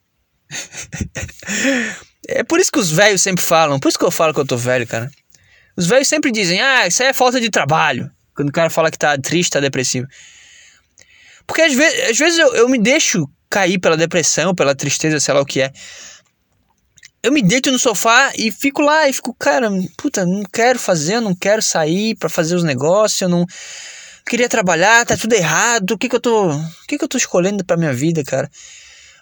é 2.29 2.43
por 2.43 2.59
isso 2.59 2.71
que 2.71 2.77
os 2.77 2.91
velhos 2.91 3.21
sempre 3.21 3.43
falam, 3.43 3.79
por 3.79 3.89
isso 3.89 3.97
que 3.97 4.05
eu 4.05 4.11
falo 4.11 4.31
que 4.31 4.39
eu 4.39 4.45
tô 4.45 4.55
velho, 4.55 4.85
cara. 4.85 5.09
Os 5.75 5.87
velhos 5.87 6.07
sempre 6.07 6.31
dizem, 6.31 6.61
ah, 6.61 6.87
isso 6.87 7.01
aí 7.01 7.09
é 7.09 7.13
falta 7.13 7.41
de 7.41 7.49
trabalho. 7.49 8.11
Quando 8.35 8.49
o 8.49 8.51
cara 8.51 8.69
fala 8.69 8.91
que 8.91 8.97
tá 8.97 9.17
triste, 9.17 9.53
tá 9.53 9.59
depressivo. 9.59 10.07
Porque 11.47 11.63
às 11.63 11.73
vezes, 11.73 12.11
às 12.11 12.17
vezes 12.17 12.37
eu, 12.37 12.53
eu 12.53 12.69
me 12.69 12.77
deixo 12.77 13.27
cair 13.49 13.79
pela 13.79 13.97
depressão, 13.97 14.53
pela 14.53 14.75
tristeza, 14.75 15.19
sei 15.19 15.33
lá 15.33 15.41
o 15.41 15.45
que 15.45 15.61
é. 15.61 15.71
Eu 17.23 17.31
me 17.31 17.41
deito 17.41 17.71
no 17.71 17.79
sofá 17.79 18.33
e 18.37 18.51
fico 18.51 18.81
lá 18.81 19.07
e 19.07 19.13
fico, 19.13 19.33
cara, 19.33 19.69
puta, 19.97 20.25
não 20.25 20.43
quero 20.43 20.77
fazer, 20.77 21.15
eu 21.15 21.21
não 21.21 21.33
quero 21.33 21.61
sair 21.61 22.17
para 22.17 22.27
fazer 22.27 22.53
os 22.53 22.65
negócios, 22.65 23.21
eu 23.21 23.29
não 23.29 23.45
queria 24.25 24.49
trabalhar, 24.49 25.05
tá 25.05 25.15
tudo 25.15 25.31
errado, 25.31 25.91
o 25.91 25.97
que 25.97 26.09
que 26.09 26.15
eu 26.17 26.19
tô, 26.19 26.51
o 26.51 26.61
que 26.85 26.97
que 26.97 27.03
eu 27.03 27.07
tô 27.07 27.17
escolhendo 27.17 27.63
pra 27.63 27.77
minha 27.77 27.93
vida, 27.93 28.25
cara? 28.25 28.51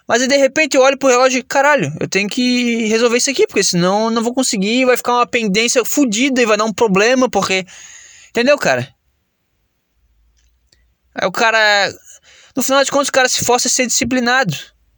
Mas 0.08 0.20
aí, 0.20 0.26
de 0.26 0.36
repente 0.36 0.76
eu 0.76 0.82
olho 0.82 0.98
pro 0.98 1.08
relógio 1.08 1.38
e, 1.38 1.42
caralho, 1.44 1.92
eu 2.00 2.08
tenho 2.08 2.28
que 2.28 2.86
resolver 2.86 3.18
isso 3.18 3.30
aqui, 3.30 3.46
porque 3.46 3.62
senão 3.62 4.06
eu 4.06 4.10
não 4.10 4.22
vou 4.22 4.34
conseguir, 4.34 4.84
vai 4.84 4.96
ficar 4.96 5.14
uma 5.14 5.26
pendência 5.26 5.84
fodida 5.84 6.42
e 6.42 6.46
vai 6.46 6.56
dar 6.56 6.64
um 6.64 6.72
problema, 6.72 7.30
porque. 7.30 7.64
Entendeu, 8.30 8.58
cara? 8.58 8.92
Aí 11.14 11.28
o 11.28 11.30
cara. 11.30 11.88
No 12.56 12.62
final 12.64 12.82
de 12.82 12.90
contas, 12.90 13.08
o 13.08 13.12
cara 13.12 13.28
se 13.28 13.44
força 13.44 13.68
a 13.68 13.70
ser 13.70 13.86
disciplinado. 13.86 14.54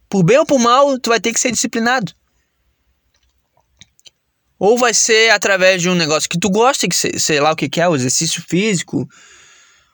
Por 0.09 0.23
bem 0.23 0.39
ou 0.39 0.45
por 0.45 0.59
mal, 0.59 0.97
tu 0.99 1.11
vai 1.11 1.19
ter 1.19 1.31
que 1.31 1.39
ser 1.39 1.51
disciplinado. 1.51 2.11
Ou 4.57 4.77
vai 4.77 4.93
ser 4.93 5.31
através 5.31 5.81
de 5.81 5.89
um 5.89 5.95
negócio 5.95 6.29
que 6.29 6.39
tu 6.39 6.49
gosta, 6.49 6.87
que 6.87 6.95
sei 6.95 7.39
lá 7.39 7.51
o 7.51 7.55
que, 7.55 7.69
que 7.69 7.81
é, 7.81 7.87
o 7.87 7.95
exercício 7.95 8.43
físico, 8.47 9.07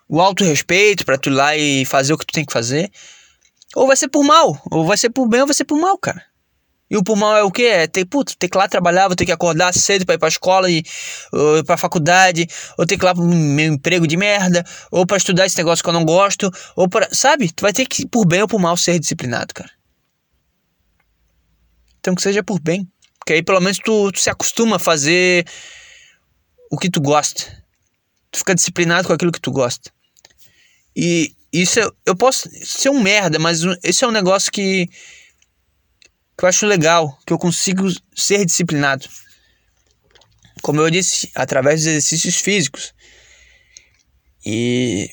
o 0.07 0.22
auto-respeito 0.22 1.05
para 1.05 1.18
tu 1.18 1.30
ir 1.30 1.34
lá 1.34 1.57
e 1.57 1.86
fazer 1.86 2.14
o 2.14 2.18
que 2.18 2.26
tu 2.26 2.34
tem 2.34 2.45
que 2.45 2.53
fazer. 2.53 2.91
Ou 3.76 3.88
vai 3.88 3.95
ser 3.95 4.09
por 4.09 4.24
mal, 4.24 4.62
ou 4.70 4.86
vai 4.86 4.97
ser 4.97 5.09
por 5.09 5.28
bem, 5.28 5.41
ou 5.41 5.47
vai 5.47 5.55
ser 5.55 5.64
por 5.66 5.80
mal, 5.80 5.97
cara. 5.97 6.24
E 6.89 6.97
o 6.97 7.03
por 7.03 7.16
mal 7.16 7.38
é 7.38 7.41
o 7.41 7.49
que? 7.49 7.64
É 7.64 7.88
ter, 7.88 8.03
putz, 8.03 8.36
ter 8.36 8.49
que 8.49 8.57
ir 8.57 8.59
lá 8.59 8.68
trabalhar, 8.68 9.07
vou 9.07 9.16
ter 9.16 9.26
que 9.26 9.32
acordar 9.32 9.74
cedo 9.74 10.05
pra 10.05 10.16
ir 10.16 10.18
pra 10.18 10.28
escola 10.28 10.70
e 10.70 10.84
ou 11.32 11.64
pra 11.64 11.78
faculdade, 11.78 12.45
ou 12.78 12.86
ter 12.86 12.97
que 12.97 13.05
ir 13.05 13.07
lá 13.07 13.16
pro 13.16 13.24
meu 13.24 13.74
emprego 13.74 14.05
de 14.05 14.18
merda, 14.18 14.66
ou 14.91 15.05
para 15.05 15.16
estudar 15.16 15.45
esse 15.45 15.57
negócio 15.57 15.82
que 15.82 15.89
eu 15.89 15.93
não 15.93 16.03
gosto, 16.03 16.51
ou 16.76 16.89
para. 16.89 17.07
Sabe? 17.14 17.49
Tu 17.49 17.62
vai 17.62 17.72
ter 17.72 17.86
que, 17.86 18.05
por 18.05 18.28
bem 18.28 18.41
ou 18.41 18.47
por 18.47 18.59
mal, 18.59 18.76
ser 18.76 18.99
disciplinado, 18.99 19.53
cara. 19.53 19.72
Então 22.01 22.14
que 22.14 22.22
seja 22.22 22.43
por 22.43 22.59
bem. 22.59 22.86
Porque 23.22 23.34
aí 23.34 23.43
pelo 23.43 23.61
menos 23.61 23.78
tu, 23.78 24.11
tu 24.11 24.19
se 24.19 24.32
acostuma 24.32 24.78
a 24.78 24.80
fazer 24.80 25.45
o 26.72 26.78
que 26.78 26.89
tu 26.89 26.99
gosta. 26.99 27.63
Tu 28.32 28.39
fica 28.39 28.55
disciplinado 28.55 29.07
com 29.07 29.13
aquilo 29.13 29.32
que 29.32 29.39
tu 29.39 29.51
gosta. 29.51 29.91
E 30.95 31.36
isso 31.53 31.80
eu, 31.80 31.95
eu 32.07 32.15
posso 32.15 32.49
ser 32.65 32.89
um 32.89 32.99
merda, 32.99 33.38
mas 33.38 33.61
esse 33.84 34.03
é 34.03 34.07
um 34.07 34.11
negócio 34.11 34.51
que, 34.51 34.88
que 34.88 36.43
eu 36.43 36.49
acho 36.49 36.65
legal, 36.65 37.15
que 37.26 37.32
eu 37.32 37.38
consigo 37.38 37.88
ser 38.15 38.43
disciplinado. 38.43 39.07
Como 40.63 40.82
eu 40.82 40.89
disse, 40.89 41.30
através 41.36 41.82
dos 41.82 41.88
exercícios 41.88 42.38
físicos. 42.38 42.91
E, 44.43 45.11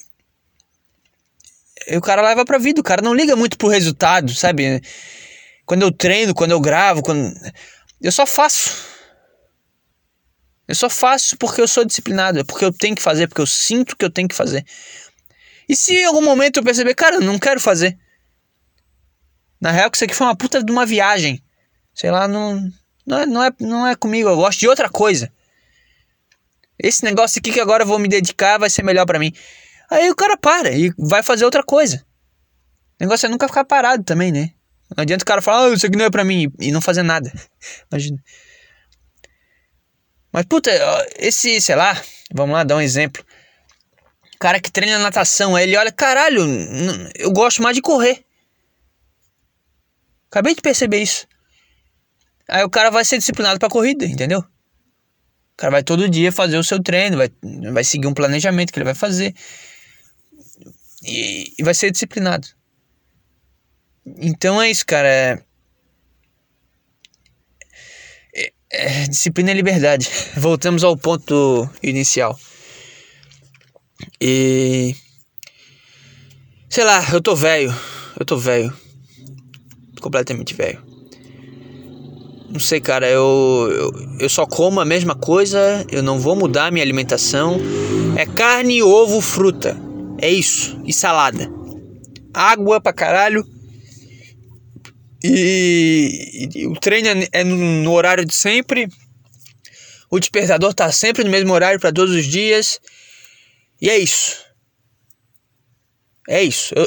e 1.86 1.96
o 1.96 2.00
cara 2.00 2.22
leva 2.22 2.42
pra 2.42 2.56
vida, 2.56 2.80
o 2.80 2.84
cara 2.84 3.02
não 3.02 3.12
liga 3.12 3.36
muito 3.36 3.58
pro 3.58 3.68
resultado, 3.68 4.34
sabe? 4.34 4.80
Quando 5.66 5.82
eu 5.82 5.92
treino, 5.92 6.34
quando 6.34 6.52
eu 6.52 6.60
gravo, 6.60 7.02
quando 7.02 7.34
eu 8.00 8.12
só 8.12 8.26
faço. 8.26 8.86
Eu 10.66 10.74
só 10.74 10.90
faço 10.90 11.36
porque 11.36 11.60
eu 11.60 11.68
sou 11.68 11.84
disciplinado, 11.84 12.38
é 12.40 12.44
porque 12.44 12.64
eu 12.64 12.72
tenho 12.72 12.94
que 12.94 13.02
fazer, 13.02 13.26
porque 13.26 13.40
eu 13.40 13.46
sinto 13.46 13.96
que 13.96 14.04
eu 14.04 14.10
tenho 14.10 14.28
que 14.28 14.34
fazer. 14.34 14.64
E 15.68 15.74
se 15.74 15.94
em 15.94 16.04
algum 16.04 16.22
momento 16.22 16.58
eu 16.58 16.64
perceber, 16.64 16.94
cara, 16.94 17.16
eu 17.16 17.20
não 17.20 17.38
quero 17.38 17.60
fazer. 17.60 17.98
Na 19.60 19.70
real, 19.70 19.90
que 19.90 19.96
isso 19.96 20.04
aqui 20.04 20.14
foi 20.14 20.26
uma 20.26 20.36
puta 20.36 20.62
de 20.62 20.70
uma 20.70 20.86
viagem. 20.86 21.42
Sei 21.94 22.10
lá, 22.10 22.28
não, 22.28 22.70
não, 23.06 23.18
é, 23.18 23.26
não, 23.26 23.44
é, 23.44 23.50
não 23.60 23.86
é 23.86 23.96
comigo, 23.96 24.28
eu 24.28 24.36
gosto 24.36 24.60
de 24.60 24.68
outra 24.68 24.88
coisa. 24.88 25.32
Esse 26.78 27.04
negócio 27.04 27.38
aqui 27.38 27.50
que 27.50 27.60
agora 27.60 27.82
eu 27.82 27.86
vou 27.86 27.98
me 27.98 28.08
dedicar 28.08 28.58
vai 28.58 28.70
ser 28.70 28.84
melhor 28.84 29.04
para 29.04 29.18
mim. 29.18 29.32
Aí 29.90 30.08
o 30.10 30.14
cara 30.14 30.36
para 30.36 30.70
e 30.70 30.92
vai 30.96 31.22
fazer 31.22 31.44
outra 31.44 31.62
coisa. 31.62 32.06
O 33.00 33.04
negócio 33.04 33.26
é 33.26 33.28
nunca 33.28 33.48
ficar 33.48 33.64
parado 33.64 34.04
também, 34.04 34.30
né? 34.30 34.52
Não 34.96 35.02
adianta 35.02 35.22
o 35.22 35.26
cara 35.26 35.42
falar, 35.42 35.66
ah, 35.66 35.74
isso 35.74 35.86
aqui 35.86 35.96
não 35.96 36.04
é 36.04 36.10
pra 36.10 36.24
mim, 36.24 36.52
e 36.58 36.72
não 36.72 36.80
fazer 36.80 37.02
nada. 37.02 37.32
Imagina. 37.90 38.18
Mas, 40.32 40.44
puta, 40.46 40.70
esse, 41.18 41.60
sei 41.60 41.76
lá, 41.76 42.00
vamos 42.32 42.54
lá 42.54 42.64
dar 42.64 42.76
um 42.76 42.80
exemplo 42.80 43.24
cara 44.38 44.60
que 44.60 44.70
treina 44.70 44.98
natação, 44.98 45.56
aí 45.56 45.64
ele 45.64 45.76
olha, 45.76 45.90
caralho, 45.90 46.42
eu 47.16 47.30
gosto 47.32 47.62
mais 47.62 47.74
de 47.74 47.82
correr. 47.82 48.24
Acabei 50.30 50.54
de 50.54 50.62
perceber 50.62 51.02
isso. 51.02 51.26
Aí 52.48 52.62
o 52.62 52.70
cara 52.70 52.90
vai 52.90 53.04
ser 53.04 53.18
disciplinado 53.18 53.58
pra 53.58 53.68
corrida, 53.68 54.06
entendeu? 54.06 54.40
O 54.40 55.56
cara 55.56 55.72
vai 55.72 55.82
todo 55.82 56.08
dia 56.08 56.30
fazer 56.30 56.56
o 56.56 56.64
seu 56.64 56.80
treino, 56.82 57.16
vai, 57.16 57.30
vai 57.72 57.82
seguir 57.82 58.06
um 58.06 58.14
planejamento 58.14 58.72
que 58.72 58.78
ele 58.78 58.84
vai 58.84 58.94
fazer. 58.94 59.34
E, 61.02 61.54
e 61.58 61.62
vai 61.62 61.74
ser 61.74 61.90
disciplinado. 61.90 62.46
Então 64.16 64.60
é 64.60 64.70
isso, 64.70 64.86
cara. 64.86 65.08
É, 65.08 65.38
é, 68.34 68.52
é 68.70 69.08
disciplina 69.08 69.50
e 69.50 69.54
liberdade. 69.54 70.08
Voltamos 70.36 70.84
ao 70.84 70.96
ponto 70.96 71.68
inicial. 71.82 72.38
E. 74.20 74.94
Sei 76.68 76.84
lá, 76.84 77.04
eu 77.12 77.20
tô 77.20 77.34
velho. 77.34 77.74
Eu 78.18 78.24
tô 78.24 78.36
velho. 78.36 78.72
Completamente 80.00 80.54
velho. 80.54 80.86
Não 82.50 82.60
sei, 82.60 82.80
cara, 82.80 83.08
eu, 83.08 83.68
eu, 83.70 83.92
eu 84.20 84.28
só 84.28 84.46
como 84.46 84.80
a 84.80 84.84
mesma 84.84 85.14
coisa, 85.14 85.84
eu 85.90 86.02
não 86.02 86.18
vou 86.18 86.34
mudar 86.34 86.72
minha 86.72 86.82
alimentação. 86.82 87.58
É 88.16 88.24
carne, 88.24 88.82
ovo, 88.82 89.20
fruta. 89.20 89.76
É 90.20 90.30
isso. 90.30 90.80
E 90.84 90.92
salada. 90.92 91.50
Água 92.32 92.80
pra 92.80 92.92
caralho. 92.92 93.44
E, 95.22 96.48
e 96.54 96.66
o 96.66 96.74
treino 96.74 97.08
é, 97.08 97.28
é 97.32 97.44
no, 97.44 97.92
horário 97.92 98.24
de 98.24 98.34
sempre. 98.34 98.88
O 100.10 100.18
despertador 100.18 100.72
tá 100.72 100.90
sempre 100.92 101.24
no 101.24 101.30
mesmo 101.30 101.52
horário 101.52 101.80
para 101.80 101.92
todos 101.92 102.14
os 102.14 102.26
dias. 102.26 102.80
E 103.80 103.90
é 103.90 103.98
isso. 103.98 104.44
É 106.28 106.42
isso. 106.42 106.74
Eu, 106.74 106.86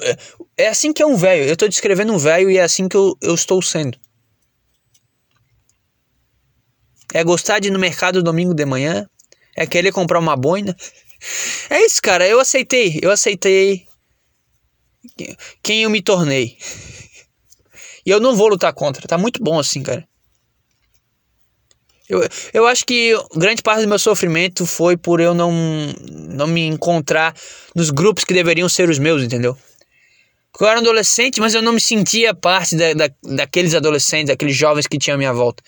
é 0.57 0.67
assim 0.67 0.93
que 0.93 1.01
é 1.01 1.05
um 1.05 1.15
velho. 1.15 1.43
Eu 1.43 1.57
tô 1.57 1.67
descrevendo 1.67 2.13
um 2.13 2.17
velho 2.17 2.49
e 2.49 2.57
é 2.57 2.63
assim 2.63 2.87
que 2.87 2.95
eu, 2.95 3.17
eu 3.21 3.35
estou 3.35 3.61
sendo. 3.61 3.97
É 7.13 7.23
gostar 7.23 7.59
de 7.59 7.67
ir 7.67 7.71
no 7.71 7.79
mercado 7.79 8.23
domingo 8.23 8.53
de 8.53 8.65
manhã. 8.65 9.07
É 9.55 9.67
querer 9.67 9.91
comprar 9.91 10.19
uma 10.19 10.35
boina. 10.35 10.75
É 11.69 11.85
isso, 11.85 12.01
cara. 12.01 12.27
Eu 12.27 12.39
aceitei. 12.39 12.99
Eu 13.01 13.11
aceitei 13.11 13.85
quem 15.61 15.83
eu 15.83 15.89
me 15.89 16.01
tornei. 16.01 16.57
E 18.05 18.09
eu 18.09 18.19
não 18.19 18.35
vou 18.35 18.47
lutar 18.47 18.73
contra. 18.73 19.07
Tá 19.07 19.17
muito 19.17 19.43
bom 19.43 19.59
assim, 19.59 19.83
cara. 19.83 20.07
Eu, 22.09 22.27
eu 22.53 22.67
acho 22.67 22.85
que 22.85 23.13
grande 23.35 23.61
parte 23.61 23.83
do 23.83 23.87
meu 23.87 23.97
sofrimento 23.97 24.65
foi 24.65 24.97
por 24.97 25.21
eu 25.21 25.33
não, 25.33 25.51
não 26.29 26.45
me 26.45 26.65
encontrar 26.65 27.33
nos 27.73 27.89
grupos 27.89 28.25
que 28.25 28.33
deveriam 28.33 28.67
ser 28.67 28.89
os 28.89 28.99
meus, 28.99 29.23
entendeu? 29.23 29.57
Porque 30.51 30.65
eu 30.65 30.67
era 30.67 30.77
um 30.77 30.81
adolescente, 30.81 31.39
mas 31.39 31.53
eu 31.53 31.61
não 31.61 31.71
me 31.71 31.79
sentia 31.79 32.33
parte 32.33 32.75
da, 32.75 32.93
da, 32.93 33.09
daqueles 33.23 33.73
adolescentes, 33.73 34.27
daqueles 34.27 34.55
jovens 34.57 34.87
que 34.87 34.97
tinham 34.97 35.15
à 35.15 35.17
minha 35.17 35.31
volta. 35.31 35.63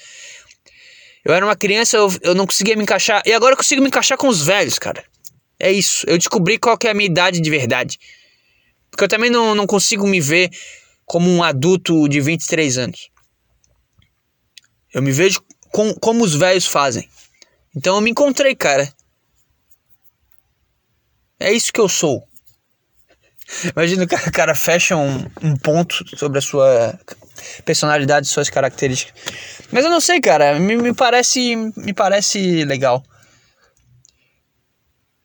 Eu 1.23 1.33
era 1.33 1.45
uma 1.45 1.55
criança, 1.55 1.95
eu, 1.95 2.13
eu 2.21 2.35
não 2.35 2.45
conseguia 2.45 2.75
me 2.75 2.83
encaixar. 2.83 3.23
E 3.25 3.31
agora 3.31 3.53
eu 3.53 3.57
consigo 3.57 3.81
me 3.81 3.87
encaixar 3.87 4.17
com 4.17 4.27
os 4.27 4.41
velhos, 4.41 4.77
cara. 4.77 5.01
É 5.57 5.71
isso. 5.71 6.03
Eu 6.05 6.17
descobri 6.17 6.57
qual 6.57 6.77
que 6.77 6.87
é 6.87 6.91
a 6.91 6.93
minha 6.93 7.07
idade 7.07 7.39
de 7.39 7.49
verdade. 7.49 7.97
Porque 8.91 9.05
eu 9.05 9.07
também 9.07 9.29
não, 9.29 9.55
não 9.55 9.65
consigo 9.65 10.05
me 10.05 10.19
ver 10.19 10.49
como 11.05 11.29
um 11.29 11.43
adulto 11.43 12.07
de 12.07 12.21
23 12.21 12.77
anos. 12.77 13.09
Eu 14.93 15.01
me 15.01 15.11
vejo 15.11 15.41
com, 15.71 15.93
como 15.95 16.23
os 16.23 16.35
velhos 16.35 16.65
fazem. 16.65 17.09
Então 17.75 17.95
eu 17.95 18.01
me 18.01 18.11
encontrei, 18.11 18.55
cara. 18.55 18.91
É 21.39 21.51
isso 21.51 21.73
que 21.73 21.81
eu 21.81 21.89
sou. 21.89 22.27
Imagina 23.75 24.03
o 24.03 24.07
cara, 24.07 24.31
cara 24.31 24.55
fecha 24.55 24.95
um, 24.95 25.25
um 25.41 25.55
ponto 25.57 26.05
sobre 26.17 26.37
a 26.37 26.41
sua 26.41 26.99
personalidade, 27.65 28.27
suas 28.27 28.49
características. 28.49 29.13
Mas 29.71 29.83
eu 29.83 29.89
não 29.89 29.99
sei, 29.99 30.21
cara. 30.21 30.59
Me, 30.59 30.77
me 30.77 30.93
parece. 30.93 31.55
Me 31.75 31.93
parece 31.93 32.63
legal. 32.63 33.03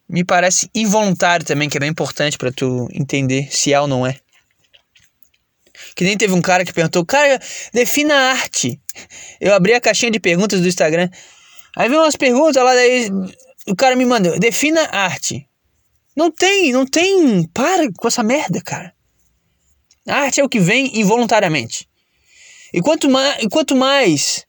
Me 0.08 0.24
parece 0.24 0.70
involuntário 0.74 1.44
também, 1.44 1.68
que 1.68 1.76
é 1.76 1.80
bem 1.80 1.90
importante 1.90 2.38
para 2.38 2.50
tu 2.50 2.88
entender 2.92 3.54
se 3.54 3.74
é 3.74 3.80
ou 3.80 3.86
não 3.86 4.06
é. 4.06 4.18
Que 5.98 6.04
nem 6.04 6.16
teve 6.16 6.32
um 6.32 6.40
cara 6.40 6.64
que 6.64 6.72
perguntou, 6.72 7.04
cara, 7.04 7.40
defina 7.74 8.14
a 8.14 8.30
arte. 8.30 8.80
Eu 9.40 9.52
abri 9.52 9.74
a 9.74 9.80
caixinha 9.80 10.12
de 10.12 10.20
perguntas 10.20 10.60
do 10.60 10.68
Instagram. 10.68 11.10
Aí 11.76 11.88
veio 11.88 12.00
umas 12.00 12.14
perguntas 12.14 12.62
lá, 12.62 12.72
daí 12.72 13.10
o 13.66 13.74
cara 13.74 13.96
me 13.96 14.04
mandou, 14.04 14.38
defina 14.38 14.80
arte. 14.92 15.44
Não 16.14 16.30
tem, 16.30 16.70
não 16.70 16.86
tem. 16.86 17.44
Para 17.48 17.92
com 17.96 18.06
essa 18.06 18.22
merda, 18.22 18.60
cara. 18.60 18.94
A 20.06 20.18
arte 20.18 20.40
é 20.40 20.44
o 20.44 20.48
que 20.48 20.60
vem 20.60 21.00
involuntariamente. 21.00 21.88
E 22.72 22.80
quanto 22.80 23.10
mais, 23.10 23.42
e 23.42 23.48
quanto 23.48 23.74
mais 23.74 24.46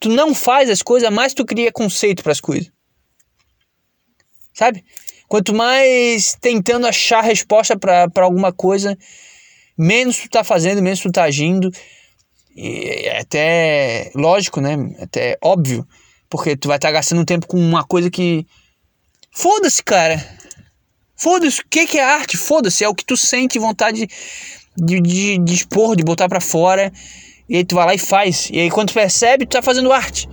tu 0.00 0.08
não 0.08 0.34
faz 0.34 0.68
as 0.68 0.82
coisas, 0.82 1.08
mais 1.10 1.32
tu 1.32 1.44
cria 1.44 1.70
conceito 1.70 2.24
para 2.24 2.32
as 2.32 2.40
coisas. 2.40 2.72
Sabe? 4.52 4.84
Quanto 5.28 5.54
mais 5.54 6.36
tentando 6.40 6.88
achar 6.88 7.20
resposta 7.20 7.78
para 7.78 8.10
alguma 8.16 8.52
coisa, 8.52 8.98
menos 9.78 10.18
tu 10.18 10.28
tá 10.28 10.42
fazendo, 10.42 10.82
menos 10.82 11.00
tu 11.00 11.12
tá 11.12 11.22
agindo. 11.22 11.70
E 12.56 13.06
é 13.06 13.20
até 13.20 14.10
lógico, 14.14 14.60
né? 14.60 14.76
Até 15.00 15.38
óbvio. 15.40 15.86
Porque 16.28 16.56
tu 16.56 16.66
vai 16.66 16.76
estar 16.76 16.88
tá 16.88 16.92
gastando 16.92 17.24
tempo 17.24 17.46
com 17.46 17.58
uma 17.58 17.84
coisa 17.84 18.10
que. 18.10 18.44
Foda-se, 19.30 19.82
cara. 19.82 20.22
Foda-se. 21.16 21.60
O 21.60 21.64
que, 21.70 21.86
que 21.86 21.98
é 21.98 22.04
arte? 22.04 22.36
Foda-se. 22.36 22.82
É 22.82 22.88
o 22.88 22.94
que 22.94 23.04
tu 23.04 23.16
sente 23.16 23.58
vontade 23.58 24.08
de, 24.76 25.00
de, 25.00 25.38
de 25.38 25.54
expor, 25.54 25.94
de 25.94 26.02
botar 26.02 26.28
para 26.28 26.40
fora. 26.40 26.92
E 27.48 27.56
aí 27.56 27.64
tu 27.64 27.76
vai 27.76 27.86
lá 27.86 27.94
e 27.94 27.98
faz. 27.98 28.50
E 28.52 28.58
aí 28.58 28.70
quando 28.70 28.88
tu 28.88 28.94
percebe, 28.94 29.46
tu 29.46 29.52
tá 29.52 29.62
fazendo 29.62 29.92
arte. 29.92 30.28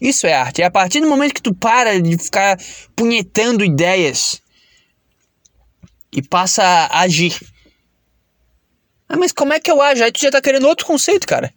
Isso 0.00 0.26
é 0.26 0.32
arte. 0.32 0.62
É 0.62 0.64
a 0.64 0.70
partir 0.70 1.00
do 1.00 1.08
momento 1.08 1.34
que 1.34 1.42
tu 1.42 1.54
para 1.54 2.00
de 2.00 2.18
ficar 2.18 2.58
punhetando 2.96 3.64
ideias 3.64 4.42
e 6.12 6.22
passa 6.22 6.62
a 6.62 7.00
agir. 7.00 7.38
Ah, 9.12 9.16
mas 9.16 9.32
como 9.32 9.52
é 9.52 9.58
que 9.58 9.68
eu 9.68 9.82
ajo? 9.82 10.04
Aí 10.04 10.12
tu 10.12 10.20
já 10.20 10.30
tá 10.30 10.40
querendo 10.40 10.68
outro 10.68 10.86
conceito, 10.86 11.26
cara. 11.26 11.52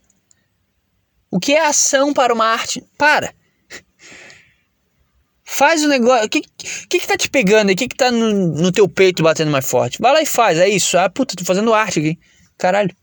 O 1.29 1.39
que 1.39 1.53
é 1.53 1.63
ação 1.63 2.11
para 2.11 2.33
uma 2.33 2.47
arte? 2.47 2.83
Para. 2.97 3.31
Faz 5.45 5.85
o 5.85 5.87
negócio. 5.87 6.25
O 6.25 6.29
que, 6.29 6.41
que 6.41 6.99
que 6.99 7.07
tá 7.07 7.15
te 7.15 7.29
pegando 7.29 7.69
aí? 7.69 7.75
O 7.75 7.77
que 7.77 7.87
que 7.87 7.95
tá 7.95 8.09
no, 8.09 8.33
no 8.33 8.71
teu 8.71 8.89
peito 8.89 9.21
batendo 9.21 9.51
mais 9.51 9.69
forte? 9.69 10.01
Vai 10.01 10.11
lá 10.13 10.21
e 10.23 10.25
faz, 10.25 10.57
é 10.57 10.67
isso. 10.67 10.97
Ah, 10.97 11.07
puta, 11.07 11.35
tô 11.35 11.45
fazendo 11.45 11.75
arte 11.75 11.99
aqui. 11.99 12.19
Caralho. 12.57 12.95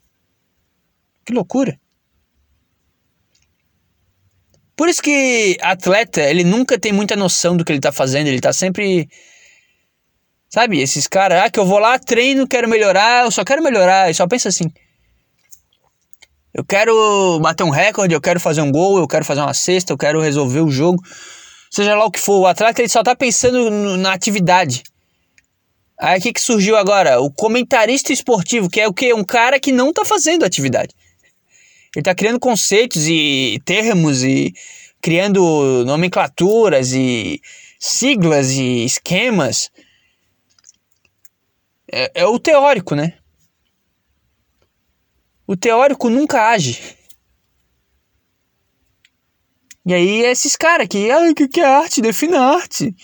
Que 1.25 1.33
loucura. 1.33 1.79
Por 4.75 4.89
isso 4.89 5.01
que 5.01 5.57
atleta, 5.61 6.23
ele 6.23 6.43
nunca 6.43 6.77
tem 6.77 6.91
muita 6.93 7.15
noção 7.15 7.57
do 7.57 7.65
que 7.65 7.71
ele 7.71 7.81
tá 7.81 7.93
fazendo, 7.93 8.27
ele 8.27 8.41
tá 8.41 8.53
sempre. 8.53 9.09
Sabe, 10.53 10.81
esses 10.81 11.07
caras, 11.07 11.45
ah, 11.45 11.51
que 11.51 11.61
eu 11.61 11.65
vou 11.65 11.79
lá, 11.79 11.97
treino, 11.97 12.47
quero 12.47 12.69
melhorar, 12.69 13.25
eu 13.25 13.31
só 13.31 13.45
quero 13.45 13.63
melhorar, 13.63 14.11
e 14.11 14.15
só 14.15 14.27
pensa 14.27 14.49
assim. 14.49 14.65
Eu 16.53 16.65
quero 16.65 17.39
bater 17.41 17.63
um 17.63 17.71
recorde, 17.71 18.13
eu 18.13 18.21
quero 18.21 18.41
fazer 18.41 18.61
um 18.61 18.73
gol, 18.73 18.99
eu 18.99 19.07
quero 19.07 19.25
fazer 19.25 19.41
uma 19.41 19.55
cesta, 19.55 19.93
eu 19.93 19.97
quero 19.97 20.21
resolver 20.21 20.61
o 20.61 20.71
jogo. 20.71 21.01
Seja 21.71 21.95
lá 21.95 22.05
o 22.05 22.11
que 22.11 22.19
for, 22.19 22.41
o 22.41 22.47
atleta 22.49 22.83
ele 22.83 22.89
só 22.89 23.01
tá 23.01 23.15
pensando 23.15 23.71
na 23.97 24.13
atividade. 24.13 24.83
Aí 25.97 26.19
o 26.19 26.23
que, 26.23 26.33
que 26.33 26.41
surgiu 26.41 26.77
agora? 26.77 27.21
O 27.21 27.31
comentarista 27.31 28.13
esportivo, 28.13 28.69
que 28.69 28.81
é 28.81 28.89
o 28.89 28.93
que? 28.93 29.15
Um 29.15 29.23
cara 29.23 29.61
que 29.61 29.71
não 29.71 29.93
tá 29.93 30.05
fazendo 30.05 30.45
atividade. 30.45 30.93
Ele 31.95 32.01
está 32.01 32.15
criando 32.15 32.41
conceitos 32.41 33.07
e 33.07 33.61
termos 33.65 34.25
e 34.25 34.53
criando 35.01 35.85
nomenclaturas 35.85 36.93
e 36.93 37.41
siglas 37.79 38.51
e 38.51 38.85
esquemas. 38.85 39.71
É, 41.93 42.22
é 42.22 42.26
o 42.26 42.38
teórico, 42.38 42.95
né? 42.95 43.18
O 45.47 45.57
teórico 45.57 46.09
nunca 46.09 46.49
age. 46.51 46.97
E 49.84 49.93
aí 49.93 50.20
esses 50.22 50.55
caras 50.55 50.86
que, 50.86 51.11
ah, 51.11 51.30
o 51.30 51.34
que, 51.34 51.61
é 51.61 51.64
arte? 51.64 52.01
Defina 52.01 52.41
arte. 52.41 52.95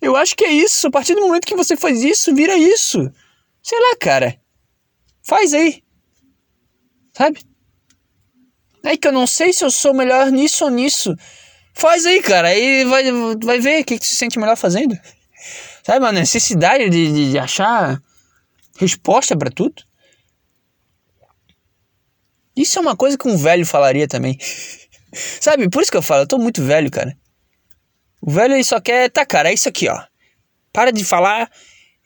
Eu 0.00 0.16
acho 0.16 0.34
que 0.34 0.44
é 0.44 0.52
isso. 0.52 0.86
A 0.86 0.90
partir 0.90 1.14
do 1.14 1.20
momento 1.20 1.46
que 1.46 1.54
você 1.54 1.76
faz 1.76 2.02
isso, 2.02 2.34
vira 2.34 2.56
isso. 2.56 2.98
Sei 3.62 3.78
lá, 3.78 3.96
cara. 4.00 4.40
Faz 5.22 5.52
aí. 5.52 5.82
Sabe? 7.12 7.42
É 8.82 8.96
que 8.96 9.06
eu 9.06 9.12
não 9.12 9.26
sei 9.26 9.52
se 9.52 9.62
eu 9.62 9.70
sou 9.70 9.92
melhor 9.92 10.30
nisso 10.30 10.64
ou 10.64 10.70
nisso. 10.70 11.14
Faz 11.74 12.06
aí, 12.06 12.22
cara. 12.22 12.48
Aí 12.48 12.84
vai, 12.84 13.04
vai 13.42 13.58
ver 13.58 13.82
o 13.82 13.84
que, 13.84 13.98
que 13.98 14.06
se 14.06 14.16
sente 14.16 14.38
melhor 14.38 14.56
fazendo. 14.56 14.98
Sabe, 15.84 16.06
a 16.06 16.12
necessidade 16.12 16.88
de, 16.88 17.32
de 17.32 17.38
achar 17.38 18.00
resposta 18.80 19.36
para 19.36 19.50
tudo. 19.50 19.84
Isso 22.56 22.78
é 22.78 22.82
uma 22.82 22.96
coisa 22.96 23.16
que 23.16 23.28
um 23.28 23.36
velho 23.36 23.64
falaria 23.64 24.08
também. 24.08 24.38
Sabe, 25.12 25.68
por 25.68 25.82
isso 25.82 25.90
que 25.90 25.96
eu 25.96 26.02
falo, 26.02 26.22
eu 26.22 26.26
tô 26.26 26.38
muito 26.38 26.62
velho, 26.62 26.90
cara. 26.90 27.16
O 28.20 28.30
velho 28.30 28.54
ele 28.54 28.64
só 28.64 28.80
quer, 28.80 29.10
tá, 29.10 29.24
cara, 29.24 29.50
é 29.50 29.54
isso 29.54 29.68
aqui, 29.68 29.88
ó. 29.88 30.02
Para 30.72 30.90
de 30.90 31.04
falar 31.04 31.50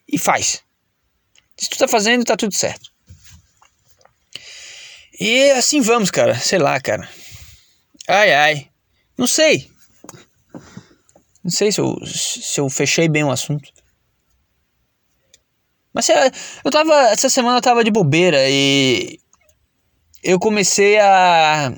e 0.08 0.18
faz. 0.18 0.62
Se 1.56 1.68
tu 1.68 1.78
tá 1.78 1.86
fazendo, 1.86 2.24
tá 2.24 2.36
tudo 2.36 2.54
certo. 2.54 2.92
E 5.20 5.50
assim 5.52 5.80
vamos, 5.80 6.10
cara. 6.10 6.38
Sei 6.38 6.58
lá, 6.58 6.80
cara. 6.80 7.08
Ai, 8.08 8.34
ai. 8.34 8.68
Não 9.16 9.26
sei. 9.26 9.70
Não 11.42 11.50
sei 11.50 11.70
se 11.70 11.80
eu, 11.80 11.96
se 12.06 12.60
eu 12.60 12.68
fechei 12.68 13.08
bem 13.08 13.22
o 13.22 13.30
assunto. 13.30 13.73
Mas 15.94 16.08
eu 16.64 16.70
tava. 16.72 16.92
Essa 17.10 17.30
semana 17.30 17.58
eu 17.58 17.62
tava 17.62 17.84
de 17.84 17.90
bobeira 17.90 18.50
e. 18.50 19.20
Eu 20.22 20.40
comecei 20.40 20.98
a. 20.98 21.72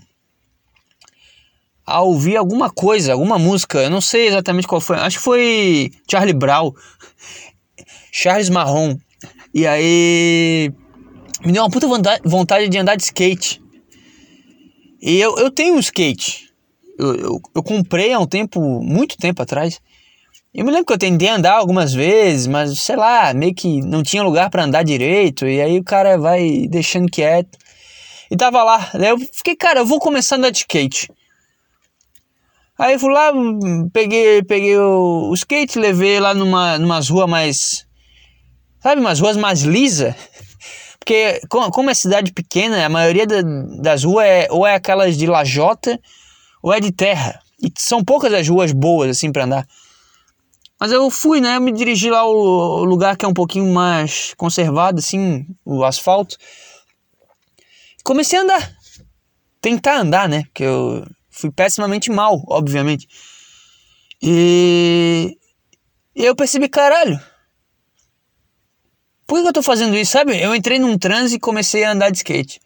a 1.85 2.01
ouvir 2.01 2.39
alguma 2.39 2.71
coisa, 2.71 3.13
alguma 3.13 3.39
música. 3.39 3.79
Eu 3.79 3.91
não 3.91 4.01
sei 4.01 4.29
exatamente 4.29 4.67
qual 4.67 4.81
foi. 4.81 4.97
Acho 4.97 5.19
que 5.19 5.25
foi 5.25 5.93
Charlie 6.11 6.33
Brown. 6.33 6.73
Charles 8.11 8.49
Marron. 8.49 8.99
E 9.53 9.67
aí. 9.67 10.73
Me 11.45 11.53
deu 11.53 11.63
uma 11.63 11.71
puta 11.71 11.87
vontade 12.25 12.69
de 12.69 12.79
andar 12.79 12.97
de 12.97 13.03
skate. 13.03 13.63
E 15.03 15.21
eu, 15.21 15.37
eu 15.37 15.51
tenho 15.51 15.75
um 15.75 15.79
skate. 15.79 16.51
Eu, 16.99 17.15
eu, 17.15 17.41
eu 17.55 17.63
comprei 17.63 18.15
há 18.15 18.19
um 18.19 18.27
tempo, 18.27 18.83
muito 18.83 19.19
tempo 19.19 19.43
atrás. 19.43 19.79
Eu 20.57 20.65
me 20.65 20.71
lembro 20.71 20.87
que 20.87 20.93
eu 20.95 20.99
tentei 20.99 21.29
andar 21.29 21.53
algumas 21.53 21.93
vezes, 21.93 22.47
mas 22.47 22.79
sei 22.81 22.97
lá, 22.97 23.35
meio 23.35 23.55
que 23.55 23.83
não 23.83 24.03
tinha 24.03 24.23
lugar 24.23 24.49
para 24.49 24.65
andar 24.65 24.83
direito. 24.83 25.47
E 25.47 25.61
aí 25.61 25.79
o 25.79 25.85
cara 25.85 26.17
vai 26.17 26.67
deixando 26.71 27.11
quieto. 27.11 27.59
E 28.31 28.37
tava 28.39 28.65
lá. 28.65 28.89
Daí 28.95 29.11
eu 29.11 29.19
fiquei, 29.19 29.55
cara, 29.55 29.81
eu 29.81 29.87
vou 29.87 29.99
começar 29.99 30.37
a 30.37 30.39
andar 30.39 30.49
de 30.49 30.61
skate. 30.61 31.13
Aí 32.79 32.95
eu 32.95 32.99
fui 32.99 33.13
lá, 33.13 33.35
peguei, 33.93 34.43
peguei 34.45 34.79
o, 34.79 35.29
o 35.29 35.35
skate, 35.35 35.79
levei 35.79 36.19
lá 36.19 36.33
numa, 36.33 36.79
numas 36.79 37.11
ruas 37.11 37.29
mais. 37.29 37.87
Sabe, 38.83 39.03
umas 39.03 39.21
ruas 39.21 39.37
mais 39.37 39.61
lisas. 39.61 40.15
Porque, 40.99 41.39
como 41.51 41.91
é 41.91 41.95
cidade 41.95 42.33
pequena, 42.33 42.83
a 42.83 42.89
maioria 42.89 43.27
da, 43.27 43.43
das 43.83 44.05
ruas 44.05 44.25
é, 44.25 44.49
ou 44.51 44.67
é 44.67 44.75
aquelas 44.75 45.19
de 45.19 45.27
lajota 45.27 46.01
ou 46.63 46.73
é 46.73 46.81
de 46.81 46.93
terra. 46.93 47.39
E 47.63 47.71
são 47.77 48.03
poucas 48.03 48.33
as 48.33 48.49
ruas 48.49 48.73
boas, 48.73 49.11
assim, 49.11 49.31
para 49.31 49.45
andar. 49.45 49.67
Mas 50.79 50.93
eu 50.93 51.11
fui, 51.11 51.41
né? 51.41 51.57
Eu 51.57 51.61
me 51.61 51.73
dirigi 51.73 52.11
lá 52.11 52.21
ao 52.21 52.85
lugar 52.85 53.17
que 53.17 53.25
é 53.25 53.29
um 53.29 53.35
pouquinho 53.35 53.73
mais 53.73 54.35
conservado, 54.35 54.99
assim, 54.99 55.47
o 55.65 55.85
asfalto. 55.85 56.37
Comecei 58.05 58.39
a 58.39 58.43
andar. 58.43 58.77
Tentar 59.61 60.01
andar, 60.01 60.29
né? 60.29 60.45
Porque 60.45 60.65
eu 60.65 61.07
fui 61.31 61.51
pessimamente 61.51 62.11
mal, 62.11 62.43
obviamente. 62.47 63.09
E 64.23 65.37
eu 66.15 66.37
percebi, 66.37 66.69
caralho. 66.69 67.19
Por 69.27 69.41
que 69.41 69.49
eu 69.49 69.53
tô 69.53 69.63
fazendo 69.63 69.97
isso, 69.97 70.13
sabe? 70.13 70.41
Eu 70.41 70.55
entrei 70.55 70.79
num 70.79 70.97
transe 70.97 71.37
e 71.37 71.41
comecei 71.41 71.85
a 71.85 71.93
andar 71.93 72.11
de 72.11 72.19
skate. 72.19 72.61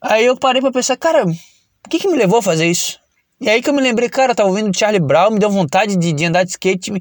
Aí 0.00 0.24
eu 0.26 0.36
parei 0.36 0.60
pra 0.62 0.70
pensar, 0.70 0.96
cara, 0.96 1.24
o 1.24 1.88
que 1.88 1.98
que 1.98 2.08
me 2.08 2.16
levou 2.16 2.38
a 2.38 2.42
fazer 2.42 2.66
isso? 2.66 3.00
E 3.40 3.48
aí 3.48 3.62
que 3.62 3.70
eu 3.70 3.74
me 3.74 3.80
lembrei, 3.80 4.08
cara, 4.08 4.34
tava 4.34 4.48
ouvindo 4.48 4.76
Charlie 4.76 5.00
Brown, 5.00 5.30
me 5.30 5.38
deu 5.38 5.50
vontade 5.50 5.96
de, 5.96 6.12
de 6.12 6.24
andar 6.24 6.42
de 6.44 6.50
skate, 6.50 6.90
me, 6.90 7.00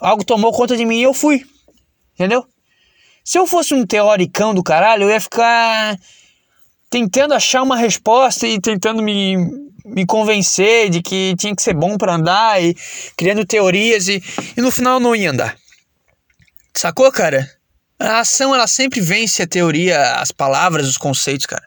algo 0.00 0.24
tomou 0.24 0.52
conta 0.52 0.76
de 0.76 0.84
mim 0.86 0.98
e 0.98 1.02
eu 1.02 1.12
fui. 1.12 1.44
Entendeu? 2.14 2.46
Se 3.22 3.38
eu 3.38 3.46
fosse 3.46 3.74
um 3.74 3.86
teoricão 3.86 4.54
do 4.54 4.62
caralho, 4.62 5.04
eu 5.04 5.10
ia 5.10 5.20
ficar 5.20 5.98
tentando 6.90 7.34
achar 7.34 7.62
uma 7.62 7.76
resposta 7.76 8.46
e 8.46 8.60
tentando 8.60 9.02
me, 9.02 9.36
me 9.84 10.06
convencer 10.06 10.88
de 10.88 11.02
que 11.02 11.34
tinha 11.36 11.54
que 11.54 11.62
ser 11.62 11.74
bom 11.74 11.98
para 11.98 12.14
andar 12.14 12.62
e 12.62 12.74
criando 13.16 13.44
teorias 13.44 14.08
e, 14.08 14.22
e 14.56 14.60
no 14.60 14.70
final 14.70 14.94
eu 14.94 15.00
não 15.00 15.16
ia 15.16 15.30
andar. 15.30 15.56
Sacou, 16.72 17.10
cara? 17.12 17.50
A 17.98 18.20
ação 18.20 18.54
ela 18.54 18.66
sempre 18.66 19.00
vence 19.00 19.42
a 19.42 19.46
teoria, 19.46 20.16
as 20.16 20.32
palavras, 20.32 20.88
os 20.88 20.96
conceitos, 20.96 21.46
cara. 21.46 21.64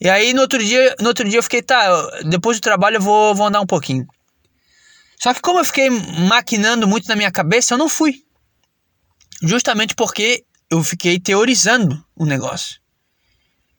E 0.00 0.08
aí 0.08 0.34
no 0.34 0.42
outro 0.42 0.62
dia, 0.62 0.94
no 1.00 1.08
outro 1.08 1.28
dia 1.28 1.38
eu 1.38 1.42
fiquei, 1.42 1.62
tá, 1.62 1.88
depois 2.28 2.58
do 2.58 2.62
trabalho 2.62 2.96
eu 2.96 3.00
vou, 3.00 3.34
vou 3.34 3.46
andar 3.46 3.60
um 3.60 3.66
pouquinho. 3.66 4.06
Só 5.18 5.32
que 5.32 5.40
como 5.40 5.58
eu 5.58 5.64
fiquei 5.64 5.88
maquinando 5.90 6.86
muito 6.86 7.08
na 7.08 7.16
minha 7.16 7.30
cabeça, 7.30 7.74
eu 7.74 7.78
não 7.78 7.88
fui. 7.88 8.22
Justamente 9.42 9.94
porque 9.94 10.44
eu 10.70 10.82
fiquei 10.82 11.18
teorizando 11.18 12.04
o 12.14 12.26
negócio. 12.26 12.80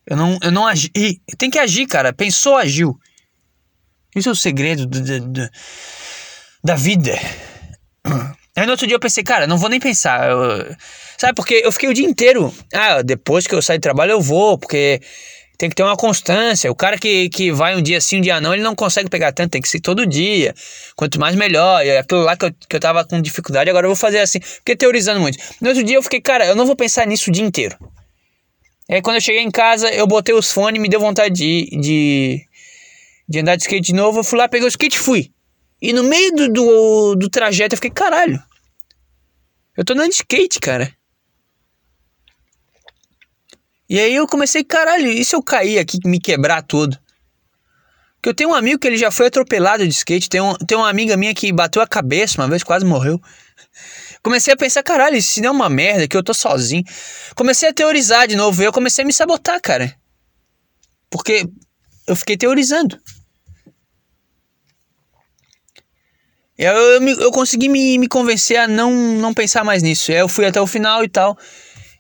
Eu 0.06 0.16
não, 0.16 0.38
eu 0.42 0.52
não 0.52 0.66
agi. 0.66 0.90
Tem 1.38 1.50
que 1.50 1.60
agir, 1.60 1.86
cara. 1.86 2.14
Pensou, 2.14 2.56
agiu. 2.56 2.98
Isso 4.16 4.30
é 4.30 4.32
o 4.32 4.36
segredo 4.36 4.86
do, 4.86 5.02
do, 5.02 5.20
do, 5.20 5.50
da 6.64 6.76
vida. 6.76 7.14
Aí 8.56 8.66
no 8.66 8.72
outro 8.72 8.88
dia 8.88 8.96
eu 8.96 9.00
pensei, 9.00 9.24
cara, 9.24 9.46
não 9.46 9.58
vou 9.58 9.70
nem 9.70 9.80
pensar. 9.80 10.30
Eu, 10.30 10.76
sabe, 11.18 11.36
porque 11.36 11.62
eu 11.64 11.72
fiquei 11.72 11.90
o 11.90 11.94
dia 11.94 12.08
inteiro. 12.08 12.54
Ah, 12.74 13.02
depois 13.04 13.46
que 13.46 13.54
eu 13.54 13.62
sair 13.62 13.78
do 13.78 13.84
trabalho 13.84 14.14
eu 14.14 14.22
vou, 14.22 14.58
porque 14.58 15.02
tem 15.58 15.70
que 15.70 15.76
ter 15.76 15.84
uma 15.84 15.98
constância. 15.98 16.72
O 16.72 16.76
cara 16.76 16.98
que, 16.98 17.30
que 17.30 17.52
vai 17.52 17.76
um 17.76 17.82
dia 17.82 18.00
sim, 18.00 18.20
um 18.20 18.22
dia 18.22 18.40
não, 18.40 18.54
ele 18.54 18.62
não 18.62 18.76
consegue 18.76 19.10
pegar 19.10 19.32
tanto, 19.32 19.52
tem 19.52 19.62
que 19.62 19.68
ser 19.68 19.80
todo 19.80 20.06
dia. 20.06 20.54
Quanto 20.96 21.20
mais 21.20 21.36
melhor. 21.36 21.84
E 21.84 21.98
aquilo 21.98 22.22
lá 22.22 22.38
que 22.38 22.46
eu, 22.46 22.52
que 22.70 22.76
eu 22.76 22.80
tava 22.80 23.04
com 23.04 23.20
dificuldade, 23.20 23.70
agora 23.70 23.86
eu 23.86 23.90
vou 23.90 23.96
fazer 23.96 24.20
assim. 24.20 24.40
Fiquei 24.40 24.76
teorizando 24.76 25.20
muito. 25.20 25.38
No 25.60 25.70
outro 25.70 25.84
dia 25.84 25.96
eu 25.96 26.04
fiquei, 26.04 26.22
cara, 26.22 26.46
eu 26.46 26.56
não 26.56 26.66
vou 26.66 26.76
pensar 26.76 27.08
nisso 27.08 27.30
o 27.30 27.34
dia 27.34 27.44
inteiro. 27.44 27.76
Aí 28.90 29.02
quando 29.02 29.16
eu 29.16 29.22
cheguei 29.22 29.42
em 29.42 29.52
casa, 29.52 29.90
eu 29.90 30.06
botei 30.06 30.34
os 30.34 30.52
fones, 30.52 30.80
me 30.80 30.88
deu 30.88 31.00
vontade 31.00 31.34
de, 31.34 31.70
de, 31.82 32.42
de 33.28 33.40
andar 33.40 33.56
de 33.56 33.64
skate 33.64 33.88
de 33.88 33.94
novo. 33.94 34.20
Eu 34.20 34.24
fui 34.24 34.38
lá, 34.38 34.48
peguei 34.48 34.68
o 34.68 34.70
skate 34.70 34.96
e 34.96 35.00
fui. 35.00 35.32
E 35.82 35.92
no 35.92 36.04
meio 36.04 36.32
do, 36.36 36.50
do, 36.50 37.16
do 37.16 37.30
trajeto 37.30 37.74
eu 37.74 37.78
fiquei, 37.78 37.92
caralho. 37.92 38.40
Eu 39.76 39.84
tô 39.84 39.94
andando 39.94 40.10
de 40.10 40.16
skate, 40.16 40.60
cara. 40.60 40.92
E 43.90 44.00
aí 44.00 44.16
eu 44.16 44.28
comecei, 44.28 44.64
caralho, 44.64 45.08
e 45.08 45.24
se 45.24 45.36
eu 45.36 45.42
cair 45.42 45.80
aqui 45.80 45.98
me 46.06 46.20
quebrar 46.20 46.62
todo? 46.62 46.98
Porque 48.16 48.30
eu 48.30 48.34
tenho 48.34 48.50
um 48.50 48.54
amigo 48.54 48.80
que 48.80 48.88
ele 48.88 48.98
já 48.98 49.10
foi 49.10 49.28
atropelado 49.28 49.88
de 49.88 49.94
skate, 49.94 50.28
tem, 50.28 50.42
um, 50.42 50.54
tem 50.56 50.78
uma 50.78 50.90
amiga 50.90 51.16
minha 51.16 51.34
que 51.34 51.52
bateu 51.54 51.82
a 51.82 51.88
cabeça 51.88 52.42
uma 52.42 52.48
vez, 52.48 52.64
quase 52.64 52.84
morreu. 52.84 53.22
Comecei 54.22 54.54
a 54.54 54.58
pensar, 54.58 54.84
caralho, 54.84 55.22
se 55.22 55.40
não 55.40 55.50
é 55.50 55.52
uma 55.52 55.70
merda, 55.70 56.08
que 56.08 56.18
eu 56.18 56.24
tô 56.24 56.34
sozinho. 56.34 56.84
Comecei 57.36 57.70
a 57.70 57.74
teorizar 57.74 58.28
de 58.28 58.36
novo, 58.36 58.62
eu 58.62 58.74
comecei 58.74 59.04
a 59.04 59.08
me 59.08 59.14
sabotar, 59.14 59.62
cara. 59.62 59.96
Porque 61.10 61.48
eu 62.06 62.16
fiquei 62.16 62.36
teorizando. 62.36 63.00
Eu, 66.58 66.74
eu, 66.74 67.08
eu 67.08 67.32
consegui 67.32 67.70
me, 67.70 67.98
me 67.98 68.08
convencer 68.08 68.58
a 68.58 68.68
não, 68.68 68.92
não 68.92 69.34
pensar 69.34 69.64
mais 69.64 69.84
nisso. 69.84 70.12
Eu 70.12 70.28
fui 70.28 70.46
até 70.46 70.60
o 70.60 70.68
final 70.68 71.04
e 71.04 71.08
tal. 71.08 71.38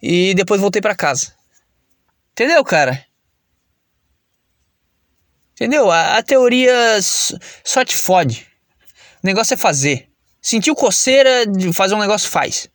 E 0.01 0.33
depois 0.33 0.59
voltei 0.59 0.81
para 0.81 0.95
casa. 0.95 1.36
Entendeu, 2.37 2.63
cara? 2.63 3.03
Entendeu? 5.53 5.89
A, 5.89 6.17
a, 6.17 6.21
teoria 6.21 6.71
só 7.01 7.83
te 7.83 7.97
fode. 7.97 8.45
O 9.23 9.25
negócio 9.25 9.55
é 9.55 9.57
fazer. 9.57 10.07
Sentiu 10.39 10.75
coceira 10.75 11.47
de 11.47 11.73
fazer 11.73 11.95
um 11.95 11.99
negócio, 11.99 12.29
faz. 12.29 12.69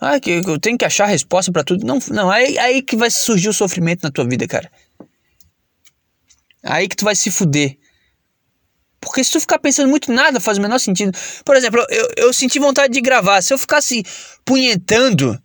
Ah, 0.00 0.18
que 0.18 0.30
eu 0.30 0.58
tenho 0.58 0.78
que 0.78 0.84
achar 0.86 1.04
resposta 1.04 1.52
para 1.52 1.62
tudo. 1.62 1.84
Não, 1.84 1.98
não, 2.08 2.30
aí, 2.30 2.58
aí 2.58 2.80
que 2.80 2.96
vai 2.96 3.10
surgir 3.10 3.50
o 3.50 3.52
sofrimento 3.52 4.02
na 4.02 4.10
tua 4.10 4.26
vida, 4.26 4.48
cara. 4.48 4.72
Aí 6.62 6.88
que 6.88 6.96
tu 6.96 7.04
vai 7.04 7.14
se 7.14 7.30
fuder. 7.30 7.76
Porque 8.98 9.22
se 9.22 9.32
tu 9.32 9.40
ficar 9.40 9.58
pensando 9.58 9.90
muito 9.90 10.10
nada 10.10 10.40
faz 10.40 10.56
o 10.56 10.62
menor 10.62 10.78
sentido. 10.78 11.12
Por 11.44 11.54
exemplo, 11.54 11.84
eu, 11.90 12.08
eu 12.16 12.32
senti 12.32 12.58
vontade 12.58 12.94
de 12.94 13.02
gravar. 13.02 13.42
Se 13.42 13.52
eu 13.52 13.58
ficasse 13.58 14.02
punhetando 14.42 15.38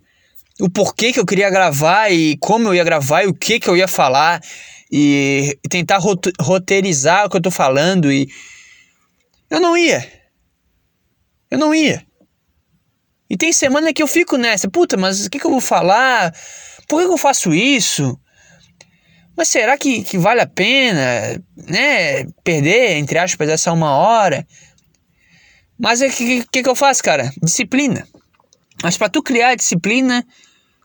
o 0.60 0.70
porquê 0.70 1.12
que 1.12 1.20
eu 1.20 1.26
queria 1.26 1.50
gravar 1.50 2.10
e 2.10 2.38
como 2.38 2.70
eu 2.70 2.76
ia 2.76 2.84
gravar 2.84 3.24
e 3.24 3.28
o 3.28 3.34
que 3.34 3.60
que 3.60 3.70
eu 3.70 3.76
ia 3.76 3.88
falar 3.88 4.42
e, 4.92 5.58
tentar 5.70 6.00
roteirizar 6.40 7.26
o 7.26 7.30
que 7.30 7.38
eu 7.38 7.42
tô 7.42 7.52
falando 7.52 8.12
e 8.12 8.30
eu 9.50 9.60
não 9.60 9.78
ia. 9.78 10.06
Eu 11.52 11.58
não 11.58 11.76
ia. 11.76 12.06
E 13.30 13.36
tem 13.36 13.52
semana 13.52 13.94
que 13.94 14.02
eu 14.02 14.08
fico 14.08 14.38
nessa, 14.38 14.70
puta, 14.70 14.96
mas 14.98 15.26
o 15.26 15.30
que 15.30 15.40
que 15.40 15.46
eu 15.46 15.52
vou 15.52 15.62
falar? 15.62 16.34
Por 16.88 17.00
que, 17.00 17.08
que 17.08 17.14
eu 17.14 17.18
faço 17.18 17.54
isso? 17.54 18.18
Mas 19.36 19.50
será 19.50 19.78
que, 19.78 20.04
que 20.04 20.18
vale 20.18 20.42
a 20.42 20.48
pena, 20.48 21.44
né, 21.58 22.24
perder, 22.44 22.98
entre 22.98 23.18
aspas, 23.18 23.50
essa 23.50 23.74
uma 23.74 23.98
hora? 23.98 24.48
Mas 25.78 26.02
o 26.02 26.10
que, 26.10 26.46
que, 26.46 26.64
que 26.64 26.70
eu 26.70 26.76
faço, 26.76 27.04
cara? 27.04 27.32
Disciplina. 27.44 28.08
Mas 28.86 29.00
para 29.00 29.10
tu 29.10 29.24
criar 29.24 29.56
disciplina, 29.56 30.24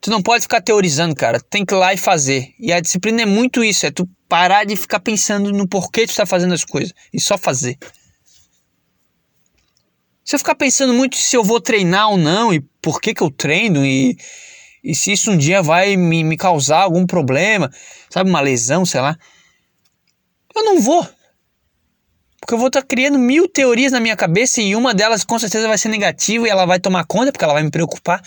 tu 0.00 0.10
não 0.10 0.22
pode 0.22 0.44
ficar 0.44 0.62
teorizando, 0.62 1.14
cara. 1.14 1.38
Tem 1.38 1.66
que 1.66 1.74
ir 1.74 1.76
lá 1.76 1.92
e 1.92 1.98
fazer. 1.98 2.54
E 2.58 2.72
a 2.72 2.80
disciplina 2.80 3.20
é 3.20 3.26
muito 3.26 3.62
isso, 3.62 3.84
é 3.84 3.90
tu 3.90 4.08
parar 4.26 4.64
de 4.64 4.74
ficar 4.74 5.00
pensando 5.00 5.52
no 5.52 5.68
porquê 5.68 6.06
tu 6.06 6.16
tá 6.16 6.24
fazendo 6.24 6.54
as 6.54 6.64
coisas 6.64 6.94
e 7.12 7.20
só 7.20 7.36
fazer. 7.36 7.76
Se 10.24 10.34
eu 10.34 10.38
ficar 10.38 10.54
pensando 10.54 10.94
muito 10.94 11.18
se 11.18 11.36
eu 11.36 11.44
vou 11.44 11.60
treinar 11.60 12.08
ou 12.08 12.16
não 12.16 12.54
e 12.54 12.60
por 12.80 13.02
que 13.02 13.12
que 13.12 13.22
eu 13.22 13.30
treino 13.30 13.84
e, 13.84 14.16
e 14.82 14.94
se 14.94 15.12
isso 15.12 15.30
um 15.30 15.36
dia 15.36 15.60
vai 15.60 15.94
me, 15.94 16.24
me 16.24 16.38
causar 16.38 16.84
algum 16.84 17.04
problema, 17.06 17.70
sabe, 18.08 18.30
uma 18.30 18.40
lesão, 18.40 18.86
sei 18.86 19.02
lá, 19.02 19.14
eu 20.56 20.64
não 20.64 20.80
vou. 20.80 21.06
Porque 22.40 22.54
eu 22.54 22.58
vou 22.58 22.68
estar 22.68 22.80
tá 22.80 22.86
criando 22.86 23.18
mil 23.18 23.46
teorias 23.46 23.92
na 23.92 24.00
minha 24.00 24.16
cabeça 24.16 24.62
e 24.62 24.74
uma 24.74 24.94
delas 24.94 25.24
com 25.24 25.38
certeza 25.38 25.68
vai 25.68 25.76
ser 25.76 25.90
negativa 25.90 26.46
e 26.46 26.50
ela 26.50 26.64
vai 26.64 26.80
tomar 26.80 27.04
conta 27.04 27.30
porque 27.30 27.44
ela 27.44 27.52
vai 27.52 27.62
me 27.62 27.70
preocupar. 27.70 28.22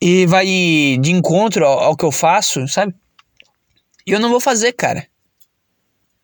E 0.00 0.26
vai 0.26 0.46
de 0.46 1.10
encontro 1.10 1.66
ao, 1.66 1.80
ao 1.80 1.96
que 1.96 2.04
eu 2.04 2.12
faço, 2.12 2.68
sabe? 2.68 2.94
E 4.06 4.12
eu 4.12 4.20
não 4.20 4.30
vou 4.30 4.38
fazer, 4.40 4.72
cara. 4.72 5.06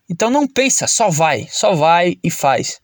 Então 0.09 0.29
não 0.29 0.47
pensa, 0.47 0.87
só 0.87 1.09
vai, 1.09 1.47
só 1.51 1.75
vai 1.75 2.17
e 2.23 2.31
faz. 2.31 2.79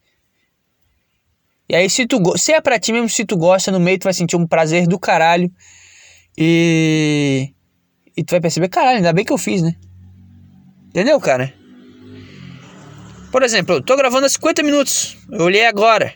E 1.69 1.75
aí 1.75 1.89
se 1.89 2.05
tu 2.05 2.19
se 2.37 2.51
é 2.51 2.59
pra 2.59 2.77
ti 2.77 2.91
mesmo, 2.91 3.07
se 3.07 3.23
tu 3.23 3.37
gosta, 3.37 3.71
no 3.71 3.79
meio 3.79 3.97
tu 3.97 4.03
vai 4.03 4.13
sentir 4.13 4.35
um 4.35 4.45
prazer 4.45 4.85
do 4.85 4.99
caralho. 4.99 5.49
E 6.37 7.53
E 8.17 8.23
tu 8.23 8.31
vai 8.31 8.41
perceber, 8.41 8.67
caralho, 8.67 8.97
ainda 8.97 9.13
bem 9.13 9.23
que 9.23 9.31
eu 9.31 9.37
fiz, 9.37 9.61
né? 9.61 9.75
Entendeu, 10.89 11.19
cara? 11.21 11.60
Por 13.31 13.43
exemplo, 13.43 13.75
eu 13.75 13.81
tô 13.81 13.95
gravando 13.95 14.25
há 14.25 14.29
50 14.29 14.61
minutos. 14.61 15.17
Eu 15.31 15.45
olhei 15.45 15.65
agora. 15.65 16.13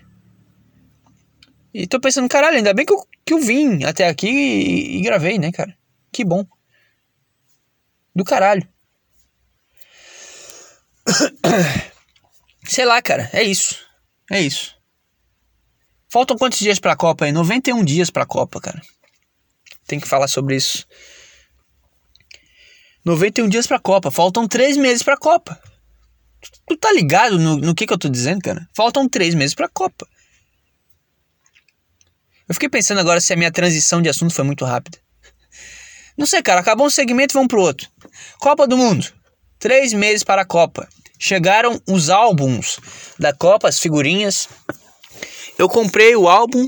E 1.74 1.88
tô 1.88 2.00
pensando, 2.00 2.28
caralho, 2.28 2.58
ainda 2.58 2.74
bem 2.74 2.86
que 2.86 2.94
eu, 2.94 3.08
que 3.26 3.34
eu 3.34 3.40
vim 3.40 3.84
até 3.84 4.08
aqui 4.08 4.28
e, 4.28 4.98
e 4.98 5.02
gravei, 5.02 5.38
né, 5.40 5.52
cara? 5.52 5.76
Que 6.12 6.26
bom. 6.26 6.46
Do 8.14 8.24
caralho. 8.24 8.68
Sei 12.66 12.86
lá, 12.86 13.02
cara. 13.02 13.30
É 13.34 13.44
isso. 13.44 13.78
É 14.30 14.42
isso. 14.42 14.76
Faltam 16.10 16.38
quantos 16.38 16.60
dias 16.60 16.80
pra 16.80 16.96
Copa 16.96 17.26
aí? 17.26 17.32
91 17.32 17.84
dias 17.84 18.10
pra 18.10 18.26
Copa, 18.26 18.60
cara. 18.60 18.82
Tem 19.88 20.00
que 20.00 20.08
falar 20.08 20.28
sobre 20.28 20.56
isso. 20.56 20.88
91 23.04 23.48
dias 23.50 23.68
pra 23.68 23.80
Copa. 23.80 24.10
Faltam 24.12 24.48
3 24.48 24.78
meses 24.78 25.04
pra 25.04 25.18
Copa. 25.18 25.62
Tu 26.68 26.78
tá 26.78 26.92
ligado 26.92 27.38
no, 27.38 27.58
no 27.58 27.76
que 27.76 27.86
que 27.86 27.94
eu 27.94 27.98
tô 27.98 28.10
dizendo, 28.10 28.42
cara? 28.42 28.68
Faltam 28.76 29.08
3 29.08 29.36
meses 29.36 29.56
pra 29.56 29.70
Copa. 29.70 30.08
Eu 32.48 32.54
fiquei 32.54 32.70
pensando 32.70 33.00
agora 33.00 33.20
se 33.20 33.34
a 33.34 33.36
minha 33.36 33.52
transição 33.52 34.02
de 34.02 34.10
assunto 34.10 34.34
foi 34.34 34.44
muito 34.44 34.66
rápida. 34.66 35.00
Não 36.18 36.26
sei, 36.26 36.42
cara. 36.42 36.62
Acabou 36.62 36.88
um 36.88 36.90
segmento 36.90 37.34
e 37.34 37.36
vamos 37.36 37.48
pro 37.48 37.62
outro. 37.62 37.88
Copa 38.40 38.68
do 38.68 38.78
Mundo. 38.78 39.06
Três 39.60 39.94
meses 39.94 40.24
para 40.24 40.44
a 40.44 40.46
Copa. 40.46 40.88
Chegaram 41.18 41.82
os 41.88 42.10
álbuns 42.10 42.80
da 43.18 43.34
Copa, 43.34 43.68
as 43.68 43.80
figurinhas. 43.80 44.48
Eu 45.58 45.70
comprei 45.70 46.16
o 46.16 46.28
álbum, 46.28 46.68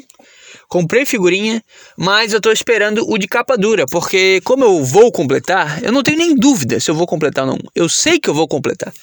comprei 0.68 1.06
figurinha, 1.06 1.62
mas 1.98 2.34
eu 2.34 2.42
tô 2.42 2.52
esperando 2.52 3.06
o 3.08 3.18
de 3.18 3.28
capa 3.28 3.58
dura, 3.58 3.86
porque 3.86 4.40
como 4.46 4.64
eu 4.64 4.84
vou 4.84 5.12
completar, 5.12 5.84
eu 5.84 5.92
não 5.92 6.02
tenho 6.02 6.18
nem 6.18 6.34
dúvida 6.34 6.80
se 6.80 6.90
eu 6.90 6.96
vou 6.96 7.06
completar 7.06 7.46
ou 7.46 7.52
não. 7.52 7.60
Eu 7.76 7.90
sei 7.90 8.20
que 8.20 8.30
eu 8.30 8.34
vou 8.34 8.48
completar. 8.48 8.94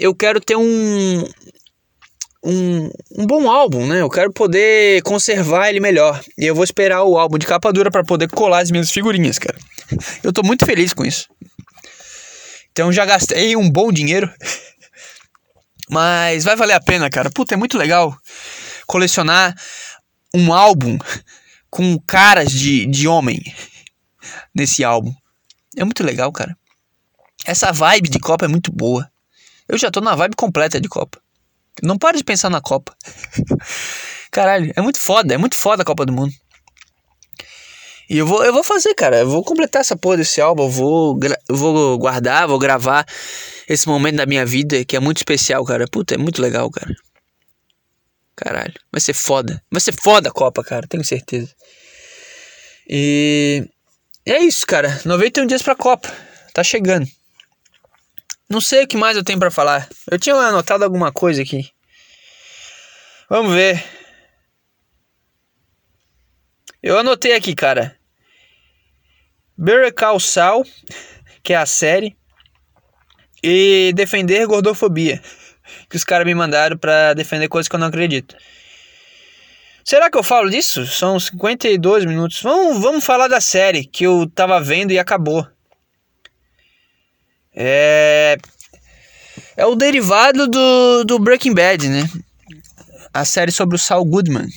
Eu 0.00 0.14
quero 0.14 0.40
ter 0.40 0.56
um, 0.56 1.28
um, 2.42 2.90
um 3.18 3.26
bom 3.26 3.50
álbum, 3.50 3.86
né? 3.86 4.00
Eu 4.00 4.08
quero 4.08 4.32
poder 4.32 5.02
conservar 5.02 5.68
ele 5.68 5.78
melhor. 5.78 6.18
E 6.38 6.46
eu 6.46 6.54
vou 6.54 6.64
esperar 6.64 7.04
o 7.04 7.18
álbum 7.18 7.36
de 7.36 7.46
capa 7.46 7.70
dura 7.70 7.90
para 7.90 8.02
poder 8.02 8.26
colar 8.30 8.62
as 8.62 8.70
minhas 8.70 8.90
figurinhas, 8.90 9.38
cara. 9.38 9.58
Eu 10.24 10.32
tô 10.32 10.42
muito 10.42 10.64
feliz 10.64 10.94
com 10.94 11.04
isso. 11.04 11.28
Então 12.72 12.90
já 12.90 13.04
gastei 13.04 13.54
um 13.56 13.70
bom 13.70 13.92
dinheiro. 13.92 14.32
Mas 15.90 16.44
vai 16.44 16.56
valer 16.56 16.74
a 16.74 16.80
pena, 16.80 17.10
cara. 17.10 17.28
Puta, 17.28 17.52
é 17.52 17.58
muito 17.58 17.76
legal 17.76 18.16
colecionar 18.86 19.54
um 20.34 20.50
álbum 20.50 20.96
com 21.68 21.98
caras 22.06 22.50
de, 22.50 22.86
de 22.86 23.06
homem 23.06 23.38
nesse 24.54 24.82
álbum. 24.82 25.12
É 25.76 25.84
muito 25.84 26.02
legal, 26.02 26.32
cara. 26.32 26.56
Essa 27.44 27.70
vibe 27.70 28.08
de 28.08 28.18
Copa 28.18 28.46
é 28.46 28.48
muito 28.48 28.72
boa. 28.72 29.09
Eu 29.70 29.78
já 29.78 29.88
tô 29.88 30.00
na 30.00 30.16
vibe 30.16 30.34
completa 30.34 30.80
de 30.80 30.88
Copa. 30.88 31.20
Não 31.80 31.96
para 31.96 32.16
de 32.16 32.24
pensar 32.24 32.50
na 32.50 32.60
Copa. 32.60 32.92
Caralho, 34.32 34.72
é 34.74 34.80
muito 34.82 34.98
foda, 34.98 35.32
é 35.32 35.38
muito 35.38 35.54
foda 35.54 35.82
a 35.82 35.84
Copa 35.84 36.04
do 36.04 36.12
Mundo. 36.12 36.32
E 38.08 38.18
eu 38.18 38.26
vou, 38.26 38.44
eu 38.44 38.52
vou 38.52 38.64
fazer, 38.64 38.92
cara. 38.96 39.20
Eu 39.20 39.30
vou 39.30 39.44
completar 39.44 39.80
essa 39.80 39.96
porra 39.96 40.16
desse 40.16 40.40
álbum. 40.40 40.64
Eu 40.64 40.70
vou, 40.70 41.20
eu 41.48 41.54
vou 41.56 41.96
guardar, 41.98 42.48
vou 42.48 42.58
gravar 42.58 43.06
esse 43.68 43.86
momento 43.86 44.16
da 44.16 44.26
minha 44.26 44.44
vida 44.44 44.84
que 44.84 44.96
é 44.96 45.00
muito 45.00 45.18
especial, 45.18 45.64
cara. 45.64 45.86
Puta, 45.86 46.16
é 46.16 46.18
muito 46.18 46.42
legal, 46.42 46.68
cara. 46.68 46.92
Caralho. 48.34 48.74
Vai 48.90 49.00
ser 49.00 49.14
foda. 49.14 49.62
Vai 49.70 49.80
ser 49.80 49.94
foda 49.94 50.30
a 50.30 50.32
Copa, 50.32 50.64
cara. 50.64 50.88
Tenho 50.88 51.04
certeza. 51.04 51.54
E. 52.88 53.64
É 54.26 54.40
isso, 54.40 54.66
cara. 54.66 55.00
91 55.04 55.46
dias 55.46 55.62
pra 55.62 55.76
Copa. 55.76 56.12
Tá 56.52 56.64
chegando. 56.64 57.06
Não 58.50 58.60
sei 58.60 58.82
o 58.82 58.86
que 58.88 58.96
mais 58.96 59.16
eu 59.16 59.22
tenho 59.22 59.38
para 59.38 59.50
falar. 59.50 59.88
Eu 60.10 60.18
tinha 60.18 60.34
anotado 60.34 60.82
alguma 60.82 61.12
coisa 61.12 61.40
aqui. 61.40 61.70
Vamos 63.28 63.54
ver. 63.54 63.80
Eu 66.82 66.98
anotei 66.98 67.32
aqui, 67.34 67.54
cara. 67.54 67.96
Better 69.56 69.94
Call 69.94 70.18
Saul, 70.18 70.66
que 71.44 71.52
é 71.52 71.56
a 71.56 71.66
série, 71.66 72.16
e 73.40 73.92
defender 73.94 74.46
gordofobia, 74.46 75.22
que 75.88 75.96
os 75.96 76.02
caras 76.02 76.26
me 76.26 76.34
mandaram 76.34 76.76
para 76.76 77.14
defender 77.14 77.46
coisas 77.46 77.68
que 77.68 77.76
eu 77.76 77.80
não 77.80 77.86
acredito. 77.86 78.34
Será 79.84 80.10
que 80.10 80.18
eu 80.18 80.24
falo 80.24 80.50
disso? 80.50 80.86
São 80.86 81.20
52 81.20 82.04
minutos. 82.04 82.42
Vamos, 82.42 82.80
vamos 82.82 83.04
falar 83.04 83.28
da 83.28 83.40
série 83.40 83.84
que 83.84 84.04
eu 84.04 84.28
tava 84.28 84.60
vendo 84.60 84.90
e 84.90 84.98
acabou. 84.98 85.46
É. 87.54 88.36
É 89.56 89.66
o 89.66 89.74
derivado 89.74 90.48
do, 90.48 91.04
do 91.04 91.18
Breaking 91.18 91.54
Bad, 91.54 91.88
né? 91.88 92.08
A 93.12 93.24
série 93.24 93.52
sobre 93.52 93.76
o 93.76 93.78
Saul 93.78 94.04
Goodman. 94.04 94.48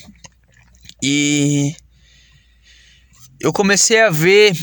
E. 1.02 1.76
Eu 3.40 3.52
comecei 3.52 4.02
a 4.02 4.10
ver. 4.10 4.54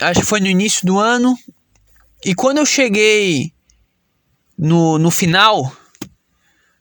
Acho 0.00 0.20
que 0.20 0.26
foi 0.26 0.40
no 0.40 0.46
início 0.46 0.86
do 0.86 0.98
ano. 0.98 1.36
E 2.24 2.34
quando 2.34 2.58
eu 2.58 2.66
cheguei 2.66 3.52
no, 4.56 4.98
no 4.98 5.10
final 5.10 5.72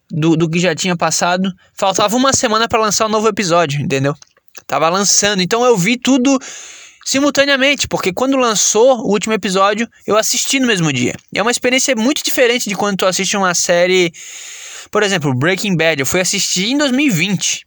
do, 0.09 0.35
do 0.35 0.49
que 0.49 0.59
já 0.59 0.75
tinha 0.75 0.95
passado, 0.95 1.53
faltava 1.73 2.15
uma 2.15 2.33
semana 2.33 2.67
para 2.67 2.81
lançar 2.81 3.05
um 3.05 3.09
novo 3.09 3.27
episódio, 3.27 3.81
entendeu? 3.81 4.15
Tava 4.65 4.89
lançando. 4.89 5.41
Então 5.41 5.63
eu 5.63 5.77
vi 5.77 5.97
tudo 5.97 6.39
simultaneamente, 7.07 7.87
porque 7.87 8.11
quando 8.11 8.35
lançou 8.35 8.99
o 8.99 9.13
último 9.13 9.33
episódio, 9.33 9.89
eu 10.05 10.17
assisti 10.17 10.59
no 10.59 10.67
mesmo 10.67 10.91
dia. 10.91 11.15
É 11.33 11.41
uma 11.41 11.51
experiência 11.51 11.95
muito 11.95 12.21
diferente 12.21 12.67
de 12.67 12.75
quando 12.75 12.97
tu 12.97 13.05
assiste 13.05 13.37
uma 13.37 13.53
série, 13.53 14.11
por 14.91 15.03
exemplo, 15.03 15.33
Breaking 15.33 15.77
Bad, 15.77 16.01
eu 16.01 16.05
fui 16.05 16.19
assistir 16.19 16.65
em 16.65 16.77
2020. 16.77 17.65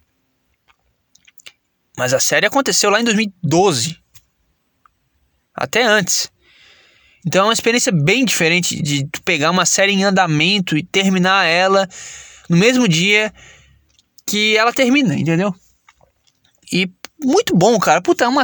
Mas 1.96 2.12
a 2.12 2.20
série 2.20 2.44
aconteceu 2.44 2.90
lá 2.90 3.00
em 3.00 3.04
2012. 3.04 3.96
Até 5.54 5.84
antes. 5.84 6.30
Então 7.26 7.40
é 7.40 7.44
uma 7.46 7.54
experiência 7.54 7.92
bem 7.92 8.26
diferente 8.26 8.82
de 8.82 9.08
tu 9.08 9.22
pegar 9.22 9.50
uma 9.50 9.64
série 9.64 9.92
em 9.92 10.04
andamento 10.04 10.76
e 10.76 10.82
terminar 10.82 11.46
ela 11.46 11.88
no 12.46 12.58
mesmo 12.58 12.86
dia 12.86 13.32
que 14.26 14.54
ela 14.58 14.70
termina, 14.70 15.14
entendeu? 15.14 15.54
E 16.70 16.90
muito 17.22 17.54
bom, 17.54 17.78
cara. 17.78 18.00
Puta, 18.00 18.24
é 18.24 18.28
uma. 18.28 18.42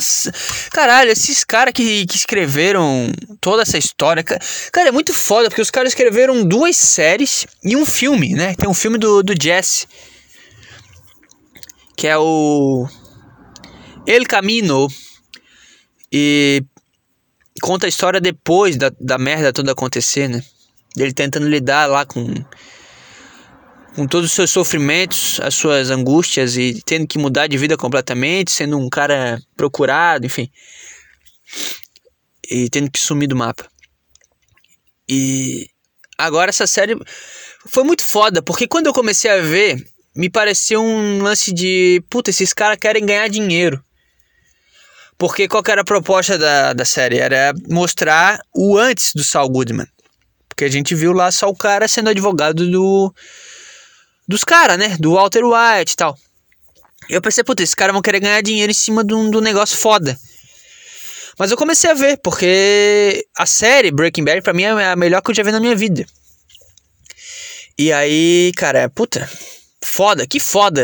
Caralho, 0.70 1.10
esses 1.10 1.44
caras 1.44 1.72
que, 1.72 2.06
que 2.06 2.16
escreveram 2.16 3.10
toda 3.40 3.62
essa 3.62 3.78
história. 3.78 4.22
Cara, 4.22 4.88
é 4.88 4.92
muito 4.92 5.14
foda, 5.14 5.48
porque 5.48 5.62
os 5.62 5.70
caras 5.70 5.92
escreveram 5.92 6.44
duas 6.44 6.76
séries 6.76 7.46
e 7.62 7.76
um 7.76 7.86
filme, 7.86 8.34
né? 8.34 8.54
Tem 8.54 8.68
um 8.68 8.74
filme 8.74 8.98
do, 8.98 9.22
do 9.22 9.34
Jesse. 9.40 9.86
Que 11.96 12.06
é 12.06 12.18
o. 12.18 12.86
El 14.06 14.26
Camino. 14.26 14.88
E 16.12 16.62
conta 17.60 17.86
a 17.86 17.88
história 17.88 18.20
depois 18.20 18.76
da, 18.76 18.92
da 19.00 19.18
merda 19.18 19.52
toda 19.52 19.72
acontecer, 19.72 20.28
né? 20.28 20.42
Ele 20.96 21.12
tentando 21.12 21.48
lidar 21.48 21.86
lá 21.86 22.06
com 22.06 22.26
com 23.96 24.06
todos 24.06 24.28
os 24.28 24.32
seus 24.32 24.50
sofrimentos, 24.50 25.40
as 25.40 25.54
suas 25.54 25.90
angústias 25.90 26.54
e 26.54 26.82
tendo 26.84 27.06
que 27.06 27.18
mudar 27.18 27.46
de 27.46 27.56
vida 27.56 27.78
completamente, 27.78 28.50
sendo 28.50 28.78
um 28.78 28.90
cara 28.90 29.40
procurado, 29.56 30.26
enfim. 30.26 30.50
E 32.50 32.68
tendo 32.68 32.90
que 32.90 32.98
sumir 32.98 33.26
do 33.26 33.34
mapa. 33.34 33.66
E 35.08 35.66
agora 36.18 36.50
essa 36.50 36.66
série 36.66 36.94
foi 37.66 37.84
muito 37.84 38.04
foda, 38.04 38.42
porque 38.42 38.68
quando 38.68 38.86
eu 38.86 38.92
comecei 38.92 39.30
a 39.30 39.40
ver, 39.40 39.82
me 40.14 40.28
pareceu 40.28 40.82
um 40.82 41.22
lance 41.22 41.50
de, 41.50 42.04
puta, 42.10 42.28
esses 42.28 42.52
caras 42.52 42.76
querem 42.78 43.06
ganhar 43.06 43.28
dinheiro. 43.28 43.82
Porque 45.16 45.48
qual 45.48 45.62
era 45.66 45.80
a 45.80 45.84
proposta 45.84 46.36
da, 46.36 46.74
da 46.74 46.84
série? 46.84 47.18
Era 47.18 47.54
mostrar 47.66 48.38
o 48.54 48.76
antes 48.76 49.12
do 49.14 49.24
Saul 49.24 49.48
Goodman. 49.48 49.86
Porque 50.46 50.66
a 50.66 50.70
gente 50.70 50.94
viu 50.94 51.12
lá 51.12 51.32
só 51.32 51.48
o 51.48 51.56
cara 51.56 51.88
sendo 51.88 52.10
advogado 52.10 52.70
do, 52.70 53.14
dos 54.26 54.44
caras, 54.44 54.78
né? 54.78 54.96
Do 54.98 55.14
Walter 55.14 55.44
White 55.44 55.92
e 55.92 55.96
tal. 55.96 56.18
Eu 57.08 57.20
pensei, 57.20 57.44
puta, 57.44 57.62
esses 57.62 57.74
caras 57.74 57.92
vão 57.92 58.02
querer 58.02 58.20
ganhar 58.20 58.40
dinheiro 58.42 58.70
em 58.70 58.74
cima 58.74 59.04
de 59.04 59.14
um, 59.14 59.30
negócio 59.40 59.76
foda. 59.76 60.18
Mas 61.38 61.50
eu 61.50 61.56
comecei 61.56 61.90
a 61.90 61.94
ver, 61.94 62.16
porque 62.18 63.26
a 63.36 63.46
série 63.46 63.90
Breaking 63.90 64.24
Bad 64.24 64.42
pra 64.42 64.52
mim 64.52 64.64
é 64.64 64.86
a 64.86 64.96
melhor 64.96 65.20
que 65.22 65.30
eu 65.30 65.34
já 65.34 65.42
vi 65.42 65.52
na 65.52 65.60
minha 65.60 65.76
vida. 65.76 66.06
E 67.78 67.92
aí, 67.92 68.52
cara, 68.56 68.88
puta, 68.88 69.30
foda, 69.84 70.26
que 70.26 70.40
foda. 70.40 70.82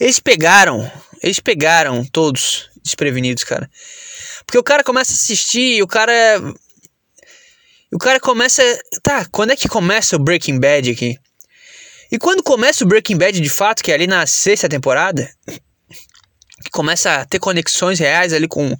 eles 0.00 0.20
pegaram, 0.20 0.90
eles 1.22 1.40
pegaram 1.40 2.04
todos 2.04 2.70
desprevenidos, 2.82 3.44
cara. 3.44 3.68
Porque 4.46 4.58
o 4.58 4.62
cara 4.62 4.84
começa 4.84 5.12
a 5.12 5.14
assistir 5.14 5.82
o 5.82 5.86
cara. 5.86 6.14
O 7.92 7.98
cara 7.98 8.20
começa. 8.20 8.62
Tá, 9.02 9.26
quando 9.30 9.50
é 9.50 9.56
que 9.56 9.68
começa 9.68 10.16
o 10.16 10.18
Breaking 10.18 10.58
Bad 10.60 10.90
aqui? 10.90 11.18
E 12.12 12.18
quando 12.18 12.42
começa 12.42 12.84
o 12.84 12.86
Breaking 12.86 13.16
Bad 13.16 13.40
de 13.40 13.48
fato, 13.48 13.82
que 13.82 13.90
é 13.90 13.94
ali 13.94 14.06
na 14.06 14.26
sexta 14.26 14.68
temporada, 14.68 15.34
que 16.62 16.70
começa 16.70 17.14
a 17.14 17.24
ter 17.24 17.38
conexões 17.38 17.98
reais 17.98 18.34
ali 18.34 18.46
com, 18.46 18.76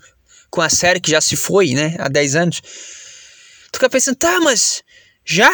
com 0.51 0.61
a 0.61 0.69
série 0.69 1.01
que 1.01 1.11
já 1.11 1.19
se 1.19 1.35
foi, 1.35 1.71
né? 1.71 1.97
Há 1.99 2.11
10 2.11 2.37
anos. 2.37 2.61
Tu 2.61 3.79
fica 3.79 3.89
pensando, 3.89 4.17
tá, 4.17 4.39
mas 4.41 4.83
já? 5.25 5.51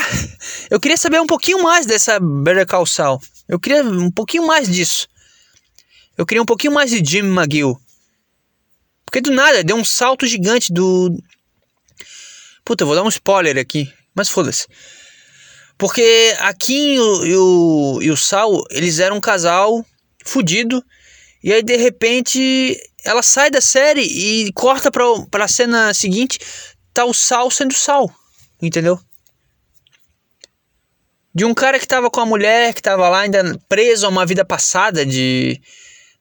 Eu 0.68 0.80
queria 0.80 0.96
saber 0.96 1.20
um 1.20 1.26
pouquinho 1.26 1.62
mais 1.62 1.86
dessa 1.86 2.18
Better 2.18 2.66
Call 2.66 2.84
Saul. 2.84 3.22
Eu 3.48 3.60
queria 3.60 3.84
um 3.84 4.10
pouquinho 4.10 4.44
mais 4.44 4.68
disso. 4.68 5.06
Eu 6.16 6.26
queria 6.26 6.42
um 6.42 6.46
pouquinho 6.46 6.72
mais 6.72 6.90
de 6.90 7.00
Jim 7.08 7.28
McGill. 7.32 7.80
Porque 9.06 9.20
do 9.20 9.30
nada, 9.30 9.62
deu 9.62 9.76
um 9.76 9.84
salto 9.84 10.26
gigante 10.26 10.72
do. 10.72 11.16
Puta, 12.64 12.82
eu 12.82 12.88
vou 12.88 12.96
dar 12.96 13.04
um 13.04 13.08
spoiler 13.08 13.56
aqui. 13.56 13.88
Mas 14.16 14.28
foda-se. 14.28 14.66
Porque 15.78 16.34
a 16.40 16.52
Kim 16.52 16.94
e 16.94 16.98
o, 16.98 17.24
e 17.24 17.36
o, 17.36 17.98
e 18.02 18.10
o 18.10 18.16
Sal, 18.16 18.64
eles 18.68 18.98
eram 18.98 19.16
um 19.16 19.20
casal 19.20 19.86
fudido. 20.24 20.84
E 21.42 21.52
aí, 21.52 21.62
de 21.62 21.76
repente, 21.76 22.76
ela 23.04 23.22
sai 23.22 23.48
da 23.48 23.60
série 23.60 24.02
e 24.02 24.52
corta 24.52 24.90
pra, 24.90 25.04
pra 25.30 25.46
cena 25.46 25.94
seguinte. 25.94 26.40
Tá 26.92 27.04
o 27.04 27.14
Sal 27.14 27.48
sendo 27.48 27.74
Sal. 27.74 28.12
Entendeu? 28.60 28.98
De 31.32 31.44
um 31.44 31.54
cara 31.54 31.78
que 31.78 31.86
tava 31.86 32.10
com 32.10 32.20
a 32.20 32.26
mulher, 32.26 32.74
que 32.74 32.82
tava 32.82 33.08
lá 33.08 33.20
ainda 33.20 33.56
preso 33.68 34.04
a 34.04 34.08
uma 34.08 34.26
vida 34.26 34.44
passada 34.44 35.06
de. 35.06 35.60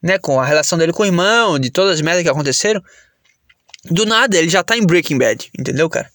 né, 0.04 0.20
com 0.20 0.40
a 0.40 0.46
relação 0.46 0.78
dele 0.78 0.94
com 0.94 1.02
o 1.02 1.08
irmão, 1.08 1.58
de 1.58 1.72
todas 1.72 1.96
as 1.96 2.02
merdas 2.02 2.22
que 2.22 2.30
aconteceram. 2.30 2.84
Do 3.86 4.06
nada, 4.06 4.38
ele 4.38 4.50
já 4.50 4.62
tá 4.62 4.78
em 4.78 4.86
Breaking 4.86 5.18
Bad, 5.18 5.50
entendeu, 5.58 5.90
cara? 5.90 6.12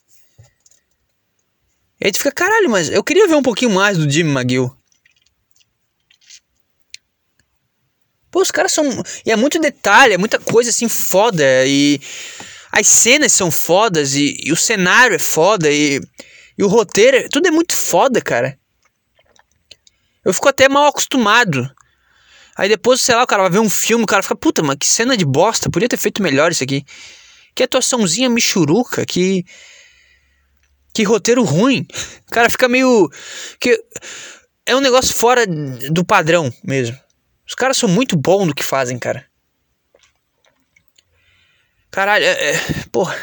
E 2.03 2.07
aí 2.07 2.11
tu 2.11 2.19
fica, 2.19 2.33
caralho, 2.33 2.69
mas 2.69 2.89
eu 2.89 3.05
queria 3.05 3.29
ver 3.29 3.37
um 3.37 3.43
pouquinho 3.43 3.71
mais 3.71 3.97
do 3.97 4.11
Jimmy 4.11 4.33
McGill. 4.33 4.77
Pô, 8.29 8.43
os 8.43 8.51
caras 8.51 8.73
são. 8.73 8.85
E 9.25 9.31
é 9.31 9.37
muito 9.37 9.61
detalhe, 9.61 10.15
é 10.15 10.19
muita 10.19 10.41
coisa 10.41 10.71
assim 10.71 10.89
foda. 10.89 11.45
E 11.65 12.01
as 12.73 12.89
cenas 12.89 13.31
são 13.31 13.53
fodas. 13.53 14.17
E, 14.17 14.37
e 14.45 14.51
o 14.51 14.57
cenário 14.57 15.15
é 15.15 15.19
foda. 15.21 15.71
E, 15.71 16.01
e 16.59 16.65
o 16.65 16.67
roteiro, 16.67 17.29
tudo 17.29 17.47
é 17.47 17.53
muito 17.53 17.77
foda, 17.77 18.21
cara. 18.21 18.59
Eu 20.25 20.35
fico 20.35 20.49
até 20.49 20.69
mal 20.69 20.87
acostumado. 20.87 21.71
Aí 22.57 22.69
depois, 22.69 23.01
sei 23.01 23.15
lá, 23.15 23.23
o 23.23 23.27
cara 23.29 23.43
vai 23.43 23.53
ver 23.53 23.61
um 23.61 23.71
filme, 23.71 24.03
o 24.03 24.09
cara 24.09 24.25
fica, 24.25 24.35
puta, 24.35 24.61
mas 24.61 24.77
que 24.77 24.87
cena 24.87 25.17
de 25.17 25.25
bosta, 25.25 25.71
podia 25.71 25.89
ter 25.89 25.97
feito 25.97 26.21
melhor 26.21 26.51
isso 26.51 26.65
aqui. 26.65 26.85
Que 27.55 27.63
atuaçãozinha 27.63 28.29
michuruca, 28.29 29.07
que 29.07 29.45
que 30.93 31.03
roteiro 31.05 31.43
ruim. 31.43 31.87
O 32.29 32.31
cara 32.31 32.51
fica 32.51 32.69
meio. 32.69 33.11
que 33.59 33.83
É 34.67 34.77
um 34.77 34.81
negócio 34.81 35.15
fora 35.15 35.47
do 35.47 36.05
padrão 36.05 36.53
mesmo. 36.63 36.99
Os 37.47 37.55
caras 37.55 37.77
são 37.77 37.89
muito 37.89 38.17
bons 38.17 38.47
no 38.47 38.55
que 38.55 38.65
fazem, 38.65 38.99
cara. 38.99 39.27
Caralho, 41.91 42.25
é, 42.25 42.53
é, 42.53 42.59
porra. 42.91 43.17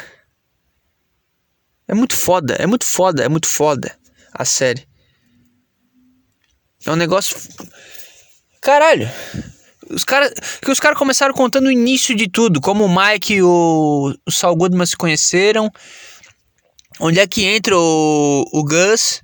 É 1.88 1.94
muito 1.94 2.16
foda, 2.16 2.54
é 2.54 2.66
muito 2.66 2.86
foda, 2.86 3.24
é 3.24 3.28
muito 3.28 3.48
foda 3.48 3.98
a 4.32 4.44
série. 4.44 4.86
É 6.86 6.90
um 6.90 6.96
negócio. 6.96 7.36
Caralho. 8.60 9.10
Os 9.90 10.04
caras. 10.04 10.32
Que 10.62 10.70
os 10.70 10.78
caras 10.78 10.96
começaram 10.96 11.34
contando 11.34 11.66
o 11.66 11.72
início 11.72 12.14
de 12.14 12.28
tudo. 12.28 12.60
Como 12.60 12.84
o 12.84 12.88
Mike 12.88 13.34
e 13.34 13.42
o, 13.42 14.14
o 14.24 14.30
Saul 14.30 14.56
Goodman 14.56 14.86
se 14.86 14.96
conheceram. 14.96 15.70
Onde 17.00 17.18
é 17.18 17.26
que 17.26 17.44
entra 17.44 17.76
o, 17.76 18.44
o 18.52 18.62
Gus 18.62 19.22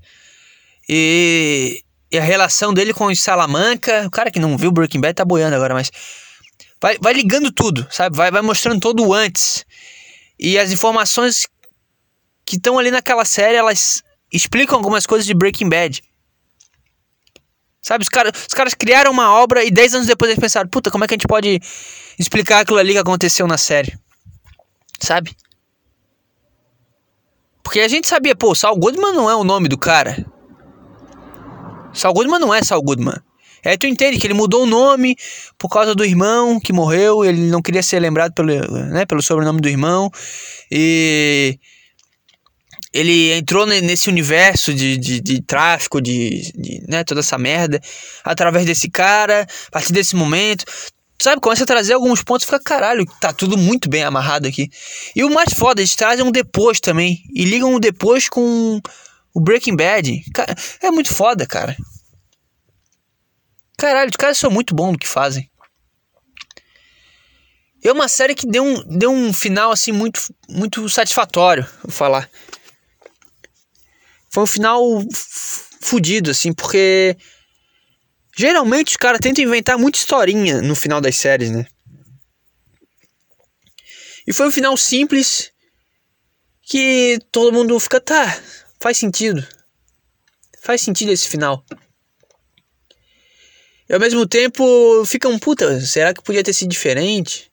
e, 0.89 1.83
e 2.11 2.18
a 2.18 2.22
relação 2.22 2.72
dele 2.72 2.95
com 2.95 3.07
o 3.07 3.14
Salamanca. 3.14 4.07
O 4.07 4.11
cara 4.11 4.31
que 4.31 4.41
não 4.41 4.57
viu 4.57 4.72
Breaking 4.72 5.01
Bad 5.01 5.14
tá 5.14 5.24
boiando 5.24 5.55
agora, 5.55 5.74
mas. 5.74 5.91
Vai, 6.81 6.99
vai 6.99 7.12
ligando 7.12 7.53
tudo, 7.53 7.87
sabe? 7.91 8.16
Vai, 8.16 8.31
vai 8.31 8.43
mostrando 8.43 8.81
todo 8.81 9.07
o 9.07 9.12
antes. 9.12 9.64
E 10.39 10.59
as 10.59 10.70
informações 10.70 11.47
que 12.45 12.57
estão 12.57 12.79
ali 12.79 12.91
naquela 12.91 13.24
série, 13.24 13.57
elas 13.57 14.03
explicam 14.33 14.77
algumas 14.77 15.07
coisas 15.07 15.27
de 15.27 15.35
Breaking 15.35 15.68
Bad. 15.68 16.03
Sabe, 17.83 18.03
os, 18.03 18.09
cara, 18.09 18.31
os 18.31 18.55
caras 18.55 18.74
criaram 18.74 19.11
uma 19.11 19.33
obra 19.33 19.64
e 19.64 19.70
10 19.70 19.95
anos 19.95 20.07
depois 20.07 20.31
eles 20.31 20.41
pensaram, 20.41 20.68
puta, 20.68 20.91
como 20.91 21.05
é 21.05 21.07
que 21.07 21.14
a 21.14 21.16
gente 21.16 21.29
pode 21.29 21.61
explicar 22.18 22.61
aquilo 22.61 22.79
ali 22.79 22.93
que 22.93 22.99
aconteceu 22.99 23.47
na 23.47 23.57
série? 23.57 23.97
Sabe? 25.01 25.37
Porque 27.67 27.81
a 27.81 27.89
gente 27.89 28.07
sabia, 28.07 28.37
pô, 28.37 28.55
Saul 28.55 28.79
Goodman 28.79 29.12
não 29.12 29.29
é 29.29 29.35
o 29.35 29.43
nome 29.43 29.69
do 29.69 29.77
cara. 29.77 30.25
Saul 31.93 32.14
Goodman 32.14 32.39
não 32.39 32.55
é 32.55 32.62
Saul 32.62 32.81
Goodman. 32.81 33.17
Aí 33.64 33.77
tu 33.77 33.89
entende 33.89 34.21
que 34.21 34.27
ele 34.29 34.35
mudou 34.35 34.62
o 34.62 34.67
nome 34.67 35.17
por 35.59 35.69
causa 35.69 35.93
do 35.93 36.05
irmão 36.05 36.61
que 36.61 36.73
morreu, 36.73 37.25
ele 37.25 37.51
não 37.51 37.61
queria 37.61 37.83
ser 37.83 37.99
lembrado 37.99 38.33
pelo, 38.35 38.53
né, 38.93 39.05
pelo 39.05 39.21
sobrenome 39.21 39.61
do 39.61 39.69
irmão. 39.69 40.09
E 40.71 41.59
ele 42.93 43.33
entrou 43.33 43.67
nesse 43.67 44.09
universo 44.09 44.73
de, 44.73 44.97
de, 44.97 45.21
de 45.21 45.43
tráfico, 45.43 46.01
de, 46.01 46.53
de, 46.55 46.85
né, 46.87 47.03
toda 47.03 47.19
essa 47.19 47.37
merda, 47.37 47.81
através 48.23 48.64
desse 48.64 48.89
cara, 48.89 49.45
a 49.67 49.71
partir 49.73 49.93
desse 49.93 50.14
momento 50.14 50.64
sabe, 51.19 51.41
começa 51.41 51.64
a 51.64 51.67
trazer 51.67 51.95
alguns 51.95 52.23
pontos 52.23 52.45
e 52.45 52.47
fica, 52.47 52.61
caralho, 52.61 53.05
tá 53.21 53.33
tudo 53.33 53.57
muito 53.57 53.89
bem 53.89 54.05
amarrado 54.05 54.47
aqui. 54.47 54.71
E 55.14 55.25
o 55.25 55.31
mais 55.33 55.53
foda, 55.55 55.81
eles 55.81 55.95
trazem 55.95 56.25
um 56.25 56.31
depois 56.31 56.81
também. 56.81 57.23
E 57.35 57.45
ligam 57.45 57.75
o 57.75 57.81
depois 57.81 58.29
com 58.29 58.81
o 59.35 59.41
Breaking 59.41 59.77
Bad. 59.77 60.23
É 60.81 60.91
muito 60.91 61.14
foda, 61.14 61.47
cara. 61.47 61.77
Caralho, 63.77 64.11
os 64.11 64.17
caras 64.17 64.39
são 64.39 64.51
muito 64.51 64.75
bons 64.75 64.93
no 64.93 64.99
que 64.99 65.09
fazem. 65.09 65.51
É 67.85 67.93
uma 67.93 68.09
série 68.09 68.35
que 68.35 68.47
deu 68.47 68.64
um, 68.64 68.83
deu 68.85 69.12
um 69.12 69.33
final, 69.33 69.71
assim, 69.71 69.93
muito, 69.93 70.21
muito 70.49 70.89
satisfatório, 70.89 71.64
vou 71.83 71.93
falar. 71.93 72.29
Foi 74.31 74.43
um 74.43 74.47
final 74.47 74.83
fudido, 75.81 76.31
assim, 76.31 76.53
porque 76.53 77.17
Geralmente 78.39 78.91
os 78.91 78.97
caras 78.99 79.18
tentam 79.18 79.43
inventar 79.43 79.78
muita 79.78 79.99
historinha 79.99 80.61
no 80.61 80.76
final 80.76 81.01
das 81.01 81.16
séries, 81.16 81.51
né? 81.51 81.66
E 84.26 84.32
foi 84.32 84.47
um 84.47 84.51
final 84.53 84.76
simples 84.76 85.51
que 86.61 87.18
todo 87.32 87.53
mundo 87.53 87.80
fica, 87.80 87.99
tá, 87.99 88.39
faz 88.78 88.99
sentido. 88.99 89.47
Faz 90.61 90.82
sentido 90.82 91.12
esse 91.12 91.28
final. 91.28 91.64
E 93.89 93.95
ao 93.95 94.01
mesmo 94.01 94.26
tempo 94.26 95.05
fica 95.07 95.28
um 95.28 95.39
puta, 95.39 95.80
será 95.80 96.12
que 96.12 96.22
podia 96.22 96.45
ter 96.45 96.53
sido 96.53 96.68
diferente? 96.68 97.51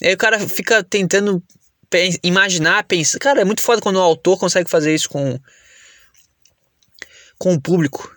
E 0.00 0.06
aí 0.06 0.14
o 0.14 0.18
cara 0.18 0.38
fica 0.48 0.84
tentando 0.84 1.42
imaginar, 2.22 2.84
pensar. 2.84 3.18
Cara, 3.18 3.40
é 3.40 3.44
muito 3.44 3.62
foda 3.62 3.80
quando 3.82 3.96
o 3.96 4.02
autor 4.02 4.38
consegue 4.38 4.70
fazer 4.70 4.94
isso 4.94 5.08
com, 5.08 5.40
com 7.38 7.54
o 7.54 7.60
público 7.60 8.15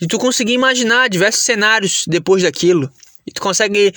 de 0.00 0.06
tu 0.06 0.18
conseguir 0.18 0.52
imaginar 0.52 1.08
diversos 1.08 1.42
cenários 1.42 2.04
depois 2.06 2.42
daquilo. 2.42 2.90
E 3.26 3.32
tu 3.32 3.40
consegue 3.40 3.92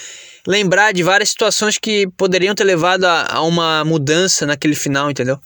lembrar 0.47 0.91
de 0.93 1.03
várias 1.03 1.29
situações 1.29 1.77
que 1.77 2.07
poderiam 2.17 2.55
ter 2.55 2.63
levado 2.63 3.05
a, 3.05 3.27
a 3.35 3.41
uma 3.43 3.85
mudança 3.85 4.45
naquele 4.45 4.75
final, 4.75 5.11
entendeu? 5.11 5.39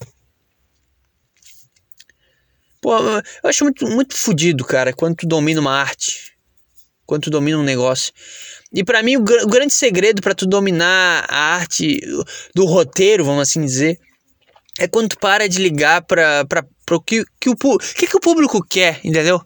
Pô, 2.81 2.97
eu 2.97 3.49
acho 3.49 3.63
muito, 3.63 3.85
muito 3.87 4.15
fodido, 4.15 4.63
cara, 4.63 4.93
quando 4.93 5.15
tu 5.15 5.27
domina 5.27 5.59
uma 5.59 5.73
arte. 5.73 6.33
Quando 7.05 7.23
tu 7.23 7.29
domina 7.29 7.57
um 7.57 7.63
negócio. 7.63 8.13
E 8.73 8.83
para 8.83 9.03
mim, 9.03 9.17
o, 9.17 9.21
o, 9.21 9.47
grande 9.47 9.73
segredo 9.73 10.21
para 10.21 10.33
tu 10.33 10.45
dominar 10.45 11.25
a 11.29 11.55
arte 11.55 11.99
do 12.55 12.65
roteiro, 12.65 13.25
vamos 13.25 13.41
assim 13.41 13.61
dizer, 13.61 13.99
é 14.79 14.87
quando 14.87 15.09
tu 15.09 15.19
para 15.19 15.47
de 15.47 15.59
ligar 15.59 16.01
pra, 16.01 16.45
pra, 16.45 16.65
pra 16.85 16.99
que, 17.05 17.23
que, 17.39 17.49
o, 17.49 17.55
que, 17.55 18.07
que 18.07 18.17
o 18.17 18.21
público 18.21 18.61
quer, 18.63 18.99
entendeu? 19.03 19.41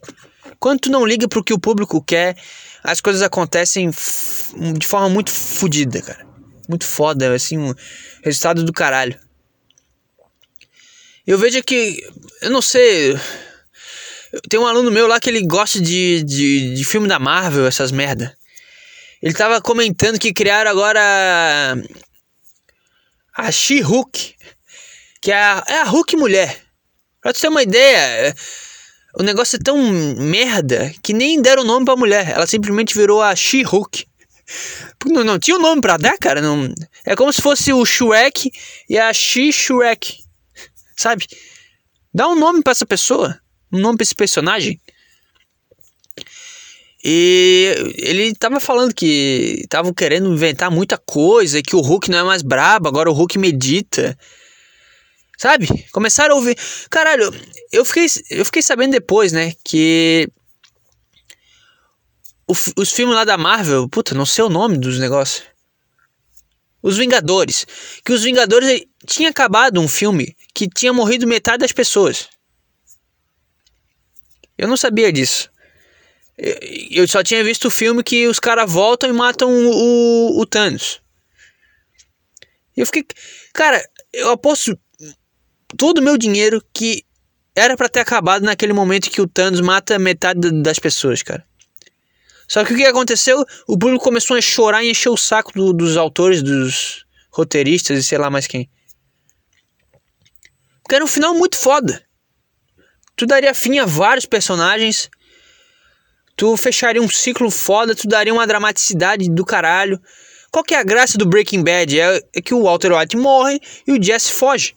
Quando 0.60 0.82
tu 0.82 0.90
não 0.90 1.06
liga 1.06 1.28
pro 1.28 1.44
que 1.44 1.54
o 1.54 1.60
público 1.60 2.02
quer, 2.02 2.36
as 2.84 3.02
coisas 3.02 3.22
acontecem 3.22 3.90
de 3.90 4.88
forma 4.88 5.10
muito 5.10 5.32
fodida, 5.32 6.02
cara. 6.02 6.26
Muito 6.68 6.86
foda, 6.86 7.34
assim, 7.34 7.58
um 7.58 7.74
resultado 8.24 8.64
do 8.64 8.74
caralho. 8.74 9.18
Eu 11.26 11.38
vejo 11.38 11.62
que, 11.64 12.02
eu 12.42 12.50
não 12.50 12.62
sei, 12.62 13.18
tem 14.50 14.60
um 14.60 14.66
aluno 14.66 14.92
meu 14.92 15.08
lá 15.08 15.20
que 15.20 15.30
ele 15.30 15.46
gosta 15.46 15.80
de, 15.82 16.24
de, 16.24 16.74
de 16.74 16.84
filme 16.86 17.08
da 17.08 17.20
Marvel, 17.20 17.66
essas 17.66 17.92
merda. 17.92 18.36
Ele 19.22 19.34
tava 19.34 19.62
comentando 19.62 20.20
que 20.20 20.34
criaram 20.34 20.70
agora 20.70 21.76
a 23.36 23.52
She-Hulk, 23.52 24.36
que 25.22 25.32
é 25.32 25.36
a, 25.36 25.64
é 25.68 25.80
a 25.80 25.84
Hulk 25.84 26.16
mulher. 26.16 26.62
Pra 27.22 27.34
tu 27.34 27.42
ter 27.42 27.48
uma 27.48 27.64
ideia, 27.64 28.36
o 29.20 29.24
negócio 29.24 29.56
é 29.56 29.60
tão 29.60 29.78
merda 30.18 30.94
que 31.02 31.12
nem 31.12 31.42
deram 31.42 31.64
nome 31.64 31.86
pra 31.86 31.96
mulher. 31.96 32.30
Ela 32.30 32.46
simplesmente 32.46 32.94
virou 32.94 33.22
a 33.22 33.36
She-Hulk. 33.36 34.06
Não, 35.06 35.24
não 35.24 35.40
tinha 35.40 35.58
um 35.58 35.62
nome 35.62 35.82
pra 35.82 35.98
dar, 35.98 36.18
cara. 36.18 36.40
Não, 36.40 36.74
é 37.06 37.16
como 37.16 37.34
se 37.34 37.42
fosse 37.42 37.74
o 37.74 37.84
Shrek 37.84 38.52
e 38.88 38.98
a 38.98 39.12
She-Shrek. 39.12 40.20
Sabe? 40.96 41.26
Dá 42.14 42.28
um 42.28 42.36
nome 42.36 42.62
para 42.62 42.72
essa 42.72 42.86
pessoa. 42.86 43.40
Um 43.72 43.80
nome 43.80 43.98
pra 43.98 44.04
esse 44.04 44.16
personagem. 44.16 44.80
E 47.04 47.94
ele 47.98 48.36
tava 48.36 48.60
falando 48.60 48.94
que 48.94 49.62
estavam 49.64 49.94
querendo 49.94 50.32
inventar 50.32 50.70
muita 50.70 50.98
coisa, 50.98 51.62
que 51.62 51.76
o 51.76 51.82
Hulk 51.82 52.10
não 52.12 52.20
é 52.20 52.24
mais 52.24 52.42
brabo, 52.42 52.88
agora 52.88 53.10
o 53.10 53.14
Hulk 53.14 53.40
medita. 53.40 54.18
Sabe? 55.38 55.68
Começaram 55.92 56.34
a 56.34 56.38
ouvir. 56.38 56.58
Caralho, 56.90 57.32
eu 57.72 57.86
fiquei, 57.86 58.08
eu 58.32 58.44
fiquei 58.44 58.62
sabendo 58.62 58.92
depois, 58.92 59.32
né? 59.32 59.54
Que. 59.64 60.28
O, 62.48 62.54
os 62.78 62.92
filmes 62.92 63.16
lá 63.16 63.24
da 63.24 63.38
Marvel, 63.38 63.88
puta, 63.88 64.16
não 64.16 64.26
sei 64.26 64.44
o 64.44 64.50
nome 64.50 64.78
dos 64.78 64.98
negócios. 65.00 65.44
Os 66.82 66.98
Vingadores. 66.98 67.68
Que 68.04 68.14
os 68.14 68.24
Vingadores 68.24 68.84
tinha 69.06 69.30
acabado 69.30 69.80
um 69.80 69.88
filme 69.88 70.36
que 70.56 70.68
tinha 70.68 70.92
morrido 70.92 71.28
metade 71.28 71.60
das 71.60 71.72
pessoas. 71.72 72.30
Eu 74.58 74.68
não 74.68 74.78
sabia 74.78 75.12
disso. 75.12 75.52
Eu 76.90 77.08
só 77.08 77.22
tinha 77.22 77.44
visto 77.44 77.66
o 77.66 77.72
filme 77.72 78.04
que 78.04 78.28
os 78.28 78.40
caras 78.40 78.72
voltam 78.72 79.10
e 79.10 79.14
matam 79.14 79.50
o, 79.50 79.72
o, 79.72 80.42
o 80.42 80.46
Thanos. 80.46 81.02
Eu 82.76 82.86
fiquei. 82.86 83.06
Cara, 83.54 83.84
eu 84.14 84.32
aposto 84.32 84.80
todo 85.76 86.00
o 86.00 86.02
meu 86.02 86.18
dinheiro 86.18 86.64
que 86.74 87.04
era 87.56 87.76
para 87.76 87.90
ter 87.90 88.00
acabado 88.00 88.44
naquele 88.44 88.74
momento 88.74 89.10
que 89.10 89.22
o 89.22 89.28
Thanos 89.28 89.62
mata 89.62 89.98
metade 89.98 90.52
das 90.62 90.78
pessoas, 90.78 91.24
cara. 91.24 91.44
Só 92.48 92.64
que 92.64 92.74
o 92.74 92.78
que 92.78 92.86
aconteceu? 92.86 93.44
O 93.68 93.78
público 93.78 94.04
começou 94.04 94.38
a 94.38 94.42
chorar 94.42 94.84
e 94.84 94.92
encher 94.92 95.10
o 95.10 95.18
saco 95.18 95.52
do, 95.54 95.74
dos 95.74 95.98
autores, 95.98 96.42
dos 96.42 97.06
roteiristas 97.32 98.00
e 98.00 98.04
sei 98.04 98.18
lá 98.18 98.30
mais 98.30 98.48
quem. 98.48 98.70
Porque 100.84 100.96
era 100.96 101.04
um 101.04 101.08
final 101.08 101.34
muito 101.34 101.58
foda. 101.58 102.02
Tu 103.16 103.26
daria 103.26 103.54
fim 103.54 103.80
a 103.80 103.86
vários 103.86 104.26
personagens 104.26 105.10
Tu 106.38 106.56
fecharia 106.56 107.02
um 107.02 107.10
ciclo 107.10 107.50
foda, 107.50 107.96
tu 107.96 108.08
daria 108.08 108.32
uma 108.32 108.46
dramaticidade 108.46 109.28
do 109.28 109.44
caralho. 109.44 110.00
Qual 110.52 110.64
que 110.64 110.76
é 110.76 110.78
a 110.78 110.84
graça 110.84 111.18
do 111.18 111.26
Breaking 111.26 111.64
Bad? 111.64 112.00
É, 112.00 112.22
é 112.36 112.42
que 112.42 112.54
o 112.54 112.62
Walter 112.62 112.94
White 112.94 113.18
morre 113.18 113.60
e 113.88 113.92
o 113.92 114.02
Jesse 114.02 114.32
foge. 114.32 114.76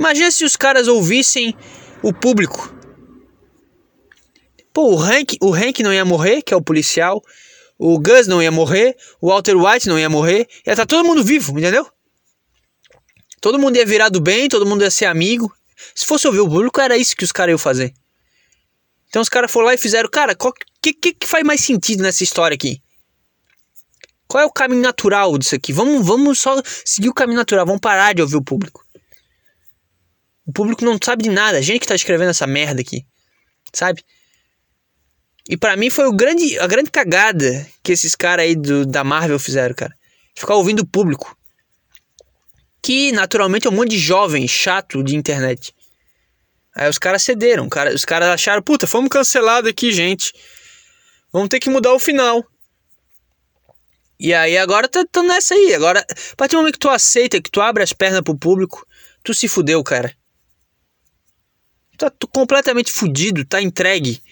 Imagina 0.00 0.30
se 0.30 0.46
os 0.46 0.56
caras 0.56 0.88
ouvissem 0.88 1.54
o 2.02 2.10
público. 2.10 2.74
Pô, 4.72 4.94
o 4.94 4.98
Hank, 4.98 5.36
o 5.42 5.54
Hank 5.54 5.82
não 5.82 5.92
ia 5.92 6.06
morrer, 6.06 6.40
que 6.40 6.54
é 6.54 6.56
o 6.56 6.62
policial. 6.62 7.22
O 7.78 7.98
Gus 7.98 8.26
não 8.26 8.42
ia 8.42 8.50
morrer. 8.50 8.96
O 9.20 9.28
Walter 9.28 9.54
White 9.54 9.86
não 9.90 9.98
ia 9.98 10.08
morrer. 10.08 10.48
Ia 10.66 10.72
estar 10.72 10.76
tá 10.76 10.86
todo 10.86 11.04
mundo 11.04 11.22
vivo, 11.22 11.58
entendeu? 11.58 11.86
Todo 13.42 13.58
mundo 13.58 13.76
ia 13.76 13.84
virar 13.84 14.08
do 14.08 14.22
bem, 14.22 14.48
todo 14.48 14.64
mundo 14.64 14.82
ia 14.82 14.90
ser 14.90 15.04
amigo. 15.04 15.52
Se 15.94 16.06
fosse 16.06 16.26
ouvir 16.26 16.40
o 16.40 16.48
público, 16.48 16.80
era 16.80 16.96
isso 16.96 17.14
que 17.14 17.24
os 17.24 17.30
caras 17.30 17.50
iam 17.50 17.58
fazer. 17.58 17.92
Então 19.08 19.20
os 19.20 19.28
caras 19.28 19.52
foram 19.52 19.66
lá 19.66 19.74
e 19.74 19.78
fizeram, 19.78 20.08
cara, 20.08 20.34
o 20.40 20.52
que, 20.80 20.94
que, 20.94 21.12
que 21.12 21.26
faz 21.26 21.44
mais 21.44 21.60
sentido 21.60 22.02
nessa 22.02 22.24
história 22.24 22.54
aqui? 22.54 22.80
Qual 24.26 24.42
é 24.42 24.46
o 24.46 24.50
caminho 24.50 24.80
natural 24.80 25.36
disso 25.36 25.54
aqui? 25.54 25.74
Vamos, 25.74 26.06
vamos 26.06 26.40
só 26.40 26.58
seguir 26.86 27.10
o 27.10 27.14
caminho 27.14 27.38
natural, 27.38 27.66
vamos 27.66 27.82
parar 27.82 28.14
de 28.14 28.22
ouvir 28.22 28.36
o 28.36 28.42
público. 28.42 28.79
O 30.50 30.52
público 30.52 30.84
não 30.84 30.98
sabe 31.00 31.22
de 31.22 31.30
nada, 31.30 31.58
a 31.58 31.60
gente 31.60 31.82
que 31.82 31.86
tá 31.86 31.94
escrevendo 31.94 32.30
essa 32.30 32.44
merda 32.44 32.80
aqui, 32.80 33.06
sabe? 33.72 34.02
E 35.48 35.56
para 35.56 35.76
mim 35.76 35.88
foi 35.88 36.08
o 36.08 36.12
grande, 36.12 36.58
a 36.58 36.66
grande 36.66 36.90
cagada 36.90 37.64
que 37.84 37.92
esses 37.92 38.16
caras 38.16 38.46
aí 38.46 38.56
do, 38.56 38.84
da 38.84 39.04
Marvel 39.04 39.38
fizeram, 39.38 39.76
cara. 39.76 39.94
Ficar 40.36 40.56
ouvindo 40.56 40.80
o 40.80 40.86
público. 40.86 41.36
Que 42.82 43.12
naturalmente 43.12 43.68
é 43.68 43.70
um 43.70 43.74
monte 43.74 43.90
de 43.90 43.98
jovem 43.98 44.48
chato 44.48 45.04
de 45.04 45.14
internet. 45.14 45.72
Aí 46.74 46.90
os 46.90 46.98
caras 46.98 47.22
cederam, 47.22 47.68
cara, 47.68 47.94
os 47.94 48.04
caras 48.04 48.30
acharam, 48.30 48.60
puta, 48.60 48.88
fomos 48.88 49.08
cancelados 49.08 49.70
aqui, 49.70 49.92
gente. 49.92 50.32
Vamos 51.32 51.48
ter 51.48 51.60
que 51.60 51.70
mudar 51.70 51.92
o 51.92 52.00
final. 52.00 52.44
E 54.18 54.34
aí 54.34 54.58
agora 54.58 54.88
tá, 54.88 55.04
tá 55.08 55.22
nessa 55.22 55.54
aí. 55.54 55.74
Agora, 55.74 56.00
a 56.00 56.36
partir 56.36 56.56
do 56.56 56.58
momento 56.58 56.74
que 56.74 56.80
tu 56.80 56.90
aceita, 56.90 57.40
que 57.40 57.52
tu 57.52 57.60
abre 57.60 57.84
as 57.84 57.92
pernas 57.92 58.22
pro 58.22 58.36
público, 58.36 58.84
tu 59.22 59.32
se 59.32 59.46
fudeu, 59.46 59.84
cara. 59.84 60.12
Tá 62.00 62.10
completamente 62.32 62.90
fudido, 62.90 63.44
tá 63.44 63.60
entregue. 63.60 64.22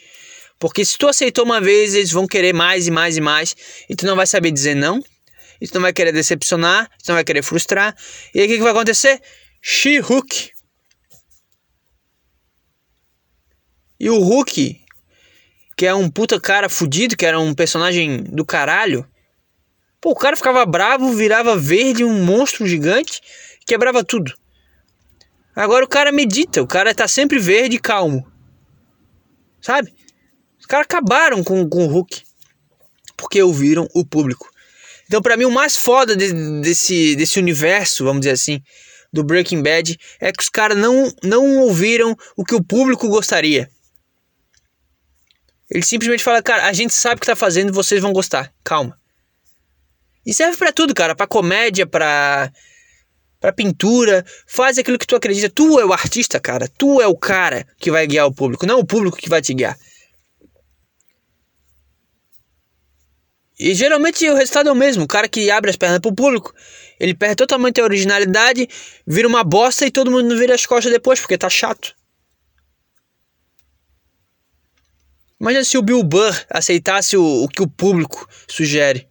Porque 0.58 0.82
se 0.86 0.96
tu 0.96 1.06
aceitou 1.06 1.44
uma 1.44 1.60
vez, 1.60 1.94
eles 1.94 2.10
vão 2.10 2.26
querer 2.26 2.54
mais 2.54 2.86
e 2.86 2.90
mais 2.90 3.18
e 3.18 3.20
mais. 3.20 3.54
E 3.90 3.94
tu 3.94 4.06
não 4.06 4.16
vai 4.16 4.26
saber 4.26 4.50
dizer 4.50 4.74
não. 4.74 5.04
E 5.60 5.68
tu 5.68 5.74
não 5.74 5.82
vai 5.82 5.92
querer 5.92 6.10
decepcionar. 6.10 6.88
Tu 7.04 7.08
não 7.08 7.16
vai 7.16 7.24
querer 7.24 7.42
frustrar. 7.42 7.94
E 8.34 8.40
aí 8.40 8.46
o 8.46 8.48
que, 8.48 8.56
que 8.56 8.62
vai 8.62 8.72
acontecer? 8.72 9.20
She-Hook. 9.60 10.50
E 14.00 14.08
o 14.08 14.18
Hulk, 14.18 14.80
que 15.76 15.84
é 15.84 15.92
um 15.92 16.08
puta 16.08 16.40
cara 16.40 16.70
fudido, 16.70 17.18
que 17.18 17.26
era 17.26 17.38
um 17.38 17.52
personagem 17.52 18.22
do 18.22 18.46
caralho. 18.46 19.06
Pô, 20.00 20.12
o 20.12 20.16
cara 20.16 20.36
ficava 20.36 20.64
bravo, 20.64 21.12
virava 21.12 21.54
verde, 21.54 22.02
um 22.02 22.24
monstro 22.24 22.66
gigante, 22.66 23.20
quebrava 23.66 24.02
tudo. 24.02 24.37
Agora 25.58 25.84
o 25.84 25.88
cara 25.88 26.12
medita, 26.12 26.62
o 26.62 26.68
cara 26.68 26.94
tá 26.94 27.08
sempre 27.08 27.36
verde 27.36 27.74
e 27.74 27.80
calmo. 27.80 28.24
Sabe? 29.60 29.92
Os 30.56 30.64
caras 30.66 30.84
acabaram 30.84 31.42
com, 31.42 31.68
com 31.68 31.84
o 31.84 31.88
Hulk. 31.88 32.22
Porque 33.16 33.42
ouviram 33.42 33.88
o 33.92 34.06
público. 34.06 34.48
Então, 35.08 35.20
para 35.20 35.36
mim, 35.36 35.46
o 35.46 35.50
mais 35.50 35.76
foda 35.76 36.14
de, 36.14 36.32
desse, 36.60 37.16
desse 37.16 37.40
universo, 37.40 38.04
vamos 38.04 38.20
dizer 38.20 38.34
assim, 38.34 38.62
do 39.12 39.24
Breaking 39.24 39.60
Bad, 39.60 39.98
é 40.20 40.30
que 40.30 40.44
os 40.44 40.48
caras 40.48 40.78
não, 40.78 41.12
não 41.24 41.58
ouviram 41.58 42.14
o 42.36 42.44
que 42.44 42.54
o 42.54 42.62
público 42.62 43.08
gostaria. 43.08 43.68
Ele 45.68 45.82
simplesmente 45.82 46.22
fala, 46.22 46.40
cara, 46.40 46.66
a 46.66 46.72
gente 46.72 46.94
sabe 46.94 47.16
o 47.16 47.20
que 47.20 47.26
tá 47.26 47.34
fazendo 47.34 47.72
vocês 47.72 48.00
vão 48.00 48.12
gostar. 48.12 48.54
Calma. 48.62 48.96
E 50.24 50.32
serve 50.32 50.56
para 50.56 50.72
tudo, 50.72 50.94
cara, 50.94 51.16
para 51.16 51.26
comédia, 51.26 51.84
para 51.84 52.52
para 53.40 53.52
pintura, 53.52 54.24
faz 54.46 54.78
aquilo 54.78 54.98
que 54.98 55.06
tu 55.06 55.16
acredita. 55.16 55.48
Tu 55.48 55.78
é 55.80 55.84
o 55.84 55.92
artista, 55.92 56.40
cara. 56.40 56.68
Tu 56.76 57.00
é 57.00 57.06
o 57.06 57.16
cara 57.16 57.66
que 57.78 57.90
vai 57.90 58.06
guiar 58.06 58.26
o 58.26 58.34
público, 58.34 58.66
não 58.66 58.80
o 58.80 58.86
público 58.86 59.16
que 59.16 59.28
vai 59.28 59.40
te 59.40 59.54
guiar. 59.54 59.78
E 63.58 63.74
geralmente 63.74 64.28
o 64.28 64.36
resultado 64.36 64.68
é 64.68 64.72
o 64.72 64.76
mesmo. 64.76 65.04
O 65.04 65.08
cara 65.08 65.28
que 65.28 65.50
abre 65.50 65.70
as 65.70 65.76
pernas 65.76 65.98
pro 65.98 66.14
público, 66.14 66.54
ele 66.98 67.14
perde 67.14 67.36
totalmente 67.36 67.80
a 67.80 67.84
originalidade, 67.84 68.68
vira 69.04 69.26
uma 69.26 69.42
bosta 69.42 69.84
e 69.84 69.90
todo 69.90 70.10
mundo 70.10 70.36
vira 70.36 70.54
as 70.54 70.64
costas 70.64 70.92
depois, 70.92 71.18
porque 71.18 71.36
tá 71.36 71.50
chato. 71.50 71.94
Imagina 75.40 75.64
se 75.64 75.78
o 75.78 75.82
Bill 75.82 76.02
Burr 76.02 76.34
aceitasse 76.50 77.16
o, 77.16 77.44
o 77.44 77.48
que 77.48 77.62
o 77.62 77.68
público 77.68 78.28
sugere. 78.48 79.07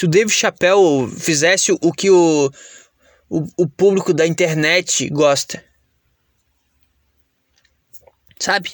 Se 0.00 0.06
o 0.06 0.08
Dave 0.08 0.30
Chappelle 0.30 1.14
fizesse 1.14 1.72
o 1.72 1.92
que 1.92 2.10
o, 2.10 2.50
o, 3.28 3.44
o 3.58 3.68
público 3.68 4.14
da 4.14 4.26
internet 4.26 5.06
gosta. 5.10 5.62
Sabe? 8.38 8.72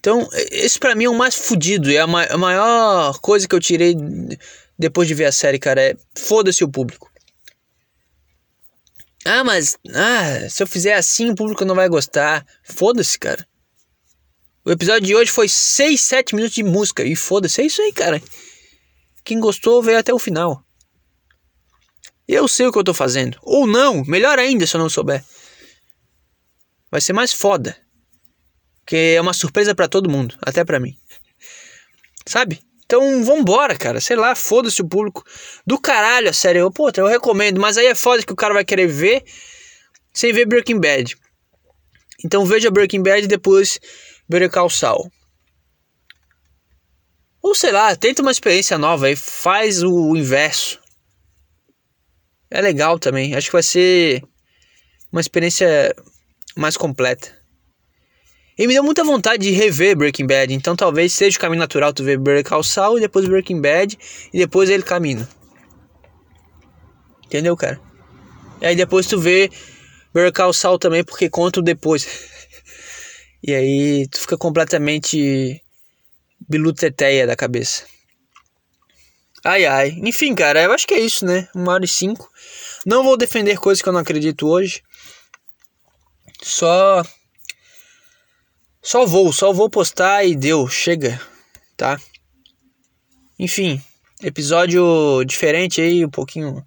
Então, 0.00 0.28
esse 0.50 0.80
para 0.80 0.96
mim 0.96 1.04
é 1.04 1.08
o 1.08 1.14
mais 1.14 1.36
fudido. 1.36 1.92
É 1.92 1.98
a, 1.98 2.08
ma 2.08 2.24
a 2.24 2.36
maior 2.36 3.20
coisa 3.20 3.46
que 3.46 3.54
eu 3.54 3.60
tirei 3.60 3.94
depois 4.76 5.06
de 5.06 5.14
ver 5.14 5.26
a 5.26 5.32
série, 5.32 5.60
cara. 5.60 5.80
É 5.80 5.96
foda-se 6.18 6.64
o 6.64 6.68
público. 6.68 7.08
Ah, 9.24 9.44
mas 9.44 9.76
ah, 9.94 10.48
se 10.48 10.60
eu 10.60 10.66
fizer 10.66 10.94
assim 10.94 11.30
o 11.30 11.36
público 11.36 11.64
não 11.64 11.76
vai 11.76 11.88
gostar. 11.88 12.44
Foda-se, 12.64 13.16
cara. 13.16 13.46
O 14.64 14.72
episódio 14.72 15.06
de 15.06 15.14
hoje 15.14 15.30
foi 15.30 15.48
6, 15.48 16.00
7 16.00 16.34
minutos 16.34 16.56
de 16.56 16.64
música. 16.64 17.04
E 17.04 17.14
foda-se, 17.14 17.62
é 17.62 17.66
isso 17.66 17.80
aí, 17.80 17.92
cara. 17.92 18.20
Quem 19.24 19.40
gostou 19.40 19.82
veio 19.82 19.98
até 19.98 20.12
o 20.12 20.18
final. 20.18 20.64
Eu 22.26 22.46
sei 22.46 22.66
o 22.66 22.72
que 22.72 22.78
eu 22.78 22.84
tô 22.84 22.94
fazendo. 22.94 23.38
Ou 23.42 23.66
não, 23.66 24.04
melhor 24.04 24.38
ainda 24.38 24.66
se 24.66 24.76
eu 24.76 24.80
não 24.80 24.88
souber. 24.88 25.24
Vai 26.90 27.00
ser 27.00 27.12
mais 27.12 27.32
foda. 27.32 27.76
Que 28.86 29.14
é 29.16 29.20
uma 29.20 29.32
surpresa 29.32 29.74
para 29.74 29.88
todo 29.88 30.10
mundo, 30.10 30.36
até 30.42 30.64
para 30.64 30.80
mim. 30.80 30.96
Sabe? 32.26 32.60
Então 32.84 33.24
vambora, 33.24 33.76
cara. 33.76 34.00
Sei 34.00 34.16
lá, 34.16 34.34
foda-se 34.34 34.80
o 34.82 34.88
público. 34.88 35.24
Do 35.66 35.80
caralho, 35.80 36.28
a 36.28 36.32
série. 36.32 36.58
Eu, 36.58 36.70
pô, 36.70 36.90
eu 36.96 37.06
recomendo. 37.06 37.60
Mas 37.60 37.78
aí 37.78 37.86
é 37.86 37.94
foda 37.94 38.22
que 38.22 38.32
o 38.32 38.36
cara 38.36 38.54
vai 38.54 38.64
querer 38.64 38.86
ver 38.86 39.24
sem 40.12 40.32
ver 40.32 40.46
Breaking 40.46 40.80
Bad. 40.80 41.16
Então 42.24 42.44
veja 42.44 42.70
Breaking 42.70 43.02
Bad 43.02 43.24
e 43.24 43.28
depois 43.28 43.78
Better 44.28 44.50
Call 44.50 44.68
Saul. 44.68 45.10
Ou 47.42 47.54
sei 47.54 47.72
lá, 47.72 47.94
tenta 47.96 48.22
uma 48.22 48.30
experiência 48.30 48.76
nova 48.76 49.06
aí. 49.06 49.16
Faz 49.16 49.82
o 49.82 50.14
inverso. 50.16 50.78
É 52.50 52.60
legal 52.60 52.98
também. 52.98 53.34
Acho 53.34 53.46
que 53.48 53.52
vai 53.52 53.62
ser 53.62 54.22
uma 55.10 55.20
experiência 55.20 55.94
mais 56.56 56.76
completa. 56.76 57.40
E 58.58 58.66
me 58.66 58.74
deu 58.74 58.84
muita 58.84 59.02
vontade 59.02 59.44
de 59.44 59.52
rever 59.52 59.96
Breaking 59.96 60.26
Bad. 60.26 60.52
Então 60.52 60.76
talvez 60.76 61.14
seja 61.14 61.38
o 61.38 61.40
caminho 61.40 61.60
natural 61.60 61.94
tu 61.94 62.04
ver 62.04 62.18
Call 62.44 62.62
Saul 62.62 62.98
e 62.98 63.00
depois 63.00 63.26
Breaking 63.26 63.60
Bad 63.60 63.98
e 64.34 64.38
depois 64.38 64.68
ele 64.68 64.82
caminha. 64.82 65.26
Entendeu, 67.24 67.56
cara? 67.56 67.80
E 68.60 68.66
aí 68.66 68.76
depois 68.76 69.06
tu 69.06 69.18
vê 69.18 69.50
Call 70.34 70.52
Saul 70.52 70.78
também 70.78 71.02
porque 71.02 71.30
conta 71.30 71.60
o 71.60 71.62
depois. 71.62 72.06
E 73.42 73.54
aí 73.54 74.06
tu 74.08 74.20
fica 74.20 74.36
completamente 74.36 75.62
biluteteia 76.48 77.26
da 77.26 77.36
cabeça. 77.36 77.84
Ai 79.44 79.64
ai. 79.64 79.90
Enfim, 80.02 80.34
cara, 80.34 80.62
eu 80.62 80.72
acho 80.72 80.86
que 80.86 80.94
é 80.94 81.00
isso, 81.00 81.24
né? 81.24 81.48
Uma 81.54 81.72
hora 81.72 81.84
e 81.84 81.88
cinco. 81.88 82.30
Não 82.84 83.02
vou 83.02 83.16
defender 83.16 83.58
coisas 83.58 83.82
que 83.82 83.88
eu 83.88 83.92
não 83.92 84.00
acredito 84.00 84.46
hoje. 84.46 84.82
Só. 86.42 87.02
Só 88.82 89.04
vou, 89.04 89.32
só 89.32 89.52
vou 89.52 89.68
postar 89.68 90.24
e 90.24 90.34
deu, 90.34 90.66
chega, 90.66 91.20
tá? 91.76 92.00
Enfim, 93.38 93.82
episódio 94.22 95.22
diferente 95.24 95.82
aí, 95.82 96.04
um 96.04 96.10
pouquinho 96.10 96.64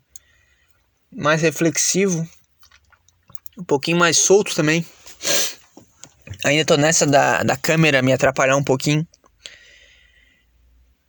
mais 1.11 1.41
reflexivo, 1.41 2.27
um 3.57 3.63
pouquinho 3.63 3.97
mais 3.97 4.17
solto 4.17 4.55
também. 4.55 4.85
Ainda 6.43 6.65
tô 6.65 6.77
nessa 6.77 7.05
da, 7.05 7.41
da 7.41 7.57
câmera 7.57 8.01
me 8.01 8.13
atrapalhar 8.13 8.57
um 8.57 8.63
pouquinho. 8.63 9.07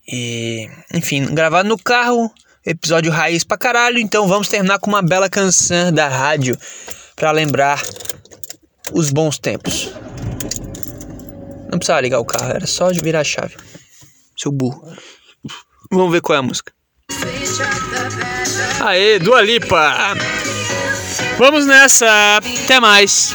E, 0.06 0.68
enfim, 0.92 1.34
gravado 1.34 1.68
no 1.68 1.78
carro, 1.78 2.32
episódio 2.64 3.10
raiz 3.10 3.44
pra 3.44 3.56
caralho. 3.56 3.98
Então 3.98 4.28
vamos 4.28 4.48
terminar 4.48 4.78
com 4.78 4.90
uma 4.90 5.02
bela 5.02 5.28
canção 5.28 5.92
da 5.92 6.08
rádio 6.08 6.56
para 7.16 7.30
lembrar 7.30 7.82
os 8.92 9.10
bons 9.10 9.38
tempos. 9.38 9.90
Não 11.70 11.78
precisava 11.78 12.00
ligar 12.00 12.20
o 12.20 12.24
carro, 12.24 12.50
era 12.50 12.66
só 12.66 12.90
de 12.90 13.00
virar 13.00 13.20
a 13.20 13.24
chave. 13.24 13.56
Seu 14.36 14.52
burro. 14.52 14.86
Vamos 15.90 16.12
ver 16.12 16.20
qual 16.20 16.36
é 16.36 16.38
a 16.38 16.42
música. 16.42 16.72
Aê, 18.80 19.18
Dua 19.18 19.40
Lipa! 19.40 20.14
Vamos 21.38 21.66
nessa! 21.66 22.38
Até 22.64 22.78
mais! 22.78 23.34